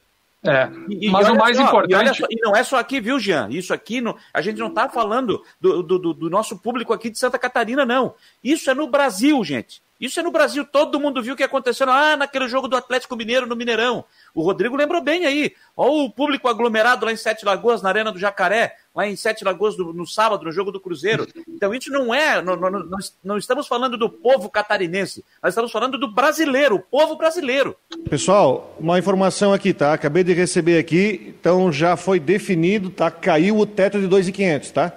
É, 0.47 0.69
e, 0.91 1.09
mas 1.09 1.27
e 1.27 1.31
o 1.31 1.37
mais 1.37 1.57
só, 1.57 1.63
importante. 1.63 2.11
E, 2.11 2.15
só, 2.15 2.27
e, 2.31 2.37
não 2.43 2.55
é 2.55 2.63
só 2.63 2.77
aqui, 2.79 3.01
viu, 3.01 3.19
Jean? 3.19 3.49
Isso 3.51 3.73
aqui, 3.73 4.03
a 4.33 4.43
gente 4.43 4.59
não 4.59 4.69
está 4.69 4.89
falando 4.91 5.43
do, 5.59 5.83
do, 5.83 6.13
do, 6.13 6.31
nosso 6.31 6.59
público 6.59 6.93
aqui 6.93 7.09
de 7.09 7.19
Santa 7.19 7.39
Catarina, 7.39 7.87
não. 7.87 8.15
Isso 8.43 8.71
é 8.71 8.75
no 8.75 8.87
Brasil, 8.87 9.43
gente. 9.43 9.83
Isso 10.01 10.19
é 10.21 10.23
no 10.23 10.31
Brasil. 10.31 10.65
Todo 10.65 10.99
mundo 10.99 11.23
viu 11.23 11.35
o 11.35 11.37
que 11.37 11.43
aconteceu 11.43 11.87
lá 11.87 12.17
naquele 12.17 12.49
jogo 12.49 12.69
do 12.69 12.77
Atlético 12.77 13.17
Mineiro 13.17 13.47
no 13.47 13.57
Mineirão. 13.57 14.05
O 14.35 14.43
Rodrigo 14.43 14.77
lembrou 14.77 15.01
bem 15.01 15.25
aí. 15.25 15.55
Olha 15.77 16.05
o 16.05 16.11
público 16.11 16.49
aglomerado 16.49 17.07
lá 17.07 17.13
em 17.13 17.17
Sete 17.17 17.45
Lagoas, 17.45 17.83
na 17.83 17.89
Arena 17.89 18.11
do 18.11 18.19
Jacaré, 18.19 18.77
lá 18.95 19.07
em 19.07 19.17
Sete 19.17 19.45
Lagoas 19.45 19.77
do, 19.77 19.93
no 19.93 20.07
sábado, 20.07 20.45
no 20.45 20.53
jogo 20.53 20.73
do 20.73 20.81
Cruzeiro. 20.81 21.27
Então 21.49 21.73
isso 21.75 21.91
não 21.91 22.13
é. 22.13 22.43
Não, 22.43 22.57
não, 22.57 22.71
não, 22.71 22.99
não, 23.23 23.39
estamos 23.39 23.67
falando 23.67 23.97
do 23.97 24.11
povo 24.11 24.51
catarinense, 24.51 25.25
nós 25.43 25.53
estamos 25.53 25.73
falando 25.73 25.99
do 25.99 26.09
brasileiro, 26.09 26.77
o 26.77 26.81
povo 26.81 27.17
brasileiro. 27.17 27.77
Pessoal, 28.09 28.77
uma 28.79 28.99
informação 28.99 29.53
aqui, 29.53 29.73
tá? 29.73 29.93
Acabei 29.93 30.25
de 30.25 30.33
receber 30.33 30.79
aqui, 30.79 31.35
então 31.41 31.73
já 31.73 31.97
foi 31.97 32.19
definido, 32.19 32.91
tá? 32.91 33.11
Caiu 33.11 33.59
o 33.59 33.67
teto 33.67 34.01
de 34.01 34.09
2.500, 34.09 34.71
tá? 34.71 34.93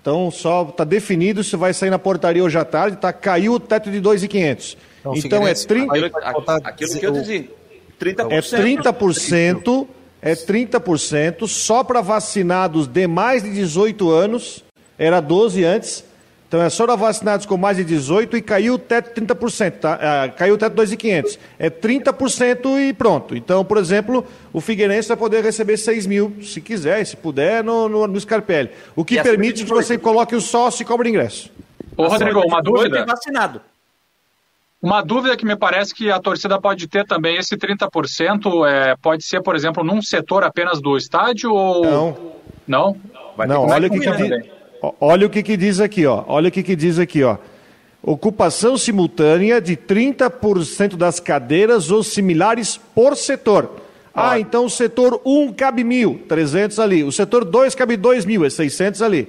Então 0.00 0.30
só 0.30 0.62
está 0.68 0.84
definido 0.84 1.44
se 1.44 1.56
vai 1.56 1.72
sair 1.72 1.90
na 1.90 1.98
portaria 1.98 2.42
hoje 2.42 2.58
à 2.58 2.64
tarde, 2.64 2.96
tá? 2.96 3.12
Caiu 3.12 3.54
o 3.54 3.60
teto 3.60 3.90
de 3.90 4.00
2.500. 4.00 4.76
Então, 5.00 5.16
então 5.16 5.48
é 5.48 5.54
30. 5.54 5.92
Aquilo, 5.92 6.10
aquilo 6.64 6.98
que 6.98 7.06
eu 7.06 7.12
dizia. 7.12 7.48
30%. 8.00 8.26
É 8.30 8.40
30%, 8.40 9.86
é 10.20 10.34
30% 10.34 11.46
só 11.46 11.84
para 11.84 12.00
vacinados 12.00 12.86
de 12.86 13.06
mais 13.06 13.42
de 13.42 13.50
18 13.50 14.10
anos, 14.10 14.64
era 14.98 15.20
12 15.20 15.64
antes. 15.64 16.04
Então 16.52 16.60
é 16.60 16.68
só 16.68 16.84
vacinados 16.94 17.46
com 17.46 17.56
mais 17.56 17.78
de 17.78 17.84
18 17.84 18.36
e 18.36 18.42
caiu 18.42 18.74
o 18.74 18.78
teto 18.78 19.18
30%, 19.18 19.70
tá? 19.80 19.98
Ah, 19.98 20.28
caiu 20.28 20.52
o 20.52 20.58
teto 20.58 20.76
2.500. 20.76 21.38
É 21.58 21.70
30% 21.70 22.78
e 22.78 22.92
pronto. 22.92 23.34
Então, 23.34 23.64
por 23.64 23.78
exemplo, 23.78 24.22
o 24.52 24.60
Figueirense 24.60 25.08
vai 25.08 25.16
poder 25.16 25.42
receber 25.42 25.78
6 25.78 26.04
mil, 26.06 26.36
se 26.42 26.60
quiser, 26.60 27.06
se 27.06 27.16
puder, 27.16 27.64
no, 27.64 27.88
no, 27.88 28.06
no 28.06 28.20
Scarpelli. 28.20 28.68
O 28.94 29.02
que 29.02 29.22
permite 29.22 29.64
que 29.64 29.70
você 29.70 29.96
coloque 29.96 30.36
o 30.36 30.42
sócio 30.42 30.82
e 30.82 30.84
cobre 30.84 31.08
ingresso. 31.08 31.50
Ô, 31.96 32.06
Rodrigo, 32.06 32.40
uma 32.40 32.60
dúvida. 32.60 33.02
vacinado. 33.06 33.62
Uma 34.82 35.00
dúvida 35.00 35.34
que 35.38 35.46
me 35.46 35.56
parece 35.56 35.94
que 35.94 36.10
a 36.10 36.20
torcida 36.20 36.60
pode 36.60 36.86
ter 36.86 37.06
também, 37.06 37.38
esse 37.38 37.56
30% 37.56 38.68
é, 38.68 38.94
pode 39.00 39.24
ser, 39.24 39.40
por 39.40 39.56
exemplo, 39.56 39.82
num 39.82 40.02
setor 40.02 40.44
apenas 40.44 40.82
do 40.82 40.98
estádio 40.98 41.50
ou. 41.50 41.82
Não. 41.82 42.32
Não? 42.68 42.96
Vai 43.38 43.46
não, 43.46 43.66
olha 43.66 43.88
o 43.88 43.90
que, 43.90 44.00
que 44.00 44.10
diz, 44.10 44.61
olha 45.00 45.26
o 45.26 45.30
que, 45.30 45.42
que 45.42 45.56
diz 45.56 45.80
aqui, 45.80 46.06
ó. 46.06 46.24
Olha 46.26 46.48
o 46.48 46.52
que, 46.52 46.62
que 46.62 46.74
diz 46.74 46.98
aqui, 46.98 47.22
ó. 47.22 47.36
Ocupação 48.02 48.76
simultânea 48.76 49.60
de 49.60 49.76
30% 49.76 50.96
das 50.96 51.20
cadeiras 51.20 51.90
ou 51.90 52.02
similares 52.02 52.80
por 52.94 53.16
setor. 53.16 53.70
Ah, 54.14 54.38
então 54.38 54.66
o 54.66 54.70
setor 54.70 55.20
1 55.24 55.52
cabe 55.52 55.84
mil, 55.84 56.20
300 56.28 56.78
ali. 56.78 57.04
O 57.04 57.12
setor 57.12 57.44
2 57.44 57.74
cabe 57.74 57.96
2 57.96 58.24
mil, 58.24 58.44
é 58.44 58.50
600 58.50 59.00
ali. 59.02 59.28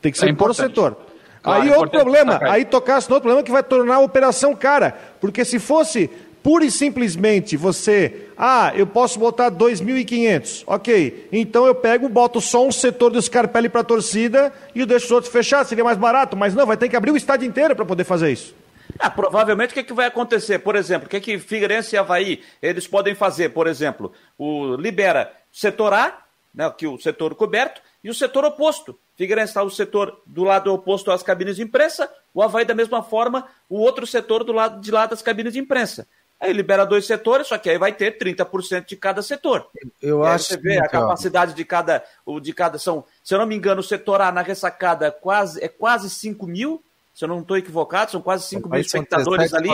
Tem 0.00 0.10
que 0.10 0.18
ser 0.18 0.30
é 0.30 0.32
por 0.32 0.54
setor. 0.54 0.96
Claro, 1.42 1.62
aí 1.62 1.70
outro 1.70 1.90
problema, 1.90 2.40
aí 2.42 2.64
tocasse 2.64 3.08
no 3.08 3.16
outro 3.16 3.28
problema 3.28 3.44
que 3.44 3.52
vai 3.52 3.62
tornar 3.62 3.96
a 3.96 4.00
operação 4.00 4.54
cara. 4.54 4.96
Porque 5.20 5.44
se 5.44 5.58
fosse 5.58 6.10
pura 6.44 6.66
e 6.66 6.70
simplesmente 6.70 7.56
você, 7.56 8.28
ah, 8.36 8.70
eu 8.76 8.86
posso 8.86 9.18
botar 9.18 9.50
2.500, 9.50 10.62
ok, 10.66 11.26
então 11.32 11.66
eu 11.66 11.74
pego, 11.74 12.06
boto 12.06 12.38
só 12.38 12.66
um 12.66 12.70
setor 12.70 13.10
do 13.10 13.20
Scarpelli 13.20 13.70
para 13.70 13.80
a 13.80 13.84
torcida 13.84 14.52
e 14.74 14.80
eu 14.80 14.86
deixo 14.86 15.06
os 15.06 15.10
outros 15.10 15.32
fechados, 15.32 15.70
seria 15.70 15.82
mais 15.82 15.96
barato, 15.96 16.36
mas 16.36 16.54
não, 16.54 16.66
vai 16.66 16.76
ter 16.76 16.90
que 16.90 16.96
abrir 16.96 17.12
o 17.12 17.16
estádio 17.16 17.48
inteiro 17.48 17.74
para 17.74 17.86
poder 17.86 18.04
fazer 18.04 18.30
isso. 18.30 18.54
Ah, 18.98 19.08
provavelmente 19.08 19.70
o 19.70 19.74
que, 19.74 19.80
é 19.80 19.84
que 19.84 19.94
vai 19.94 20.06
acontecer? 20.06 20.58
Por 20.58 20.76
exemplo, 20.76 21.06
o 21.06 21.08
que, 21.08 21.16
é 21.16 21.20
que 21.20 21.38
Figueirense 21.38 21.96
e 21.96 21.98
Havaí 21.98 22.42
eles 22.60 22.86
podem 22.86 23.14
fazer? 23.14 23.48
Por 23.48 23.66
exemplo, 23.66 24.12
o 24.36 24.76
libera 24.76 25.32
setor 25.50 25.94
A, 25.94 26.18
né, 26.54 26.70
que 26.76 26.86
o 26.86 26.98
setor 26.98 27.34
coberto, 27.34 27.80
e 28.04 28.10
o 28.10 28.14
setor 28.14 28.44
oposto. 28.44 28.98
Figueirense 29.16 29.50
está 29.50 29.62
o 29.62 29.70
setor 29.70 30.20
do 30.26 30.44
lado 30.44 30.72
oposto 30.72 31.10
às 31.10 31.22
cabines 31.22 31.56
de 31.56 31.62
imprensa, 31.62 32.10
o 32.34 32.42
Havaí 32.42 32.66
da 32.66 32.74
mesma 32.74 33.02
forma, 33.02 33.48
o 33.66 33.78
outro 33.78 34.06
setor 34.06 34.44
do 34.44 34.52
lado 34.52 34.80
de 34.82 34.90
lá 34.90 35.06
das 35.06 35.22
cabines 35.22 35.54
de 35.54 35.58
imprensa. 35.58 36.06
Aí 36.44 36.52
libera 36.52 36.84
dois 36.84 37.06
setores, 37.06 37.46
só 37.46 37.56
que 37.56 37.70
aí 37.70 37.78
vai 37.78 37.90
ter 37.90 38.18
30% 38.18 38.86
de 38.86 38.96
cada 38.96 39.22
setor. 39.22 39.66
Eu 40.02 40.22
acho 40.22 40.48
você 40.48 40.56
vê 40.58 40.78
a 40.78 40.86
capacidade 40.86 41.54
de 41.54 41.64
cada, 41.64 42.04
de 42.42 42.52
cada 42.52 42.78
são, 42.78 43.02
se 43.22 43.34
eu 43.34 43.38
não 43.38 43.46
me 43.46 43.56
engano, 43.56 43.80
o 43.80 43.84
setor 43.84 44.20
A 44.20 44.30
na 44.30 44.42
ressacada 44.42 45.06
é 45.06 45.10
quase, 45.10 45.64
é 45.64 45.68
quase 45.68 46.10
5 46.10 46.46
mil, 46.46 46.84
se 47.14 47.24
eu 47.24 47.28
não 47.28 47.40
estou 47.40 47.56
equivocado, 47.56 48.10
são 48.10 48.20
quase 48.20 48.46
5 48.48 48.68
mil 48.68 48.78
espectadores 48.78 49.54
ali. 49.54 49.70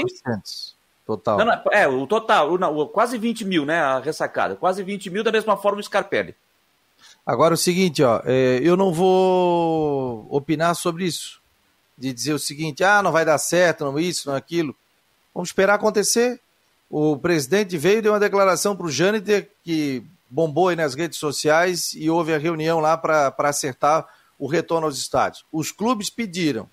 Total. 1.04 1.38
Não, 1.38 1.44
não, 1.44 1.60
é, 1.72 1.88
o 1.88 2.06
total, 2.06 2.54
o, 2.54 2.86
quase 2.86 3.18
20 3.18 3.44
mil, 3.44 3.66
né? 3.66 3.80
A 3.80 3.98
ressacada. 3.98 4.54
Quase 4.54 4.84
20 4.84 5.10
mil, 5.10 5.24
da 5.24 5.32
mesma 5.32 5.56
forma 5.56 5.80
o 5.80 5.82
Scarpelli. 5.82 6.36
Agora 7.26 7.54
o 7.54 7.56
seguinte, 7.56 8.00
ó, 8.00 8.22
é, 8.24 8.60
eu 8.62 8.76
não 8.76 8.92
vou 8.92 10.24
opinar 10.30 10.76
sobre 10.76 11.04
isso. 11.04 11.40
De 11.98 12.12
dizer 12.12 12.32
o 12.32 12.38
seguinte, 12.38 12.84
ah, 12.84 13.02
não 13.02 13.10
vai 13.10 13.24
dar 13.24 13.38
certo, 13.38 13.84
não 13.84 13.98
isso, 13.98 14.30
não 14.30 14.36
aquilo. 14.36 14.72
Vamos 15.34 15.48
esperar 15.48 15.74
acontecer. 15.74 16.40
O 16.90 17.16
presidente 17.16 17.78
veio 17.78 17.98
e 18.00 18.02
deu 18.02 18.12
uma 18.12 18.18
declaração 18.18 18.74
para 18.74 18.86
o 18.86 18.90
Jâniter 18.90 19.48
que 19.62 20.04
bombou 20.28 20.68
aí 20.68 20.76
nas 20.76 20.94
redes 20.94 21.18
sociais 21.18 21.92
e 21.94 22.10
houve 22.10 22.34
a 22.34 22.38
reunião 22.38 22.80
lá 22.80 22.96
para 22.96 23.32
acertar 23.38 24.08
o 24.36 24.48
retorno 24.48 24.86
aos 24.86 24.98
estádios. 24.98 25.44
Os 25.52 25.70
clubes 25.70 26.10
pediram, 26.10 26.68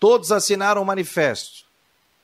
todos 0.00 0.32
assinaram 0.32 0.82
o 0.82 0.84
manifesto. 0.84 1.64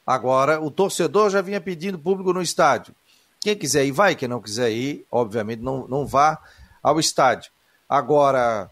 Agora, 0.04 0.60
o 0.60 0.70
torcedor 0.70 1.30
já 1.30 1.40
vinha 1.40 1.60
pedindo 1.60 1.98
público 1.98 2.32
no 2.32 2.42
estádio. 2.42 2.92
Quem 3.40 3.56
quiser 3.56 3.84
ir, 3.84 3.92
vai. 3.92 4.16
Quem 4.16 4.28
não 4.28 4.40
quiser 4.40 4.70
ir, 4.70 5.06
obviamente, 5.10 5.60
não, 5.60 5.86
não 5.86 6.06
vá 6.06 6.38
ao 6.82 6.98
estádio. 6.98 7.50
Agora, 7.88 8.70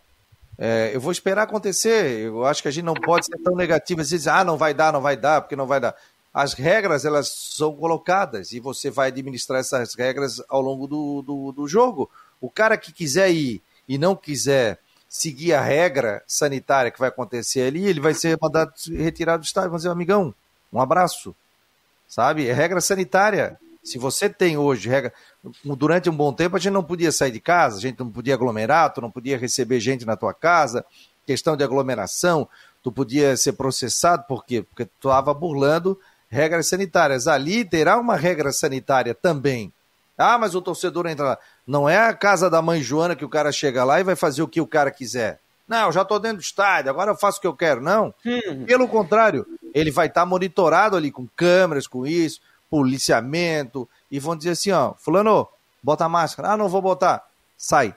é, 0.58 0.90
eu 0.92 1.00
vou 1.00 1.12
esperar 1.12 1.42
acontecer. 1.42 2.20
Eu 2.20 2.44
acho 2.44 2.62
que 2.62 2.68
a 2.68 2.70
gente 2.70 2.84
não 2.84 2.94
pode 2.94 3.26
ser 3.26 3.38
tão 3.38 3.54
negativo. 3.54 4.00
Às 4.00 4.10
vezes, 4.10 4.26
ah, 4.26 4.42
não 4.42 4.56
vai 4.56 4.74
dar, 4.74 4.92
não 4.92 5.00
vai 5.00 5.16
dar, 5.16 5.40
porque 5.40 5.56
não 5.56 5.66
vai 5.66 5.80
dar. 5.80 5.94
As 6.32 6.52
regras, 6.52 7.04
elas 7.04 7.28
são 7.28 7.74
colocadas 7.74 8.52
e 8.52 8.60
você 8.60 8.88
vai 8.88 9.08
administrar 9.08 9.60
essas 9.60 9.94
regras 9.94 10.40
ao 10.48 10.60
longo 10.60 10.86
do, 10.86 11.22
do, 11.22 11.52
do 11.52 11.68
jogo. 11.68 12.08
O 12.40 12.48
cara 12.48 12.76
que 12.76 12.92
quiser 12.92 13.30
ir 13.30 13.60
e 13.88 13.98
não 13.98 14.14
quiser 14.14 14.78
seguir 15.08 15.52
a 15.52 15.60
regra 15.60 16.22
sanitária 16.28 16.92
que 16.92 17.00
vai 17.00 17.08
acontecer 17.08 17.62
ali, 17.62 17.84
ele 17.84 18.00
vai 18.00 18.14
ser 18.14 18.38
mandado 18.40 18.72
retirar 18.90 19.36
do 19.38 19.44
estádio. 19.44 19.74
Dizer, 19.74 19.88
amigão, 19.88 20.32
um 20.72 20.80
abraço. 20.80 21.34
Sabe? 22.06 22.46
É 22.46 22.52
regra 22.52 22.80
sanitária. 22.80 23.58
Se 23.82 23.98
você 23.98 24.28
tem 24.28 24.56
hoje 24.56 24.88
regra. 24.88 25.12
Durante 25.64 26.08
um 26.08 26.14
bom 26.14 26.32
tempo 26.32 26.54
a 26.54 26.60
gente 26.60 26.72
não 26.72 26.84
podia 26.84 27.10
sair 27.10 27.32
de 27.32 27.40
casa, 27.40 27.78
a 27.78 27.80
gente 27.80 27.98
não 27.98 28.10
podia 28.10 28.34
aglomerar, 28.34 28.92
tu 28.92 29.00
não 29.00 29.10
podia 29.10 29.36
receber 29.36 29.80
gente 29.80 30.04
na 30.04 30.16
tua 30.16 30.34
casa, 30.34 30.84
questão 31.26 31.56
de 31.56 31.64
aglomeração, 31.64 32.46
tu 32.82 32.92
podia 32.92 33.36
ser 33.36 33.54
processado, 33.54 34.24
por 34.28 34.44
quê? 34.44 34.62
Porque 34.62 34.84
tu 34.84 35.08
estava 35.08 35.32
burlando 35.32 35.98
regras 36.30 36.68
sanitárias. 36.68 37.26
Ali 37.26 37.64
terá 37.64 37.98
uma 37.98 38.16
regra 38.16 38.52
sanitária 38.52 39.14
também. 39.14 39.72
Ah, 40.16 40.38
mas 40.38 40.54
o 40.54 40.62
torcedor 40.62 41.06
entra 41.06 41.24
lá. 41.24 41.38
Não 41.66 41.88
é 41.88 41.98
a 41.98 42.14
casa 42.14 42.48
da 42.48 42.62
mãe 42.62 42.82
Joana 42.82 43.16
que 43.16 43.24
o 43.24 43.28
cara 43.28 43.50
chega 43.50 43.84
lá 43.84 44.00
e 44.00 44.04
vai 44.04 44.16
fazer 44.16 44.42
o 44.42 44.48
que 44.48 44.60
o 44.60 44.66
cara 44.66 44.90
quiser. 44.90 45.40
Não, 45.66 45.90
já 45.92 46.02
estou 46.02 46.18
dentro 46.18 46.38
do 46.38 46.42
estádio, 46.42 46.90
agora 46.90 47.12
eu 47.12 47.16
faço 47.16 47.38
o 47.38 47.40
que 47.40 47.46
eu 47.46 47.54
quero. 47.54 47.80
Não. 47.80 48.14
Hum. 48.26 48.64
Pelo 48.66 48.88
contrário, 48.88 49.46
ele 49.72 49.90
vai 49.90 50.08
estar 50.08 50.22
tá 50.22 50.26
monitorado 50.26 50.96
ali 50.96 51.10
com 51.10 51.26
câmeras, 51.36 51.86
com 51.86 52.06
isso 52.06 52.40
policiamento, 52.70 53.86
e 54.10 54.20
vão 54.20 54.36
dizer 54.36 54.50
assim, 54.50 54.70
ó, 54.70 54.94
fulano, 54.96 55.48
bota 55.82 56.04
a 56.04 56.08
máscara. 56.08 56.52
Ah, 56.52 56.56
não 56.56 56.68
vou 56.68 56.80
botar. 56.80 57.26
Sai. 57.58 57.94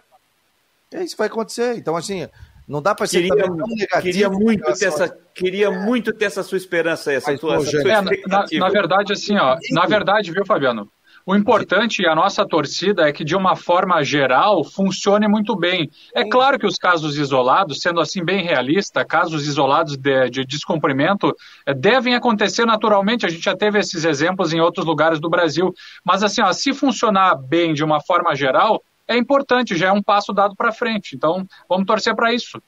É 0.91 1.03
isso 1.03 1.15
que 1.15 1.19
vai 1.19 1.27
acontecer. 1.27 1.77
Então, 1.77 1.95
assim, 1.95 2.27
Não 2.67 2.81
dá 2.81 2.95
para 2.95 3.07
ser 3.07 3.21
queria, 3.21 3.43
tão 3.43 3.55
negativo. 3.55 4.01
Queria 4.01 4.29
muito, 4.29 4.73
ter 4.73 4.85
essa, 4.85 5.17
queria 5.33 5.71
muito 5.71 6.13
ter 6.13 6.25
essa 6.25 6.43
sua 6.43 6.57
esperança, 6.57 7.11
essa, 7.11 7.37
tua, 7.37 7.55
essa 7.55 7.69
sua 7.69 7.91
é, 7.91 8.01
na, 8.01 8.45
na, 8.51 8.69
verdade, 8.69 9.13
assim, 9.13 9.37
ó, 9.37 9.57
na 9.71 9.85
verdade, 9.85 10.31
viu, 10.31 10.45
Fabiano? 10.45 10.89
O 11.25 11.35
importante 11.35 12.01
e 12.01 12.07
a 12.07 12.13
nossa 12.13 12.45
torcida 12.45 13.07
é 13.07 13.13
que, 13.13 13.23
de 13.23 13.33
uma 13.33 13.55
forma 13.55 14.03
geral, 14.03 14.61
funcione 14.61 15.25
muito 15.25 15.55
bem. 15.55 15.89
É 16.13 16.27
claro 16.27 16.59
que 16.59 16.67
os 16.67 16.75
casos 16.75 17.17
isolados, 17.17 17.79
sendo 17.79 18.01
assim 18.01 18.25
bem 18.25 18.43
realista, 18.43 19.05
casos 19.05 19.47
isolados 19.47 19.95
de, 19.95 20.29
de 20.29 20.45
descumprimento, 20.45 21.33
é, 21.65 21.73
devem 21.73 22.13
acontecer 22.13 22.65
naturalmente. 22.65 23.25
A 23.25 23.29
gente 23.29 23.43
já 23.43 23.55
teve 23.55 23.79
esses 23.79 24.03
exemplos 24.03 24.51
em 24.51 24.59
outros 24.59 24.85
lugares 24.85 25.19
do 25.19 25.29
Brasil. 25.29 25.73
Mas, 26.03 26.23
assim, 26.23 26.41
ó, 26.41 26.51
se 26.51 26.73
funcionar 26.73 27.35
bem 27.35 27.73
de 27.73 27.85
uma 27.85 28.01
forma 28.01 28.35
geral, 28.35 28.83
é 29.07 29.17
importante, 29.17 29.75
já 29.75 29.87
é 29.87 29.91
um 29.91 30.01
passo 30.01 30.33
dado 30.33 30.55
para 30.55 30.71
frente. 30.71 31.15
Então, 31.15 31.47
vamos 31.67 31.85
torcer 31.85 32.15
para 32.15 32.33
isso. 32.33 32.61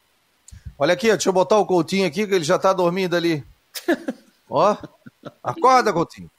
Olha 0.77 0.93
aqui, 0.93 1.07
deixa 1.07 1.29
eu 1.29 1.33
botar 1.33 1.57
o 1.57 1.65
Coutinho 1.65 2.05
aqui, 2.05 2.27
que 2.27 2.33
ele 2.33 2.43
já 2.43 2.57
está 2.57 2.73
dormindo 2.73 3.15
ali. 3.15 3.43
Ó, 4.49 4.75
acorda, 5.43 5.93
Coutinho. 5.93 6.29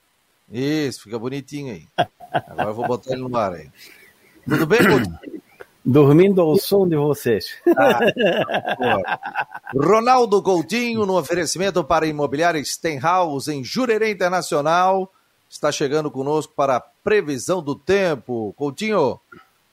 Isso, 0.53 1.03
fica 1.03 1.19
bonitinho 1.19 1.73
aí. 1.73 1.87
Agora 2.31 2.71
eu 2.71 2.75
vou 2.75 2.87
botar 2.87 3.13
ele 3.13 3.23
no 3.23 3.37
ar 3.37 3.55
aí. 3.55 3.69
Tudo 4.47 4.67
bem, 4.67 4.79
Coutinho? 4.79 5.19
Dormindo 5.89 6.41
ao 6.41 6.57
som 6.57 6.87
de 6.87 6.97
vocês. 6.97 7.47
Ah, 7.77 8.01
Ronaldo 9.73 10.43
Coutinho, 10.43 11.07
no 11.07 11.17
oferecimento 11.17 11.85
para 11.85 12.05
a 12.05 12.09
imobiliária 12.09 12.63
Stenhouse, 12.65 13.53
em 13.53 13.63
Jurerê 13.63 14.11
Internacional, 14.11 15.13
está 15.49 15.71
chegando 15.71 16.11
conosco 16.11 16.53
para 16.57 16.77
a 16.77 16.81
previsão 16.81 17.63
do 17.63 17.77
tempo. 17.77 18.53
Coutinho, 18.57 19.21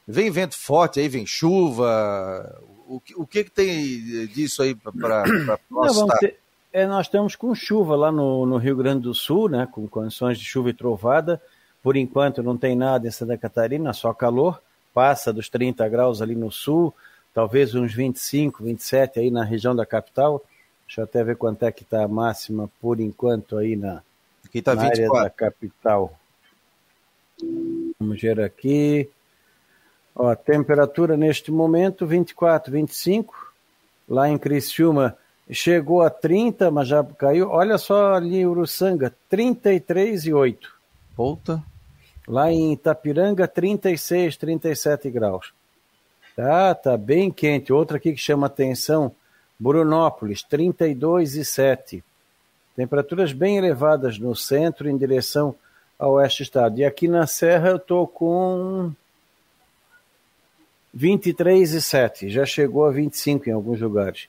vem 0.07 0.29
vento 0.31 0.57
forte 0.57 0.99
aí, 0.99 1.07
vem 1.07 1.25
chuva. 1.25 2.61
O, 2.87 3.01
o 3.17 3.27
que, 3.27 3.43
que 3.43 3.51
tem 3.51 4.27
disso 4.27 4.61
aí 4.61 4.75
para 4.75 5.23
nós? 5.69 5.97
é, 6.71 6.85
nós 6.85 7.07
estamos 7.07 7.35
com 7.35 7.53
chuva 7.53 7.95
lá 7.95 8.11
no, 8.11 8.45
no, 8.45 8.57
Rio 8.57 8.75
Grande 8.75 9.03
do 9.03 9.13
Sul, 9.13 9.49
né, 9.49 9.67
com 9.71 9.87
condições 9.87 10.37
de 10.37 10.45
chuva 10.45 10.69
e 10.69 10.73
trovada. 10.73 11.41
Por 11.81 11.95
enquanto 11.97 12.41
não 12.41 12.57
tem 12.57 12.75
nada 12.75 13.07
em 13.07 13.11
Santa 13.11 13.37
Catarina, 13.37 13.93
só 13.93 14.13
calor. 14.13 14.61
Passa 14.93 15.33
dos 15.33 15.49
30 15.49 15.87
graus 15.89 16.21
ali 16.21 16.35
no 16.35 16.51
sul, 16.51 16.93
talvez 17.33 17.73
uns 17.73 17.93
25, 17.93 18.63
27 18.63 19.19
aí 19.19 19.31
na 19.31 19.43
região 19.43 19.75
da 19.75 19.85
capital. 19.85 20.43
Deixa 20.85 21.01
eu 21.01 21.05
até 21.05 21.23
ver 21.23 21.35
quanto 21.35 21.63
é 21.63 21.71
que 21.71 21.81
está 21.81 22.03
a 22.03 22.07
máxima 22.07 22.69
por 22.79 22.99
enquanto 22.99 23.57
aí 23.57 23.75
na, 23.75 24.03
aqui 24.45 24.61
tá 24.61 24.75
na 24.75 24.83
área 24.83 25.09
da 25.09 25.29
capital. 25.29 26.13
Vamos 27.99 28.21
ver 28.21 28.39
aqui. 28.39 29.09
Ó, 30.15 30.33
temperatura 30.35 31.17
neste 31.17 31.51
momento 31.51 32.05
24, 32.05 32.71
25. 32.71 33.53
Lá 34.07 34.29
em 34.29 34.37
Criciúma 34.37 35.17
chegou 35.49 36.01
a 36.01 36.09
30, 36.09 36.69
mas 36.69 36.87
já 36.87 37.03
caiu. 37.03 37.49
Olha 37.49 37.77
só 37.77 38.13
ali 38.13 38.37
em 38.37 38.45
Uruçanga, 38.45 39.13
33 39.29 40.25
e 40.25 40.33
8. 40.33 40.71
Puta. 41.15 41.63
Lá 42.27 42.51
em 42.51 42.73
Itapiranga, 42.73 43.47
36, 43.47 44.37
37 44.37 45.09
graus. 45.09 45.53
Tá, 46.35 46.73
tá 46.73 46.97
bem 46.97 47.29
quente. 47.31 47.73
Outra 47.73 47.97
aqui 47.97 48.13
que 48.13 48.19
chama 48.19 48.47
atenção, 48.47 49.11
Brunópolis, 49.59 50.41
32 50.43 51.35
e 51.35 51.43
7. 51.43 52.03
Temperaturas 52.75 53.33
bem 53.33 53.57
elevadas 53.57 54.17
no 54.17 54.35
centro 54.35 54.89
em 54.89 54.97
direção 54.97 55.55
ao 55.99 56.13
oeste 56.13 56.43
do 56.43 56.45
estado. 56.45 56.79
E 56.79 56.85
aqui 56.85 57.07
na 57.07 57.27
Serra 57.27 57.69
eu 57.69 57.79
tô 57.79 58.07
com 58.07 58.91
23 60.93 61.73
e 61.73 61.81
7. 61.81 62.29
Já 62.29 62.45
chegou 62.45 62.85
a 62.85 62.91
25 62.91 63.49
em 63.49 63.53
alguns 63.53 63.81
lugares. 63.81 64.27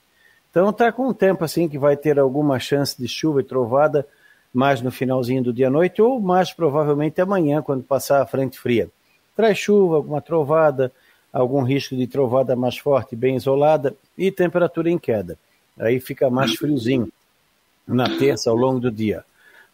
Então 0.50 0.70
está 0.70 0.90
com 0.90 1.08
um 1.08 1.12
tempo 1.12 1.44
assim 1.44 1.68
que 1.68 1.78
vai 1.78 1.96
ter 1.96 2.18
alguma 2.18 2.58
chance 2.58 2.96
de 2.96 3.08
chuva 3.08 3.40
e 3.40 3.44
trovada 3.44 4.06
mais 4.52 4.80
no 4.80 4.90
finalzinho 4.90 5.42
do 5.42 5.52
dia 5.52 5.66
à 5.66 5.70
noite 5.70 6.00
ou 6.00 6.20
mais 6.20 6.52
provavelmente 6.52 7.20
amanhã 7.20 7.60
quando 7.60 7.82
passar 7.82 8.22
a 8.22 8.26
frente 8.26 8.58
fria. 8.58 8.88
Traz 9.36 9.58
chuva, 9.58 9.96
alguma 9.96 10.22
trovada, 10.22 10.92
algum 11.32 11.62
risco 11.62 11.96
de 11.96 12.06
trovada 12.06 12.54
mais 12.54 12.78
forte, 12.78 13.16
bem 13.16 13.34
isolada 13.34 13.94
e 14.16 14.30
temperatura 14.30 14.88
em 14.88 14.96
queda. 14.96 15.36
Aí 15.76 15.98
fica 15.98 16.30
mais 16.30 16.54
friozinho 16.54 17.12
na 17.86 18.16
terça 18.16 18.48
ao 18.48 18.56
longo 18.56 18.78
do 18.78 18.92
dia. 18.92 19.24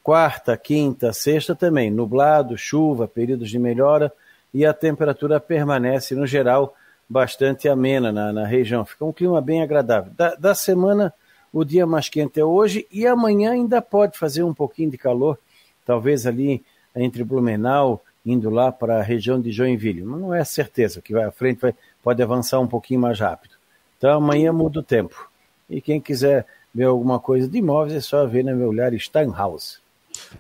Quarta, 0.03 0.57
quinta, 0.57 1.13
sexta 1.13 1.55
também, 1.55 1.91
nublado, 1.91 2.57
chuva, 2.57 3.07
períodos 3.07 3.51
de 3.51 3.59
melhora 3.59 4.11
e 4.53 4.65
a 4.65 4.73
temperatura 4.73 5.39
permanece 5.39 6.15
no 6.15 6.27
geral 6.27 6.75
bastante 7.11 7.69
amena 7.69 8.13
na, 8.13 8.33
na 8.33 8.47
região. 8.47 8.85
Fica 8.85 9.05
um 9.05 9.13
clima 9.13 9.41
bem 9.41 9.61
agradável. 9.61 10.13
Da, 10.17 10.37
da 10.37 10.55
semana, 10.55 11.13
o 11.53 11.65
dia 11.65 11.85
mais 11.85 12.09
quente 12.09 12.39
é 12.39 12.45
hoje 12.45 12.87
e 12.89 13.05
amanhã 13.05 13.51
ainda 13.51 13.83
pode 13.83 14.17
fazer 14.17 14.45
um 14.45 14.55
pouquinho 14.55 14.93
de 14.93 14.97
calor, 14.97 15.37
talvez 15.85 16.25
ali 16.25 16.65
entre 16.95 17.25
Blumenau, 17.25 18.01
indo 18.25 18.49
lá 18.49 18.71
para 18.71 19.01
a 19.01 19.03
região 19.03 19.41
de 19.41 19.51
Joinville. 19.51 20.05
Mas 20.05 20.21
não 20.21 20.33
é 20.33 20.45
certeza 20.45 21.03
que 21.03 21.13
vai 21.13 21.25
à 21.25 21.33
frente 21.33 21.61
vai, 21.61 21.75
pode 22.01 22.23
avançar 22.23 22.61
um 22.61 22.69
pouquinho 22.69 23.01
mais 23.01 23.19
rápido. 23.19 23.55
Então 23.99 24.17
amanhã 24.17 24.53
muda 24.53 24.79
o 24.79 24.83
tempo. 24.83 25.29
E 25.69 25.81
quem 25.81 26.01
quiser 26.01 26.47
ver 26.73 26.85
alguma 26.85 27.19
coisa 27.19 27.49
de 27.49 27.59
imóveis 27.59 27.97
é 27.97 28.01
só 28.01 28.25
ver 28.25 28.45
na 28.45 28.55
meu 28.55 28.69
olhar 28.69 28.93
Steinhaus. 28.95 29.81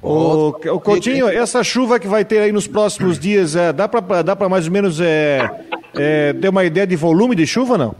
O, 0.02 0.52
Coutinho, 0.80 1.28
essa 1.28 1.64
chuva 1.64 1.98
que 1.98 2.06
vai 2.06 2.24
ter 2.24 2.38
aí 2.40 2.52
nos 2.52 2.66
próximos 2.66 3.18
dias, 3.18 3.56
é, 3.56 3.72
dá 3.72 3.88
para 3.88 4.48
mais 4.48 4.66
ou 4.66 4.72
menos 4.72 5.00
é, 5.00 5.48
é, 5.94 6.32
ter 6.32 6.48
uma 6.48 6.64
ideia 6.64 6.86
de 6.86 6.96
volume 6.96 7.34
de 7.34 7.46
chuva, 7.46 7.76
não? 7.76 7.94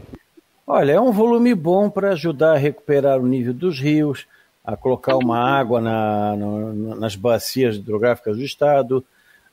Olha, 0.65 0.93
é 0.93 0.99
um 0.99 1.11
volume 1.11 1.53
bom 1.53 1.89
para 1.89 2.11
ajudar 2.11 2.53
a 2.53 2.57
recuperar 2.57 3.19
o 3.19 3.25
nível 3.25 3.53
dos 3.53 3.79
rios, 3.79 4.25
a 4.63 4.77
colocar 4.77 5.17
uma 5.17 5.37
água 5.37 5.81
na, 5.81 6.35
na, 6.35 6.95
nas 6.95 7.15
bacias 7.15 7.75
hidrográficas 7.75 8.37
do 8.37 8.43
estado, 8.43 9.03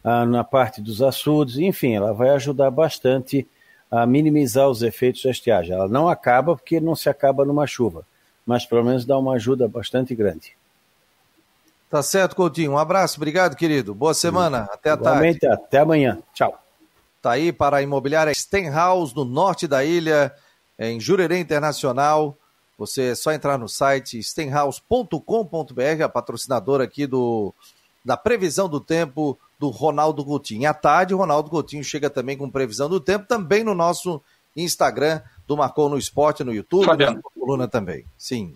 a, 0.04 0.24
na 0.24 0.44
parte 0.44 0.80
dos 0.80 1.02
açudes, 1.02 1.58
enfim, 1.58 1.94
ela 1.94 2.12
vai 2.12 2.30
ajudar 2.30 2.70
bastante 2.70 3.46
a 3.90 4.06
minimizar 4.06 4.68
os 4.68 4.82
efeitos 4.82 5.22
da 5.22 5.30
estiagem. 5.30 5.74
Ela 5.74 5.88
não 5.88 6.08
acaba 6.08 6.54
porque 6.54 6.78
não 6.78 6.94
se 6.94 7.08
acaba 7.08 7.44
numa 7.44 7.66
chuva, 7.66 8.04
mas 8.46 8.66
pelo 8.66 8.84
menos 8.84 9.04
dá 9.04 9.18
uma 9.18 9.34
ajuda 9.34 9.66
bastante 9.66 10.14
grande. 10.14 10.56
Tá 11.90 12.02
certo, 12.02 12.36
Coutinho. 12.36 12.72
Um 12.72 12.78
abraço, 12.78 13.16
obrigado, 13.16 13.56
querido. 13.56 13.94
Boa 13.94 14.12
semana. 14.12 14.68
Até 14.70 14.90
a 14.90 14.94
Igualmente, 14.94 15.40
tarde. 15.40 15.62
Até 15.64 15.78
amanhã. 15.78 16.18
Tchau. 16.34 16.67
Tá 17.28 17.32
aí 17.32 17.52
para 17.52 17.76
a 17.76 17.82
imobiliária 17.82 18.32
Stenhouse, 18.32 19.14
no 19.14 19.22
norte 19.22 19.68
da 19.68 19.84
ilha, 19.84 20.34
em 20.78 20.98
Jurerê 20.98 21.38
Internacional. 21.38 22.34
Você 22.78 23.10
é 23.10 23.14
só 23.14 23.32
entrar 23.32 23.58
no 23.58 23.68
site 23.68 24.22
stenhouse.com.br, 24.22 26.02
a 26.02 26.08
patrocinadora 26.08 26.84
aqui 26.84 27.06
do, 27.06 27.52
da 28.02 28.16
previsão 28.16 28.66
do 28.66 28.80
tempo 28.80 29.38
do 29.58 29.68
Ronaldo 29.68 30.24
Coutinho. 30.24 30.70
À 30.70 30.72
tarde, 30.72 31.12
o 31.12 31.18
Ronaldo 31.18 31.50
Coutinho 31.50 31.84
chega 31.84 32.08
também 32.08 32.34
com 32.34 32.48
previsão 32.48 32.88
do 32.88 32.98
tempo, 32.98 33.26
também 33.28 33.62
no 33.62 33.74
nosso 33.74 34.22
Instagram 34.56 35.20
do 35.46 35.54
Marcou 35.54 35.90
no 35.90 35.98
Esporte, 35.98 36.42
no 36.42 36.54
YouTube, 36.54 36.86
Fabiano. 36.86 37.16
na 37.16 37.22
coluna 37.22 37.68
também. 37.68 38.06
Sim. 38.16 38.54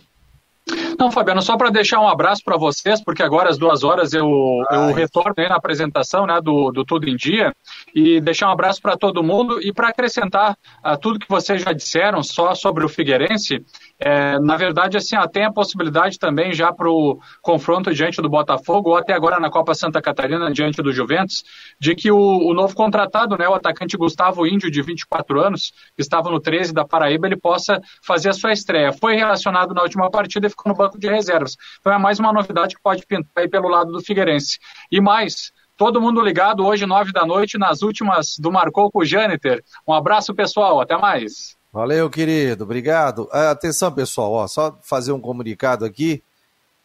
Não, 1.02 1.10
Fabiano, 1.10 1.42
só 1.42 1.56
para 1.56 1.68
deixar 1.68 1.98
um 1.98 2.06
abraço 2.06 2.44
para 2.44 2.56
vocês, 2.56 3.02
porque 3.02 3.24
agora 3.24 3.50
às 3.50 3.58
duas 3.58 3.82
horas 3.82 4.12
eu, 4.12 4.24
eu 4.70 4.92
retorno 4.92 5.34
aí 5.36 5.48
na 5.48 5.56
apresentação 5.56 6.24
né, 6.28 6.40
do, 6.40 6.70
do 6.70 6.84
Tudo 6.84 7.08
em 7.08 7.16
Dia, 7.16 7.52
e 7.92 8.20
deixar 8.20 8.46
um 8.46 8.52
abraço 8.52 8.80
para 8.80 8.96
todo 8.96 9.20
mundo 9.20 9.60
e 9.60 9.72
para 9.72 9.88
acrescentar 9.88 10.56
a 10.80 10.96
tudo 10.96 11.18
que 11.18 11.28
vocês 11.28 11.60
já 11.60 11.72
disseram 11.72 12.22
só 12.22 12.54
sobre 12.54 12.84
o 12.84 12.88
Figueirense, 12.88 13.66
é, 13.98 14.38
na 14.38 14.56
verdade, 14.56 14.96
assim, 14.96 15.16
ó, 15.16 15.26
tem 15.26 15.44
a 15.44 15.52
possibilidade 15.52 16.20
também 16.20 16.52
já 16.52 16.72
para 16.72 16.88
o 16.88 17.18
confronto 17.40 17.92
diante 17.92 18.22
do 18.22 18.28
Botafogo, 18.28 18.90
ou 18.90 18.96
até 18.96 19.12
agora 19.12 19.40
na 19.40 19.50
Copa 19.50 19.74
Santa 19.74 20.00
Catarina, 20.00 20.52
diante 20.52 20.80
do 20.82 20.92
Juventus, 20.92 21.42
de 21.80 21.96
que 21.96 22.12
o, 22.12 22.16
o 22.16 22.54
novo 22.54 22.76
contratado, 22.76 23.36
né, 23.36 23.48
o 23.48 23.54
atacante 23.54 23.96
Gustavo 23.96 24.46
Índio, 24.46 24.70
de 24.70 24.80
24 24.82 25.40
anos, 25.40 25.72
que 25.96 26.02
estava 26.02 26.30
no 26.30 26.38
13 26.38 26.72
da 26.72 26.84
Paraíba, 26.84 27.26
ele 27.26 27.36
possa 27.36 27.80
fazer 28.04 28.28
a 28.28 28.32
sua 28.32 28.52
estreia. 28.52 28.92
Foi 28.92 29.16
relacionado 29.16 29.74
na 29.74 29.82
última 29.82 30.08
partida 30.08 30.46
e 30.46 30.50
ficou 30.50 30.70
no 30.70 30.78
banco 30.78 30.91
de 30.98 31.08
reservas. 31.08 31.56
Então 31.80 31.92
é 31.92 31.98
mais 31.98 32.18
uma 32.18 32.32
novidade 32.32 32.74
que 32.74 32.82
pode 32.82 33.06
pintar 33.06 33.30
aí 33.36 33.48
pelo 33.48 33.68
lado 33.68 33.92
do 33.92 34.00
Figueirense. 34.00 34.58
E 34.90 35.00
mais, 35.00 35.52
todo 35.76 36.00
mundo 36.00 36.20
ligado 36.20 36.64
hoje, 36.64 36.86
nove 36.86 37.12
da 37.12 37.26
noite, 37.26 37.58
nas 37.58 37.82
últimas 37.82 38.36
do 38.38 38.52
Marcou 38.52 38.90
com 38.90 39.00
o 39.00 39.04
Jâniter. 39.04 39.62
Um 39.86 39.92
abraço, 39.92 40.34
pessoal. 40.34 40.80
Até 40.80 40.96
mais. 40.96 41.56
Valeu, 41.72 42.10
querido. 42.10 42.64
Obrigado. 42.64 43.28
Ah, 43.32 43.50
atenção, 43.50 43.90
pessoal. 43.90 44.32
Ó, 44.32 44.46
só 44.46 44.78
fazer 44.82 45.12
um 45.12 45.20
comunicado 45.20 45.84
aqui. 45.84 46.22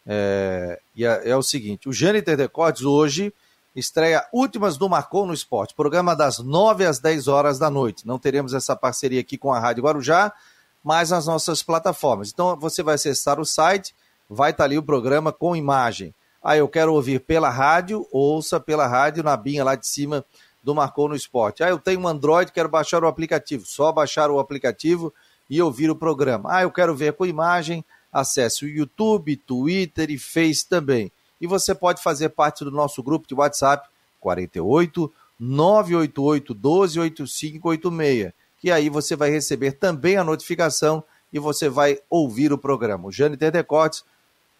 É, 0.06 0.80
é, 0.98 1.30
é 1.30 1.36
o 1.36 1.42
seguinte: 1.42 1.88
o 1.88 1.92
Jâniter 1.92 2.36
Decotes 2.36 2.82
hoje 2.82 3.32
estreia 3.76 4.26
Últimas 4.32 4.76
do 4.76 4.88
Marcou 4.88 5.26
no 5.26 5.34
Esporte, 5.34 5.74
programa 5.74 6.16
das 6.16 6.38
9 6.38 6.86
às 6.86 6.98
10 6.98 7.28
horas 7.28 7.58
da 7.58 7.70
noite. 7.70 8.06
Não 8.06 8.18
teremos 8.18 8.54
essa 8.54 8.74
parceria 8.74 9.20
aqui 9.20 9.36
com 9.36 9.52
a 9.52 9.60
Rádio 9.60 9.84
Guarujá, 9.84 10.32
mas 10.88 11.10
nas 11.10 11.26
nossas 11.26 11.62
plataformas. 11.62 12.30
Então 12.32 12.56
você 12.56 12.82
vai 12.82 12.94
acessar 12.94 13.38
o 13.38 13.44
site, 13.44 13.94
vai 14.26 14.52
estar 14.52 14.64
ali 14.64 14.78
o 14.78 14.82
programa 14.82 15.30
com 15.30 15.54
imagem. 15.54 16.14
Ah, 16.42 16.56
eu 16.56 16.66
quero 16.66 16.94
ouvir 16.94 17.20
pela 17.20 17.50
rádio, 17.50 18.08
ouça 18.10 18.58
pela 18.58 18.86
rádio 18.86 19.22
na 19.22 19.36
binha 19.36 19.62
lá 19.62 19.74
de 19.74 19.86
cima 19.86 20.24
do 20.62 20.74
Marcou 20.74 21.06
no 21.06 21.14
Esporte. 21.14 21.62
Ah, 21.62 21.68
eu 21.68 21.78
tenho 21.78 22.00
um 22.00 22.08
Android, 22.08 22.52
quero 22.52 22.70
baixar 22.70 23.04
o 23.04 23.06
aplicativo. 23.06 23.66
Só 23.66 23.92
baixar 23.92 24.30
o 24.30 24.38
aplicativo 24.38 25.12
e 25.50 25.60
ouvir 25.60 25.90
o 25.90 25.94
programa. 25.94 26.48
Ah, 26.50 26.62
eu 26.62 26.70
quero 26.70 26.96
ver 26.96 27.12
com 27.12 27.26
imagem, 27.26 27.84
acesse 28.10 28.64
o 28.64 28.68
YouTube, 28.68 29.36
Twitter 29.36 30.10
e 30.10 30.16
Face 30.16 30.66
também. 30.66 31.12
E 31.38 31.46
você 31.46 31.74
pode 31.74 32.02
fazer 32.02 32.30
parte 32.30 32.64
do 32.64 32.70
nosso 32.70 33.02
grupo 33.02 33.28
de 33.28 33.34
WhatsApp 33.34 33.86
48 34.20 35.12
988 35.38 36.54
12 36.54 36.98
8586, 36.98 38.32
que 38.60 38.70
aí 38.70 38.88
você 38.88 39.14
vai 39.14 39.30
receber 39.30 39.72
também 39.72 40.16
a 40.16 40.24
notificação 40.24 41.02
e 41.32 41.38
você 41.38 41.68
vai 41.68 41.98
ouvir 42.08 42.52
o 42.52 42.58
programa. 42.58 43.08
O 43.08 43.12
Jane 43.12 43.36
tem 43.36 43.50
decotes 43.50 44.04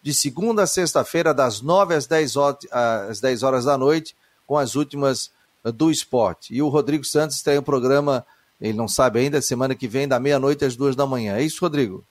de 0.01 0.13
segunda 0.13 0.63
a 0.63 0.67
sexta-feira, 0.67 1.33
das 1.33 1.61
9 1.61 1.93
às 1.93 2.07
10, 2.07 2.35
horas, 2.35 2.57
às 2.71 3.19
10 3.19 3.43
horas 3.43 3.65
da 3.65 3.77
noite, 3.77 4.15
com 4.47 4.57
as 4.57 4.75
últimas 4.75 5.31
do 5.63 5.91
esporte. 5.91 6.53
E 6.53 6.61
o 6.61 6.69
Rodrigo 6.69 7.03
Santos 7.03 7.41
tem 7.41 7.59
um 7.59 7.63
programa, 7.63 8.25
ele 8.61 8.73
não 8.73 8.87
sabe 8.87 9.19
ainda, 9.19 9.41
semana 9.41 9.75
que 9.75 9.87
vem, 9.87 10.07
da 10.07 10.19
meia-noite 10.19 10.63
às 10.63 10.75
duas 10.75 10.95
da 10.95 11.05
manhã. 11.05 11.35
É 11.35 11.43
isso, 11.43 11.59
Rodrigo? 11.61 12.03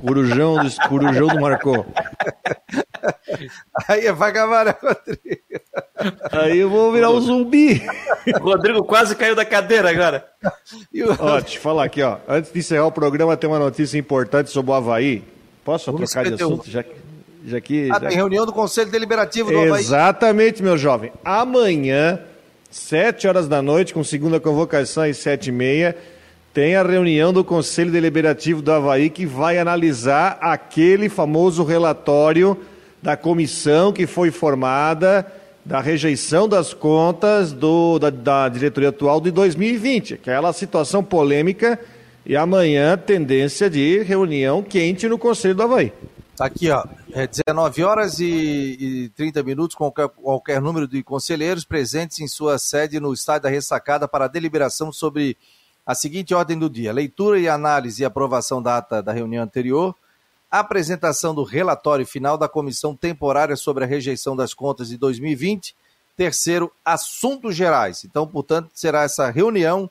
Corujão 0.00 0.64
do, 0.64 0.88
corujão 0.88 1.26
do 1.28 1.40
Marcou. 1.40 1.84
Aí 3.88 4.06
é 4.06 4.12
vagabundo, 4.12 4.74
Rodrigo. 4.82 5.60
Aí 6.32 6.58
eu 6.58 6.70
vou 6.70 6.92
virar 6.92 7.10
um 7.10 7.20
zumbi. 7.20 7.82
O 8.40 8.44
Rodrigo 8.44 8.84
quase 8.84 9.14
caiu 9.16 9.34
da 9.34 9.44
cadeira 9.44 9.90
agora. 9.90 10.26
O... 10.42 11.24
Ó, 11.24 11.38
eu 11.38 11.44
falar 11.60 11.84
aqui, 11.84 12.02
ó. 12.02 12.18
Antes 12.28 12.52
de 12.52 12.58
encerrar 12.58 12.86
o 12.86 12.92
programa, 12.92 13.36
tem 13.36 13.48
uma 13.48 13.58
notícia 13.58 13.98
importante 13.98 14.50
sobre 14.50 14.70
o 14.70 14.74
Havaí. 14.74 15.24
Posso 15.64 15.92
Vamos 15.92 16.10
trocar 16.10 16.28
de 16.28 16.42
assunto? 16.42 16.70
Já, 16.70 16.84
já 17.44 17.60
que, 17.60 17.90
ah, 17.90 17.98
já... 18.00 18.08
tem 18.08 18.16
reunião 18.16 18.46
do 18.46 18.52
Conselho 18.52 18.90
Deliberativo 18.90 19.50
do 19.50 19.58
Havaí. 19.58 19.80
Exatamente, 19.80 20.62
meu 20.62 20.78
jovem. 20.78 21.12
Amanhã, 21.24 22.20
sete 22.70 23.26
horas 23.26 23.48
da 23.48 23.60
noite, 23.60 23.92
com 23.92 24.02
segunda 24.04 24.40
convocação 24.40 25.02
às 25.02 25.16
sete 25.16 25.48
e 25.48 25.52
meia, 25.52 25.96
tem 26.54 26.74
a 26.74 26.82
reunião 26.82 27.32
do 27.32 27.44
Conselho 27.44 27.90
Deliberativo 27.90 28.62
do 28.62 28.72
Havaí 28.72 29.10
que 29.10 29.26
vai 29.26 29.58
analisar 29.58 30.38
aquele 30.40 31.08
famoso 31.08 31.62
relatório 31.62 32.58
da 33.02 33.16
comissão 33.16 33.92
que 33.92 34.06
foi 34.06 34.30
formada 34.30 35.26
da 35.64 35.80
rejeição 35.80 36.48
das 36.48 36.72
contas 36.72 37.52
do, 37.52 37.98
da, 37.98 38.08
da 38.08 38.48
diretoria 38.48 38.88
atual 38.88 39.20
de 39.20 39.30
2020, 39.30 40.14
aquela 40.14 40.52
situação 40.52 41.04
polêmica 41.04 41.78
e 42.24 42.34
amanhã 42.34 42.96
tendência 42.96 43.68
de 43.68 44.02
reunião 44.02 44.62
quente 44.62 45.06
no 45.06 45.18
Conselho 45.18 45.54
do 45.54 45.62
Havaí. 45.62 45.92
Tá 46.38 46.46
aqui, 46.46 46.70
ó, 46.70 46.84
é 47.12 47.26
19 47.26 47.82
horas 47.82 48.20
e, 48.20 48.76
e 48.80 49.08
30 49.10 49.42
minutos, 49.42 49.74
com 49.74 49.90
qualquer, 49.90 50.08
qualquer 50.16 50.60
número 50.60 50.86
de 50.86 51.02
conselheiros 51.02 51.64
presentes 51.64 52.20
em 52.20 52.28
sua 52.28 52.58
sede 52.58 53.00
no 53.00 53.12
estádio 53.12 53.42
da 53.42 53.48
Ressacada 53.48 54.06
para 54.06 54.28
deliberação 54.28 54.92
sobre 54.92 55.36
a 55.84 55.94
seguinte 55.94 56.32
ordem 56.32 56.58
do 56.58 56.70
dia: 56.70 56.92
leitura 56.92 57.40
e 57.40 57.48
análise 57.48 58.02
e 58.02 58.04
aprovação 58.04 58.62
da 58.62 58.76
ata 58.76 59.02
da 59.02 59.12
reunião 59.12 59.42
anterior, 59.42 59.94
apresentação 60.50 61.34
do 61.34 61.42
relatório 61.42 62.06
final 62.06 62.38
da 62.38 62.48
comissão 62.48 62.94
temporária 62.94 63.56
sobre 63.56 63.84
a 63.84 63.86
rejeição 63.86 64.34
das 64.34 64.54
contas 64.54 64.88
de 64.88 64.96
2020. 64.96 65.74
Terceiro, 66.16 66.72
assuntos 66.84 67.54
gerais. 67.54 68.04
Então, 68.04 68.26
portanto, 68.26 68.70
será 68.74 69.02
essa 69.02 69.30
reunião. 69.30 69.90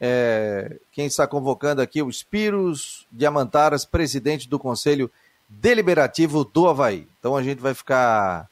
É, 0.00 0.78
quem 0.90 1.06
está 1.06 1.26
convocando 1.26 1.80
aqui 1.80 2.00
é 2.00 2.02
o 2.02 2.10
Spiros 2.10 3.06
Diamantaras, 3.12 3.84
presidente 3.84 4.48
do 4.48 4.58
Conselho 4.58 5.10
Deliberativo 5.48 6.44
do 6.44 6.66
Havaí. 6.66 7.06
Então 7.18 7.36
a 7.36 7.42
gente 7.42 7.60
vai 7.60 7.74
ficar. 7.74 8.48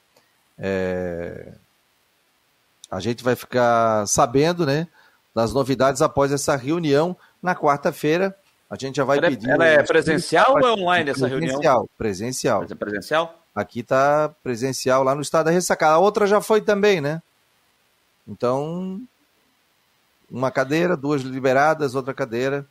É, 0.59 1.55
a 2.91 3.01
gente 3.01 3.25
vai 3.25 3.35
ficar 3.35 4.07
sabendo, 4.07 4.67
né? 4.67 4.87
Das 5.35 5.53
novidades 5.53 6.03
após 6.03 6.31
essa 6.31 6.55
reunião 6.55 7.17
na 7.43 7.55
quarta-feira. 7.55 8.37
A 8.71 8.77
gente 8.77 8.97
já 8.97 9.05
vai 9.05 9.19
ela 9.19 9.29
pedir. 9.29 9.51
Ela 9.51 9.67
é 9.67 9.83
presencial 9.83 10.53
ou 10.53 10.61
é 10.61 10.73
online 10.73 11.11
essa 11.11 11.29
presencial, 11.29 11.61
reunião? 11.61 11.89
Presencial. 11.99 12.67
Presencial? 12.79 13.45
Aqui 13.53 13.81
está 13.81 14.33
presencial 14.45 15.03
lá 15.03 15.13
no 15.13 15.23
estado 15.23 15.47
da 15.47 15.51
ressacada. 15.51 15.95
A 15.95 15.99
outra 15.99 16.25
já 16.25 16.41
foi 16.41 16.61
também, 16.61 17.01
né? 17.01 17.21
Então, 18.29 19.01
uma 20.31 20.53
cadeira, 20.53 20.97
duas 20.97 21.23
liberadas, 21.23 21.97
outra 21.97 22.15
cadeira. 22.15 22.65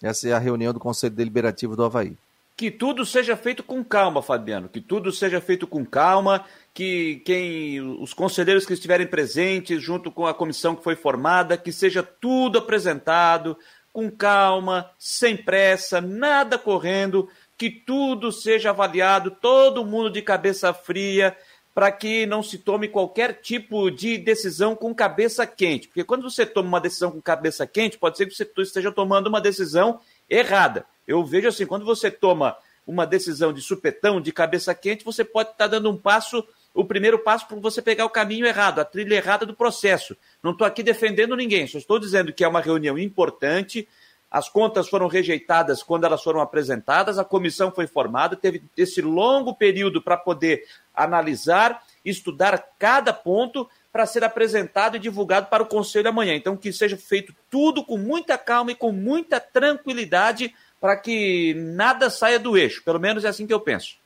Essa 0.00 0.28
é 0.28 0.32
a 0.32 0.38
reunião 0.38 0.72
do 0.72 0.78
Conselho 0.78 1.14
Deliberativo 1.14 1.74
do 1.74 1.82
Havaí. 1.82 2.16
Que 2.56 2.70
tudo 2.70 3.04
seja 3.04 3.36
feito 3.36 3.62
com 3.64 3.82
calma, 3.82 4.22
Fabiano. 4.22 4.68
Que 4.68 4.80
tudo 4.80 5.10
seja 5.10 5.40
feito 5.40 5.66
com 5.66 5.84
calma. 5.84 6.44
Que 6.72 7.22
quem, 7.24 7.80
os 7.80 8.14
conselheiros 8.14 8.64
que 8.64 8.74
estiverem 8.74 9.06
presentes, 9.06 9.82
junto 9.82 10.12
com 10.12 10.26
a 10.26 10.34
comissão 10.34 10.76
que 10.76 10.84
foi 10.84 10.94
formada, 10.94 11.56
que 11.56 11.72
seja 11.72 12.02
tudo 12.02 12.58
apresentado 12.58 13.56
com 13.92 14.10
calma, 14.10 14.90
sem 14.98 15.36
pressa, 15.36 16.00
nada 16.00 16.58
correndo, 16.58 17.28
que 17.56 17.70
tudo 17.70 18.32
seja 18.32 18.70
avaliado, 18.70 19.30
todo 19.30 19.84
mundo 19.84 20.10
de 20.10 20.22
cabeça 20.22 20.72
fria, 20.72 21.36
para 21.74 21.92
que 21.92 22.26
não 22.26 22.42
se 22.42 22.58
tome 22.58 22.88
qualquer 22.88 23.40
tipo 23.40 23.90
de 23.90 24.18
decisão 24.18 24.74
com 24.74 24.94
cabeça 24.94 25.46
quente. 25.46 25.88
Porque 25.88 26.04
quando 26.04 26.28
você 26.28 26.44
toma 26.44 26.68
uma 26.68 26.80
decisão 26.80 27.10
com 27.10 27.20
cabeça 27.20 27.66
quente, 27.66 27.98
pode 27.98 28.16
ser 28.16 28.26
que 28.26 28.34
você 28.34 28.48
esteja 28.58 28.90
tomando 28.90 29.28
uma 29.28 29.40
decisão 29.40 30.00
errada. 30.28 30.84
Eu 31.06 31.24
vejo 31.24 31.48
assim, 31.48 31.66
quando 31.66 31.84
você 31.84 32.10
toma 32.10 32.56
uma 32.86 33.06
decisão 33.06 33.52
de 33.52 33.60
supetão, 33.60 34.20
de 34.20 34.32
cabeça 34.32 34.74
quente, 34.74 35.04
você 35.04 35.24
pode 35.24 35.50
estar 35.50 35.68
dando 35.68 35.90
um 35.90 35.96
passo 35.96 36.46
o 36.74 36.84
primeiro 36.84 37.18
passo 37.18 37.46
para 37.46 37.56
você 37.58 37.82
pegar 37.82 38.04
o 38.04 38.10
caminho 38.10 38.46
errado, 38.46 38.78
a 38.78 38.84
trilha 38.84 39.16
errada 39.16 39.44
do 39.44 39.54
processo. 39.54 40.16
Não 40.42 40.52
estou 40.52 40.66
aqui 40.66 40.82
defendendo 40.82 41.36
ninguém, 41.36 41.66
só 41.66 41.78
estou 41.78 41.98
dizendo 41.98 42.32
que 42.32 42.44
é 42.44 42.48
uma 42.48 42.60
reunião 42.60 42.98
importante. 42.98 43.88
As 44.30 44.48
contas 44.48 44.88
foram 44.88 45.08
rejeitadas 45.08 45.82
quando 45.82 46.04
elas 46.04 46.22
foram 46.22 46.40
apresentadas, 46.40 47.18
a 47.18 47.24
comissão 47.24 47.72
foi 47.72 47.88
formada, 47.88 48.36
teve 48.36 48.62
esse 48.76 49.02
longo 49.02 49.54
período 49.54 50.00
para 50.00 50.16
poder 50.16 50.64
analisar, 50.94 51.82
estudar 52.04 52.56
cada 52.78 53.12
ponto 53.12 53.68
para 53.92 54.06
ser 54.06 54.22
apresentado 54.22 54.96
e 54.96 55.00
divulgado 55.00 55.48
para 55.48 55.64
o 55.64 55.66
conselho 55.66 56.08
amanhã. 56.08 56.34
Então, 56.34 56.56
que 56.56 56.72
seja 56.72 56.96
feito 56.96 57.34
tudo 57.50 57.84
com 57.84 57.98
muita 57.98 58.38
calma 58.38 58.70
e 58.70 58.76
com 58.76 58.92
muita 58.92 59.40
tranquilidade 59.40 60.54
para 60.80 60.96
que 60.96 61.52
nada 61.54 62.08
saia 62.08 62.38
do 62.38 62.56
eixo. 62.56 62.84
Pelo 62.84 63.00
menos 63.00 63.24
é 63.24 63.28
assim 63.28 63.48
que 63.48 63.52
eu 63.52 63.60
penso. 63.60 63.96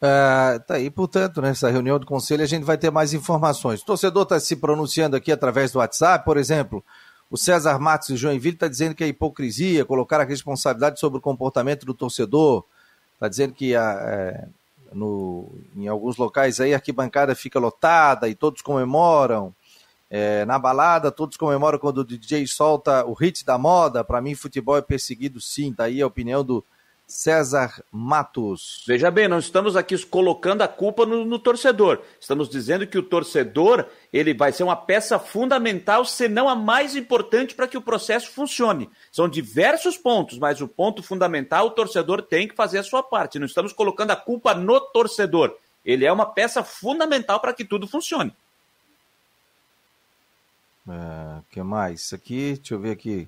Uh, 0.00 0.60
tá 0.64 0.74
aí, 0.74 0.90
portanto, 0.90 1.42
nessa 1.42 1.68
reunião 1.68 1.98
do 1.98 2.06
conselho 2.06 2.44
a 2.44 2.46
gente 2.46 2.64
vai 2.64 2.78
ter 2.78 2.90
mais 2.90 3.12
informações. 3.12 3.82
O 3.82 3.86
torcedor 3.86 4.22
está 4.22 4.38
se 4.38 4.54
pronunciando 4.54 5.16
aqui 5.16 5.32
através 5.32 5.72
do 5.72 5.80
WhatsApp, 5.80 6.24
por 6.24 6.36
exemplo, 6.36 6.84
o 7.30 7.36
César 7.36 7.78
Matos 7.78 8.08
de 8.08 8.16
Joinville 8.16 8.54
está 8.54 8.68
dizendo 8.68 8.94
que 8.94 9.04
é 9.04 9.08
hipocrisia 9.08 9.84
colocar 9.84 10.20
a 10.20 10.24
responsabilidade 10.24 10.98
sobre 10.98 11.18
o 11.18 11.22
comportamento 11.22 11.84
do 11.84 11.92
torcedor. 11.92 12.64
Está 13.14 13.28
dizendo 13.28 13.52
que 13.52 13.74
a, 13.74 13.92
é, 14.00 14.48
no, 14.92 15.50
em 15.76 15.88
alguns 15.88 16.16
locais 16.16 16.60
aí 16.60 16.72
a 16.72 16.76
arquibancada 16.76 17.34
fica 17.34 17.58
lotada 17.58 18.28
e 18.28 18.34
todos 18.34 18.62
comemoram. 18.62 19.54
É, 20.10 20.46
na 20.46 20.58
balada, 20.58 21.10
todos 21.10 21.36
comemoram 21.36 21.78
quando 21.78 21.98
o 21.98 22.04
DJ 22.04 22.46
solta 22.46 23.04
o 23.04 23.12
hit 23.12 23.44
da 23.44 23.58
moda. 23.58 24.02
Para 24.02 24.22
mim, 24.22 24.34
futebol 24.34 24.78
é 24.78 24.82
perseguido 24.82 25.38
sim. 25.38 25.72
Tá 25.72 25.84
aí 25.84 26.00
a 26.00 26.06
opinião 26.06 26.42
do 26.42 26.64
César 27.08 27.82
Matos. 27.90 28.84
Veja 28.86 29.10
bem, 29.10 29.26
não 29.26 29.38
estamos 29.38 29.76
aqui 29.76 29.96
colocando 30.04 30.60
a 30.60 30.68
culpa 30.68 31.06
no, 31.06 31.24
no, 31.24 31.38
torcedor. 31.38 32.02
Estamos 32.20 32.50
dizendo 32.50 32.86
que 32.86 32.98
o 32.98 33.02
torcedor 33.02 33.86
ele 34.12 34.34
vai 34.34 34.52
ser 34.52 34.62
uma 34.62 34.76
peça 34.76 35.18
fundamental, 35.18 36.04
se 36.04 36.28
não 36.28 36.50
a 36.50 36.54
mais 36.54 36.94
importante 36.94 37.54
para 37.54 37.66
que 37.66 37.78
o 37.78 37.82
processo 37.82 38.30
funcione. 38.30 38.90
São 39.10 39.26
diversos 39.26 39.96
pontos, 39.96 40.38
mas 40.38 40.60
o 40.60 40.68
ponto 40.68 41.02
fundamental, 41.02 41.68
o 41.68 41.70
torcedor 41.70 42.20
tem 42.20 42.46
que 42.46 42.54
fazer 42.54 42.78
a 42.78 42.84
sua 42.84 43.02
parte. 43.02 43.38
Não 43.38 43.46
estamos 43.46 43.72
colocando 43.72 44.10
a 44.10 44.16
culpa 44.16 44.52
no 44.52 44.78
torcedor. 44.78 45.56
Ele 45.82 46.04
é 46.04 46.12
uma 46.12 46.26
peça 46.26 46.62
fundamental 46.62 47.40
para 47.40 47.54
que 47.54 47.64
tudo 47.64 47.88
funcione. 47.88 48.34
O 50.86 50.92
é, 50.92 51.42
que 51.50 51.62
mais? 51.62 52.12
Aqui, 52.12 52.54
deixa 52.56 52.74
eu 52.74 52.78
ver 52.78 52.90
aqui. 52.90 53.26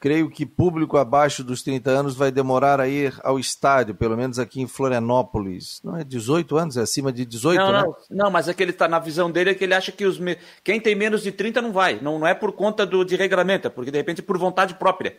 Creio 0.00 0.30
que 0.30 0.46
público 0.46 0.96
abaixo 0.96 1.42
dos 1.42 1.62
30 1.62 1.90
anos 1.90 2.14
vai 2.14 2.30
demorar 2.30 2.80
a 2.80 2.86
ir 2.86 3.18
ao 3.24 3.38
estádio, 3.38 3.94
pelo 3.94 4.16
menos 4.16 4.38
aqui 4.38 4.60
em 4.60 4.66
Florianópolis. 4.66 5.80
Não 5.82 5.96
é 5.96 6.04
18 6.04 6.56
anos? 6.56 6.76
É 6.76 6.82
acima 6.82 7.12
de 7.12 7.24
18, 7.24 7.58
não, 7.58 7.72
né? 7.72 7.82
Não, 7.82 7.96
não 8.10 8.30
mas 8.30 8.48
é 8.48 8.54
que 8.54 8.62
ele 8.62 8.70
está 8.70 8.86
na 8.86 9.00
visão 9.00 9.30
dele, 9.30 9.50
é 9.50 9.54
que 9.54 9.64
ele 9.64 9.74
acha 9.74 9.90
que 9.90 10.04
os 10.04 10.20
quem 10.62 10.80
tem 10.80 10.94
menos 10.94 11.22
de 11.22 11.32
30 11.32 11.60
não 11.60 11.72
vai. 11.72 12.00
Não, 12.00 12.18
não 12.18 12.26
é 12.26 12.34
por 12.34 12.52
conta 12.52 12.86
do, 12.86 13.04
de 13.04 13.16
regulamento, 13.16 13.66
é 13.66 13.70
porque 13.70 13.90
de 13.90 13.98
repente 13.98 14.22
por 14.22 14.38
vontade 14.38 14.74
própria. 14.74 15.16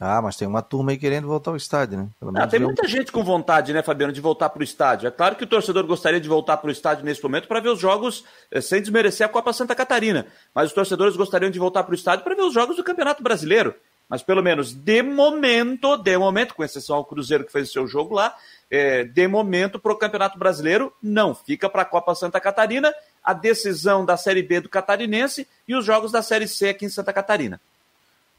Ah, 0.00 0.20
mas 0.20 0.36
tem 0.36 0.48
uma 0.48 0.60
turma 0.60 0.90
aí 0.90 0.98
querendo 0.98 1.28
voltar 1.28 1.52
ao 1.52 1.56
estádio, 1.56 1.98
né? 1.98 2.08
Ah, 2.34 2.48
tem 2.48 2.58
muita 2.58 2.86
gente 2.88 3.12
com 3.12 3.22
vontade, 3.22 3.72
né, 3.72 3.80
Fabiano, 3.80 4.12
de 4.12 4.20
voltar 4.20 4.48
para 4.48 4.60
o 4.60 4.64
estádio. 4.64 5.06
É 5.06 5.10
claro 5.10 5.36
que 5.36 5.44
o 5.44 5.46
torcedor 5.46 5.86
gostaria 5.86 6.20
de 6.20 6.28
voltar 6.28 6.56
para 6.56 6.68
o 6.68 6.72
estádio 6.72 7.04
nesse 7.04 7.22
momento 7.22 7.46
para 7.46 7.60
ver 7.60 7.68
os 7.68 7.78
jogos 7.78 8.24
eh, 8.50 8.60
sem 8.60 8.80
desmerecer 8.80 9.24
a 9.24 9.28
Copa 9.28 9.52
Santa 9.52 9.72
Catarina. 9.74 10.26
Mas 10.52 10.68
os 10.68 10.72
torcedores 10.72 11.16
gostariam 11.16 11.50
de 11.50 11.60
voltar 11.60 11.84
para 11.84 11.92
o 11.92 11.94
estádio 11.94 12.24
para 12.24 12.34
ver 12.34 12.42
os 12.42 12.52
jogos 12.52 12.76
do 12.76 12.82
Campeonato 12.82 13.22
Brasileiro. 13.22 13.72
Mas 14.08 14.20
pelo 14.20 14.42
menos 14.42 14.74
de 14.74 15.00
momento, 15.02 15.96
de 15.96 16.18
momento, 16.18 16.54
com 16.54 16.64
exceção 16.64 16.96
ao 16.96 17.04
Cruzeiro 17.04 17.44
que 17.44 17.52
fez 17.52 17.68
o 17.68 17.72
seu 17.72 17.86
jogo 17.86 18.16
lá, 18.16 18.36
é, 18.68 19.04
de 19.04 19.28
momento 19.28 19.78
para 19.78 19.92
o 19.92 19.96
Campeonato 19.96 20.36
Brasileiro, 20.36 20.92
não. 21.00 21.36
Fica 21.36 21.70
para 21.70 21.82
a 21.82 21.86
Copa 21.86 22.14
Santa 22.16 22.40
Catarina 22.40 22.92
a 23.22 23.32
decisão 23.32 24.04
da 24.04 24.16
Série 24.16 24.42
B 24.42 24.60
do 24.60 24.68
Catarinense 24.68 25.46
e 25.68 25.74
os 25.74 25.84
jogos 25.84 26.10
da 26.10 26.20
Série 26.20 26.48
C 26.48 26.70
aqui 26.70 26.84
em 26.84 26.90
Santa 26.90 27.12
Catarina. 27.12 27.60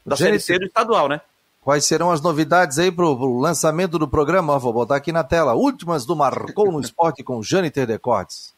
da 0.04 0.16
Série 0.16 0.38
C 0.38 0.58
do 0.58 0.66
estadual, 0.66 1.08
né? 1.08 1.20
Quais 1.66 1.84
serão 1.84 2.12
as 2.12 2.20
novidades 2.20 2.78
aí 2.78 2.92
para 2.92 3.04
o 3.04 3.40
lançamento 3.40 3.98
do 3.98 4.06
programa? 4.06 4.56
Vou 4.56 4.72
botar 4.72 4.94
aqui 4.94 5.10
na 5.10 5.24
tela. 5.24 5.56
Últimas 5.56 6.06
do 6.06 6.14
Marcou 6.14 6.70
no 6.70 6.80
Esporte 6.80 7.24
com 7.24 7.42
Jâniter 7.42 7.88
Decortes. 7.88 8.54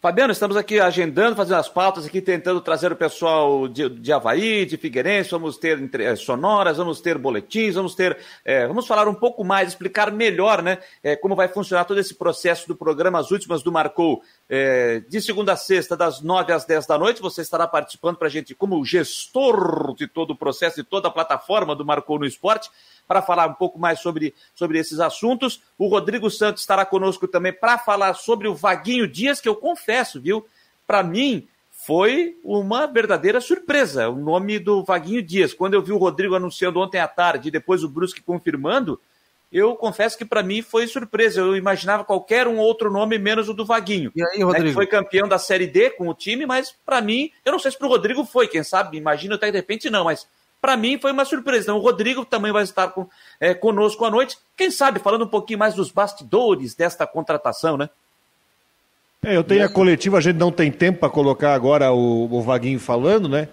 Fabiano, 0.00 0.32
estamos 0.32 0.56
aqui 0.56 0.80
agendando, 0.80 1.36
fazendo 1.36 1.58
as 1.58 1.68
pautas 1.68 2.06
aqui, 2.06 2.22
tentando 2.22 2.60
trazer 2.60 2.90
o 2.92 2.96
pessoal 2.96 3.68
de, 3.68 3.90
de 3.90 4.12
Havaí, 4.12 4.64
de 4.64 4.76
Figueirense, 4.76 5.32
vamos 5.32 5.58
ter 5.58 5.92
é, 6.00 6.16
sonoras, 6.16 6.78
vamos 6.78 7.00
ter 7.02 7.18
boletins, 7.18 7.74
vamos 7.74 7.94
ter. 7.94 8.16
É, 8.44 8.66
vamos 8.66 8.86
falar 8.86 9.08
um 9.08 9.14
pouco 9.14 9.44
mais, 9.44 9.68
explicar 9.68 10.12
melhor 10.12 10.62
né, 10.62 10.78
é, 11.02 11.16
como 11.16 11.36
vai 11.36 11.48
funcionar 11.48 11.84
todo 11.84 11.98
esse 11.98 12.14
processo 12.14 12.66
do 12.66 12.76
programa 12.76 13.18
As 13.18 13.30
Últimas 13.30 13.62
do 13.62 13.70
Marcou, 13.70 14.22
é, 14.48 15.00
de 15.00 15.20
segunda 15.20 15.52
a 15.52 15.56
sexta, 15.56 15.96
das 15.96 16.20
nove 16.22 16.52
às 16.52 16.64
dez 16.64 16.86
da 16.86 16.98
noite. 16.98 17.20
Você 17.20 17.42
estará 17.42 17.66
participando 17.66 18.16
para 18.16 18.28
a 18.28 18.30
gente 18.30 18.54
como 18.54 18.84
gestor 18.84 19.94
de 19.94 20.06
todo 20.06 20.30
o 20.30 20.36
processo, 20.36 20.76
de 20.76 20.84
toda 20.84 21.08
a 21.08 21.10
plataforma 21.10 21.76
do 21.76 21.84
Marcou 21.84 22.18
no 22.18 22.26
Esporte 22.26 22.70
para 23.06 23.22
falar 23.22 23.46
um 23.46 23.54
pouco 23.54 23.78
mais 23.78 24.00
sobre, 24.00 24.34
sobre 24.54 24.78
esses 24.78 25.00
assuntos. 25.00 25.62
O 25.76 25.88
Rodrigo 25.88 26.30
Santos 26.30 26.62
estará 26.62 26.84
conosco 26.84 27.26
também 27.26 27.52
para 27.52 27.78
falar 27.78 28.14
sobre 28.14 28.48
o 28.48 28.54
Vaguinho 28.54 29.06
Dias, 29.08 29.40
que 29.40 29.48
eu 29.48 29.56
confesso, 29.56 30.20
viu? 30.20 30.46
Para 30.86 31.02
mim, 31.02 31.46
foi 31.70 32.36
uma 32.42 32.86
verdadeira 32.86 33.40
surpresa 33.40 34.08
o 34.08 34.16
nome 34.16 34.58
do 34.58 34.82
Vaguinho 34.82 35.22
Dias. 35.22 35.54
Quando 35.54 35.74
eu 35.74 35.82
vi 35.82 35.92
o 35.92 35.96
Rodrigo 35.96 36.34
anunciando 36.34 36.80
ontem 36.80 36.98
à 36.98 37.08
tarde 37.08 37.48
e 37.48 37.52
depois 37.52 37.84
o 37.84 37.88
Brusque 37.88 38.20
confirmando, 38.20 39.00
eu 39.50 39.74
confesso 39.74 40.16
que 40.16 40.24
para 40.24 40.42
mim 40.42 40.62
foi 40.62 40.86
surpresa. 40.86 41.40
Eu 41.40 41.56
imaginava 41.56 42.04
qualquer 42.04 42.46
um 42.46 42.58
outro 42.58 42.90
nome 42.90 43.18
menos 43.18 43.48
o 43.48 43.54
do 43.54 43.64
Vaguinho. 43.64 44.12
E 44.14 44.22
aí, 44.22 44.42
Rodrigo? 44.42 44.66
Né, 44.68 44.72
foi 44.72 44.86
campeão 44.86 45.26
da 45.26 45.38
Série 45.38 45.66
D 45.66 45.90
com 45.90 46.08
o 46.08 46.14
time, 46.14 46.44
mas 46.46 46.74
para 46.84 47.00
mim, 47.00 47.30
eu 47.44 47.52
não 47.52 47.58
sei 47.58 47.70
se 47.70 47.78
para 47.78 47.86
o 47.86 47.90
Rodrigo 47.90 48.24
foi, 48.24 48.46
quem 48.46 48.62
sabe, 48.62 48.98
imagino 48.98 49.34
até 49.34 49.50
de 49.50 49.56
repente 49.56 49.88
não, 49.88 50.04
mas 50.04 50.26
para 50.60 50.76
mim 50.76 50.98
foi 50.98 51.12
uma 51.12 51.24
surpresa. 51.24 51.62
Então, 51.62 51.78
o 51.78 51.80
Rodrigo 51.80 52.24
também 52.24 52.52
vai 52.52 52.62
estar 52.62 52.88
com, 52.88 53.08
é, 53.40 53.54
conosco 53.54 54.04
à 54.04 54.10
noite. 54.10 54.36
Quem 54.56 54.70
sabe 54.70 54.98
falando 54.98 55.24
um 55.24 55.28
pouquinho 55.28 55.58
mais 55.58 55.74
dos 55.74 55.90
bastidores 55.90 56.74
desta 56.74 57.06
contratação, 57.06 57.76
né? 57.76 57.88
É, 59.24 59.36
eu 59.36 59.42
tenho 59.42 59.64
a 59.64 59.68
coletiva, 59.68 60.18
a 60.18 60.20
gente 60.20 60.36
não 60.36 60.52
tem 60.52 60.70
tempo 60.70 61.00
para 61.00 61.10
colocar 61.10 61.52
agora 61.52 61.92
o, 61.92 62.32
o, 62.32 62.40
Vaguinho 62.42 62.78
falando, 62.78 63.28
né? 63.28 63.48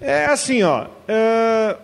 É 0.00 0.26
assim, 0.26 0.62
ó. 0.62 0.86
É, 1.08 1.76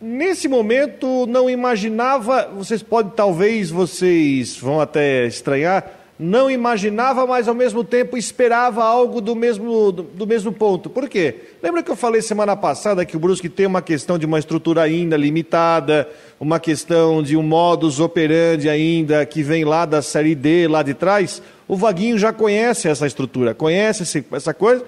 nesse 0.00 0.48
momento 0.48 1.26
não 1.26 1.48
imaginava, 1.48 2.50
vocês 2.56 2.82
podem, 2.82 3.12
talvez 3.14 3.70
vocês 3.70 4.56
vão 4.58 4.80
até 4.80 5.26
estranhar, 5.26 5.92
não 6.18 6.50
imaginava, 6.50 7.26
mas 7.26 7.46
ao 7.46 7.54
mesmo 7.54 7.84
tempo 7.84 8.16
esperava 8.16 8.82
algo 8.82 9.20
do 9.20 9.36
mesmo, 9.36 9.92
do, 9.92 10.02
do, 10.02 10.26
mesmo 10.26 10.50
ponto. 10.50 10.88
Por 10.88 11.08
quê? 11.08 11.34
Lembra 11.62 11.82
que 11.82 11.90
eu 11.90 11.96
falei 11.96 12.22
semana 12.22 12.56
passada 12.56 13.04
que 13.04 13.16
o 13.16 13.20
Brusque 13.20 13.50
tem 13.50 13.66
uma 13.66 13.82
questão 13.82 14.18
de 14.18 14.24
uma 14.24 14.38
estrutura 14.38 14.82
ainda 14.82 15.14
limitada, 15.16 16.08
uma 16.40 16.58
questão 16.58 17.22
de 17.22 17.36
um 17.36 17.42
modus 17.42 18.00
operandi 18.00 18.68
ainda 18.68 19.26
que 19.26 19.42
vem 19.42 19.64
lá 19.64 19.84
da 19.84 20.00
Série 20.00 20.34
D, 20.34 20.66
lá 20.68 20.82
de 20.82 20.94
trás? 20.94 21.42
O 21.68 21.76
Vaguinho 21.76 22.18
já 22.18 22.32
conhece 22.32 22.88
essa 22.88 23.06
estrutura, 23.06 23.54
conhece 23.54 24.24
essa 24.32 24.54
coisa, 24.54 24.86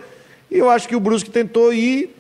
e 0.50 0.58
eu 0.58 0.70
acho 0.70 0.88
que 0.88 0.96
o 0.96 1.00
Brusque 1.00 1.30
tentou 1.30 1.72
ir, 1.72 2.14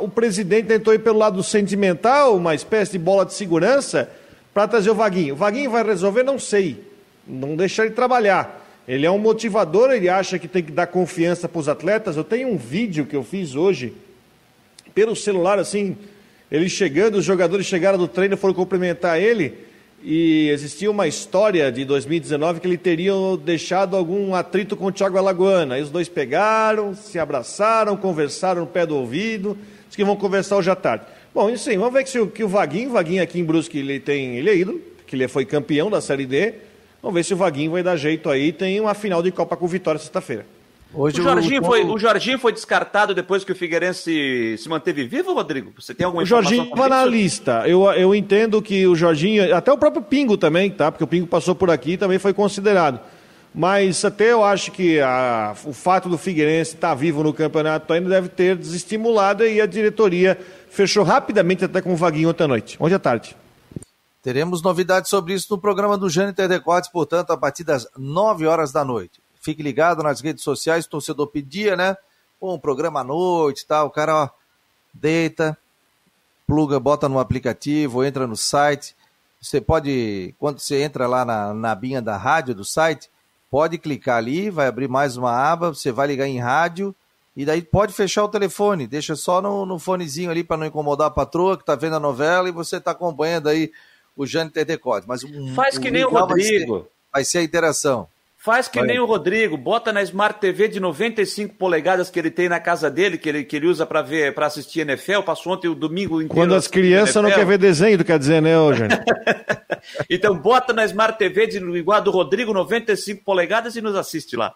o 0.00 0.08
presidente 0.08 0.66
tentou 0.66 0.94
ir 0.94 1.00
pelo 1.00 1.18
lado 1.18 1.42
sentimental, 1.42 2.36
uma 2.36 2.54
espécie 2.54 2.92
de 2.92 2.98
bola 2.98 3.26
de 3.26 3.34
segurança, 3.34 4.10
para 4.52 4.68
trazer 4.68 4.90
o 4.90 4.94
Vaguinho. 4.94 5.34
O 5.34 5.36
Vaguinho 5.36 5.70
vai 5.70 5.82
resolver? 5.82 6.22
Não 6.22 6.38
sei 6.38 6.94
não 7.26 7.56
deixar 7.56 7.86
ele 7.86 7.94
trabalhar. 7.94 8.62
Ele 8.86 9.06
é 9.06 9.10
um 9.10 9.18
motivador, 9.18 9.90
ele 9.90 10.08
acha 10.08 10.38
que 10.38 10.46
tem 10.46 10.62
que 10.62 10.72
dar 10.72 10.86
confiança 10.86 11.48
para 11.48 11.58
os 11.58 11.68
atletas. 11.68 12.16
Eu 12.16 12.24
tenho 12.24 12.48
um 12.48 12.56
vídeo 12.56 13.06
que 13.06 13.16
eu 13.16 13.24
fiz 13.24 13.54
hoje 13.54 13.94
pelo 14.94 15.16
celular, 15.16 15.58
assim, 15.58 15.96
ele 16.50 16.68
chegando, 16.68 17.16
os 17.16 17.24
jogadores 17.24 17.66
chegaram 17.66 17.98
do 17.98 18.06
treino, 18.06 18.36
foram 18.36 18.54
cumprimentar 18.54 19.18
ele, 19.18 19.54
e 20.04 20.50
existia 20.50 20.90
uma 20.90 21.06
história 21.08 21.72
de 21.72 21.84
2019 21.84 22.60
que 22.60 22.66
ele 22.66 22.76
teria 22.76 23.12
deixado 23.42 23.96
algum 23.96 24.34
atrito 24.34 24.76
com 24.76 24.86
o 24.86 24.92
Thiago 24.92 25.16
Alagoana. 25.16 25.76
Aí 25.76 25.82
os 25.82 25.90
dois 25.90 26.08
pegaram, 26.08 26.94
se 26.94 27.18
abraçaram, 27.18 27.96
conversaram 27.96 28.60
no 28.60 28.66
pé 28.66 28.84
do 28.84 28.96
ouvido, 28.96 29.56
disse 29.86 29.96
que 29.96 30.04
vão 30.04 30.14
conversar 30.14 30.56
hoje 30.56 30.70
à 30.70 30.76
tarde. 30.76 31.06
Bom, 31.34 31.48
isso 31.48 31.70
aí, 31.70 31.76
vamos 31.78 31.94
ver 31.94 32.04
que, 32.04 32.26
que 32.26 32.44
o 32.44 32.48
Vaguinho, 32.48 32.90
Vaguinho 32.90 33.22
aqui 33.22 33.40
em 33.40 33.44
Brusque, 33.44 33.78
ele 33.78 33.98
tem, 33.98 34.36
ele 34.36 34.50
é 34.50 34.56
ídolo, 34.56 34.80
que 35.06 35.16
ele 35.16 35.26
foi 35.26 35.44
campeão 35.44 35.90
da 35.90 36.00
Série 36.00 36.26
D, 36.26 36.54
Vamos 37.04 37.16
ver 37.16 37.22
se 37.22 37.34
o 37.34 37.36
Vaguinho 37.36 37.70
vai 37.70 37.82
dar 37.82 37.98
jeito 37.98 38.30
aí. 38.30 38.50
Tem 38.50 38.80
uma 38.80 38.94
final 38.94 39.22
de 39.22 39.30
Copa 39.30 39.58
com 39.58 39.66
Vitória 39.66 40.00
sexta-feira. 40.00 40.46
Hoje 40.94 41.20
o, 41.20 41.24
Jorginho 41.24 41.60
o... 41.60 41.64
Foi, 41.64 41.84
o 41.84 41.98
Jorginho 41.98 42.38
foi 42.38 42.52
descartado 42.52 43.14
depois 43.14 43.42
que 43.42 43.50
o 43.50 43.56
Figueirense 43.56 44.56
se 44.56 44.68
manteve 44.68 45.06
vivo, 45.06 45.34
Rodrigo? 45.34 45.72
Você 45.78 45.92
tem 45.94 46.04
alguma 46.04 46.22
informação? 46.22 46.50
O 46.50 46.54
Jorginho 46.54 46.74
estava 46.74 46.88
na 46.88 47.04
lista. 47.04 47.64
Eu, 47.66 47.84
eu 47.92 48.14
entendo 48.14 48.62
que 48.62 48.86
o 48.86 48.94
Jorginho, 48.94 49.54
até 49.54 49.72
o 49.72 49.78
próprio 49.78 50.02
Pingo 50.02 50.36
também, 50.36 50.70
tá? 50.70 50.92
Porque 50.92 51.04
o 51.04 51.06
Pingo 51.06 51.26
passou 51.26 51.54
por 51.54 51.70
aqui 51.70 51.92
e 51.92 51.96
também 51.96 52.18
foi 52.18 52.32
considerado. 52.32 53.00
Mas 53.54 54.04
até 54.04 54.32
eu 54.32 54.42
acho 54.42 54.72
que 54.72 55.00
a, 55.00 55.54
o 55.64 55.72
fato 55.72 56.08
do 56.08 56.18
Figueirense 56.18 56.74
estar 56.74 56.88
tá 56.88 56.94
vivo 56.94 57.22
no 57.22 57.32
campeonato 57.32 57.92
ainda 57.92 58.08
deve 58.08 58.28
ter 58.28 58.56
desestimulado 58.56 59.46
e 59.46 59.60
a 59.60 59.66
diretoria 59.66 60.38
fechou 60.68 61.04
rapidamente 61.04 61.64
até 61.64 61.80
com 61.80 61.92
o 61.92 61.96
Vaguinho 61.96 62.30
ontem 62.30 62.44
à 62.44 62.48
noite, 62.48 62.76
ontem 62.80 62.94
à 62.94 62.98
tarde. 62.98 63.36
Teremos 64.22 64.62
novidades 64.62 65.10
sobre 65.10 65.34
isso 65.34 65.46
no 65.50 65.60
programa 65.60 65.98
do 65.98 66.08
Jâniter 66.08 66.48
Decotes, 66.48 66.90
portanto, 66.90 67.30
a 67.30 67.36
partir 67.36 67.62
das 67.62 67.86
9 67.96 68.46
horas 68.46 68.72
da 68.72 68.84
noite. 68.84 69.23
Fique 69.44 69.62
ligado 69.62 70.02
nas 70.02 70.22
redes 70.22 70.42
sociais, 70.42 70.86
torcedor 70.86 71.26
pedia, 71.26 71.76
né? 71.76 71.96
Pô, 72.40 72.54
um 72.54 72.58
programa 72.58 73.00
à 73.00 73.04
noite 73.04 73.60
e 73.60 73.66
tal, 73.66 73.88
o 73.88 73.90
cara, 73.90 74.24
ó, 74.24 74.28
deita, 74.92 75.56
pluga, 76.46 76.80
bota 76.80 77.10
no 77.10 77.18
aplicativo, 77.18 78.02
entra 78.02 78.26
no 78.26 78.38
site. 78.38 78.96
Você 79.38 79.60
pode, 79.60 80.34
quando 80.38 80.60
você 80.60 80.82
entra 80.82 81.06
lá 81.06 81.26
na, 81.26 81.52
na 81.52 81.74
binha 81.74 82.00
da 82.00 82.16
rádio 82.16 82.54
do 82.54 82.64
site, 82.64 83.10
pode 83.50 83.76
clicar 83.76 84.16
ali, 84.16 84.48
vai 84.48 84.66
abrir 84.66 84.88
mais 84.88 85.18
uma 85.18 85.30
aba, 85.30 85.74
você 85.74 85.92
vai 85.92 86.06
ligar 86.06 86.26
em 86.26 86.40
rádio, 86.40 86.94
e 87.36 87.44
daí 87.44 87.60
pode 87.60 87.92
fechar 87.92 88.24
o 88.24 88.28
telefone, 88.28 88.86
deixa 88.86 89.14
só 89.14 89.42
no, 89.42 89.66
no 89.66 89.78
fonezinho 89.78 90.30
ali 90.30 90.42
para 90.42 90.56
não 90.56 90.66
incomodar 90.66 91.08
a 91.08 91.10
patroa 91.10 91.58
que 91.58 91.64
está 91.64 91.74
vendo 91.74 91.96
a 91.96 92.00
novela 92.00 92.48
e 92.48 92.52
você 92.52 92.76
está 92.76 92.92
acompanhando 92.92 93.50
aí 93.50 93.70
o 94.16 94.24
Jâniter 94.24 94.64
Decote. 94.64 95.06
Mas 95.06 95.22
um, 95.22 95.54
Faz 95.54 95.76
que 95.76 95.90
nem 95.90 96.02
o 96.02 96.08
Rodrigo. 96.08 96.72
Vai 96.72 96.80
ser, 96.80 96.90
vai 97.12 97.24
ser 97.24 97.38
a 97.38 97.42
interação. 97.42 98.08
Faz 98.44 98.68
que 98.68 98.78
vai. 98.78 98.88
nem 98.88 99.00
o 99.00 99.06
Rodrigo, 99.06 99.56
bota 99.56 99.90
na 99.90 100.02
Smart 100.02 100.38
TV 100.38 100.68
de 100.68 100.78
95 100.78 101.54
polegadas 101.54 102.10
que 102.10 102.18
ele 102.18 102.30
tem 102.30 102.46
na 102.46 102.60
casa 102.60 102.90
dele, 102.90 103.16
que 103.16 103.26
ele, 103.26 103.42
que 103.42 103.56
ele 103.56 103.66
usa 103.66 103.86
para 103.86 104.02
ver, 104.02 104.34
para 104.34 104.44
assistir 104.44 104.80
NFL. 104.80 105.22
Passou 105.22 105.54
ontem 105.54 105.66
o 105.66 105.74
domingo 105.74 106.16
inteiro. 106.16 106.34
Quando 106.34 106.54
as 106.54 106.68
crianças 106.68 107.22
não 107.22 107.30
querem 107.30 107.46
ver 107.46 107.56
desenho, 107.56 107.96
tu 107.96 108.04
quer 108.04 108.18
dizer, 108.18 108.42
né, 108.42 108.54
Eugênio? 108.54 108.98
então 110.10 110.36
bota 110.36 110.74
na 110.74 110.84
Smart 110.84 111.16
TV 111.16 111.46
de 111.46 111.56
igual 111.56 111.96
a 111.96 112.00
do 112.00 112.10
Rodrigo, 112.10 112.52
95 112.52 113.24
polegadas 113.24 113.76
e 113.76 113.80
nos 113.80 113.96
assiste 113.96 114.36
lá. 114.36 114.54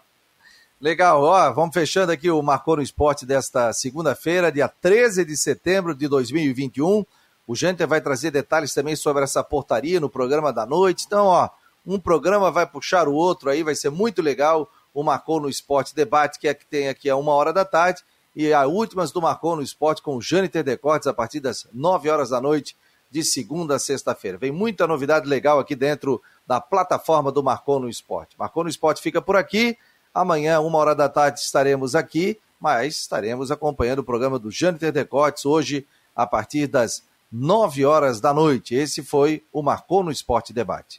Legal, 0.78 1.22
ó, 1.22 1.50
vamos 1.50 1.72
fechando 1.72 2.12
aqui 2.12 2.30
o 2.30 2.42
Marcou 2.42 2.76
no 2.76 2.82
Esporte 2.82 3.24
desta 3.24 3.72
segunda-feira, 3.72 4.52
dia 4.52 4.68
13 4.68 5.24
de 5.24 5.34
setembro 5.34 5.94
de 5.94 6.06
2021. 6.08 7.06
O 7.46 7.56
Janter 7.56 7.88
vai 7.88 8.02
trazer 8.02 8.30
detalhes 8.30 8.74
também 8.74 8.94
sobre 8.94 9.24
essa 9.24 9.42
portaria 9.42 9.98
no 9.98 10.10
programa 10.10 10.52
da 10.52 10.66
noite. 10.66 11.04
Então, 11.06 11.24
ó, 11.24 11.48
um 11.86 11.98
programa 11.98 12.50
vai 12.50 12.66
puxar 12.66 13.08
o 13.08 13.14
outro 13.14 13.50
aí, 13.50 13.62
vai 13.62 13.74
ser 13.74 13.90
muito 13.90 14.22
legal. 14.22 14.70
O 14.92 15.02
Marcou 15.02 15.40
no 15.40 15.48
Esporte 15.48 15.94
Debate, 15.94 16.38
que 16.38 16.48
é 16.48 16.54
que 16.54 16.66
tem 16.66 16.88
aqui 16.88 17.08
a 17.08 17.16
uma 17.16 17.32
hora 17.32 17.52
da 17.52 17.64
tarde, 17.64 18.02
e 18.34 18.52
a 18.52 18.66
últimas 18.66 19.10
do 19.10 19.20
Marcou 19.20 19.56
no 19.56 19.62
Esporte 19.62 20.02
com 20.02 20.16
o 20.16 20.22
Jâniter 20.22 20.62
Decortes 20.62 21.06
a 21.06 21.14
partir 21.14 21.40
das 21.40 21.66
9 21.72 22.08
horas 22.08 22.30
da 22.30 22.40
noite, 22.40 22.76
de 23.10 23.24
segunda 23.24 23.76
a 23.76 23.78
sexta-feira. 23.78 24.38
Vem 24.38 24.52
muita 24.52 24.86
novidade 24.86 25.26
legal 25.26 25.58
aqui 25.58 25.74
dentro 25.74 26.22
da 26.46 26.60
plataforma 26.60 27.32
do 27.32 27.42
Marcou 27.42 27.80
no 27.80 27.88
Esporte. 27.88 28.36
Marcou 28.38 28.64
no 28.64 28.70
Esporte 28.70 29.02
fica 29.02 29.20
por 29.20 29.36
aqui. 29.36 29.76
Amanhã, 30.14 30.60
uma 30.60 30.78
hora 30.78 30.94
da 30.94 31.08
tarde, 31.08 31.40
estaremos 31.40 31.94
aqui, 31.94 32.38
mas 32.60 32.96
estaremos 32.96 33.50
acompanhando 33.50 34.00
o 34.00 34.04
programa 34.04 34.38
do 34.38 34.50
Jâniter 34.50 34.92
Decortes 34.92 35.46
hoje, 35.46 35.86
a 36.14 36.26
partir 36.26 36.66
das 36.66 37.02
9 37.30 37.84
horas 37.84 38.20
da 38.20 38.34
noite. 38.34 38.74
Esse 38.74 39.02
foi 39.02 39.44
o 39.52 39.62
Marcou 39.62 40.02
no 40.02 40.10
Esporte 40.10 40.52
Debate. 40.52 40.96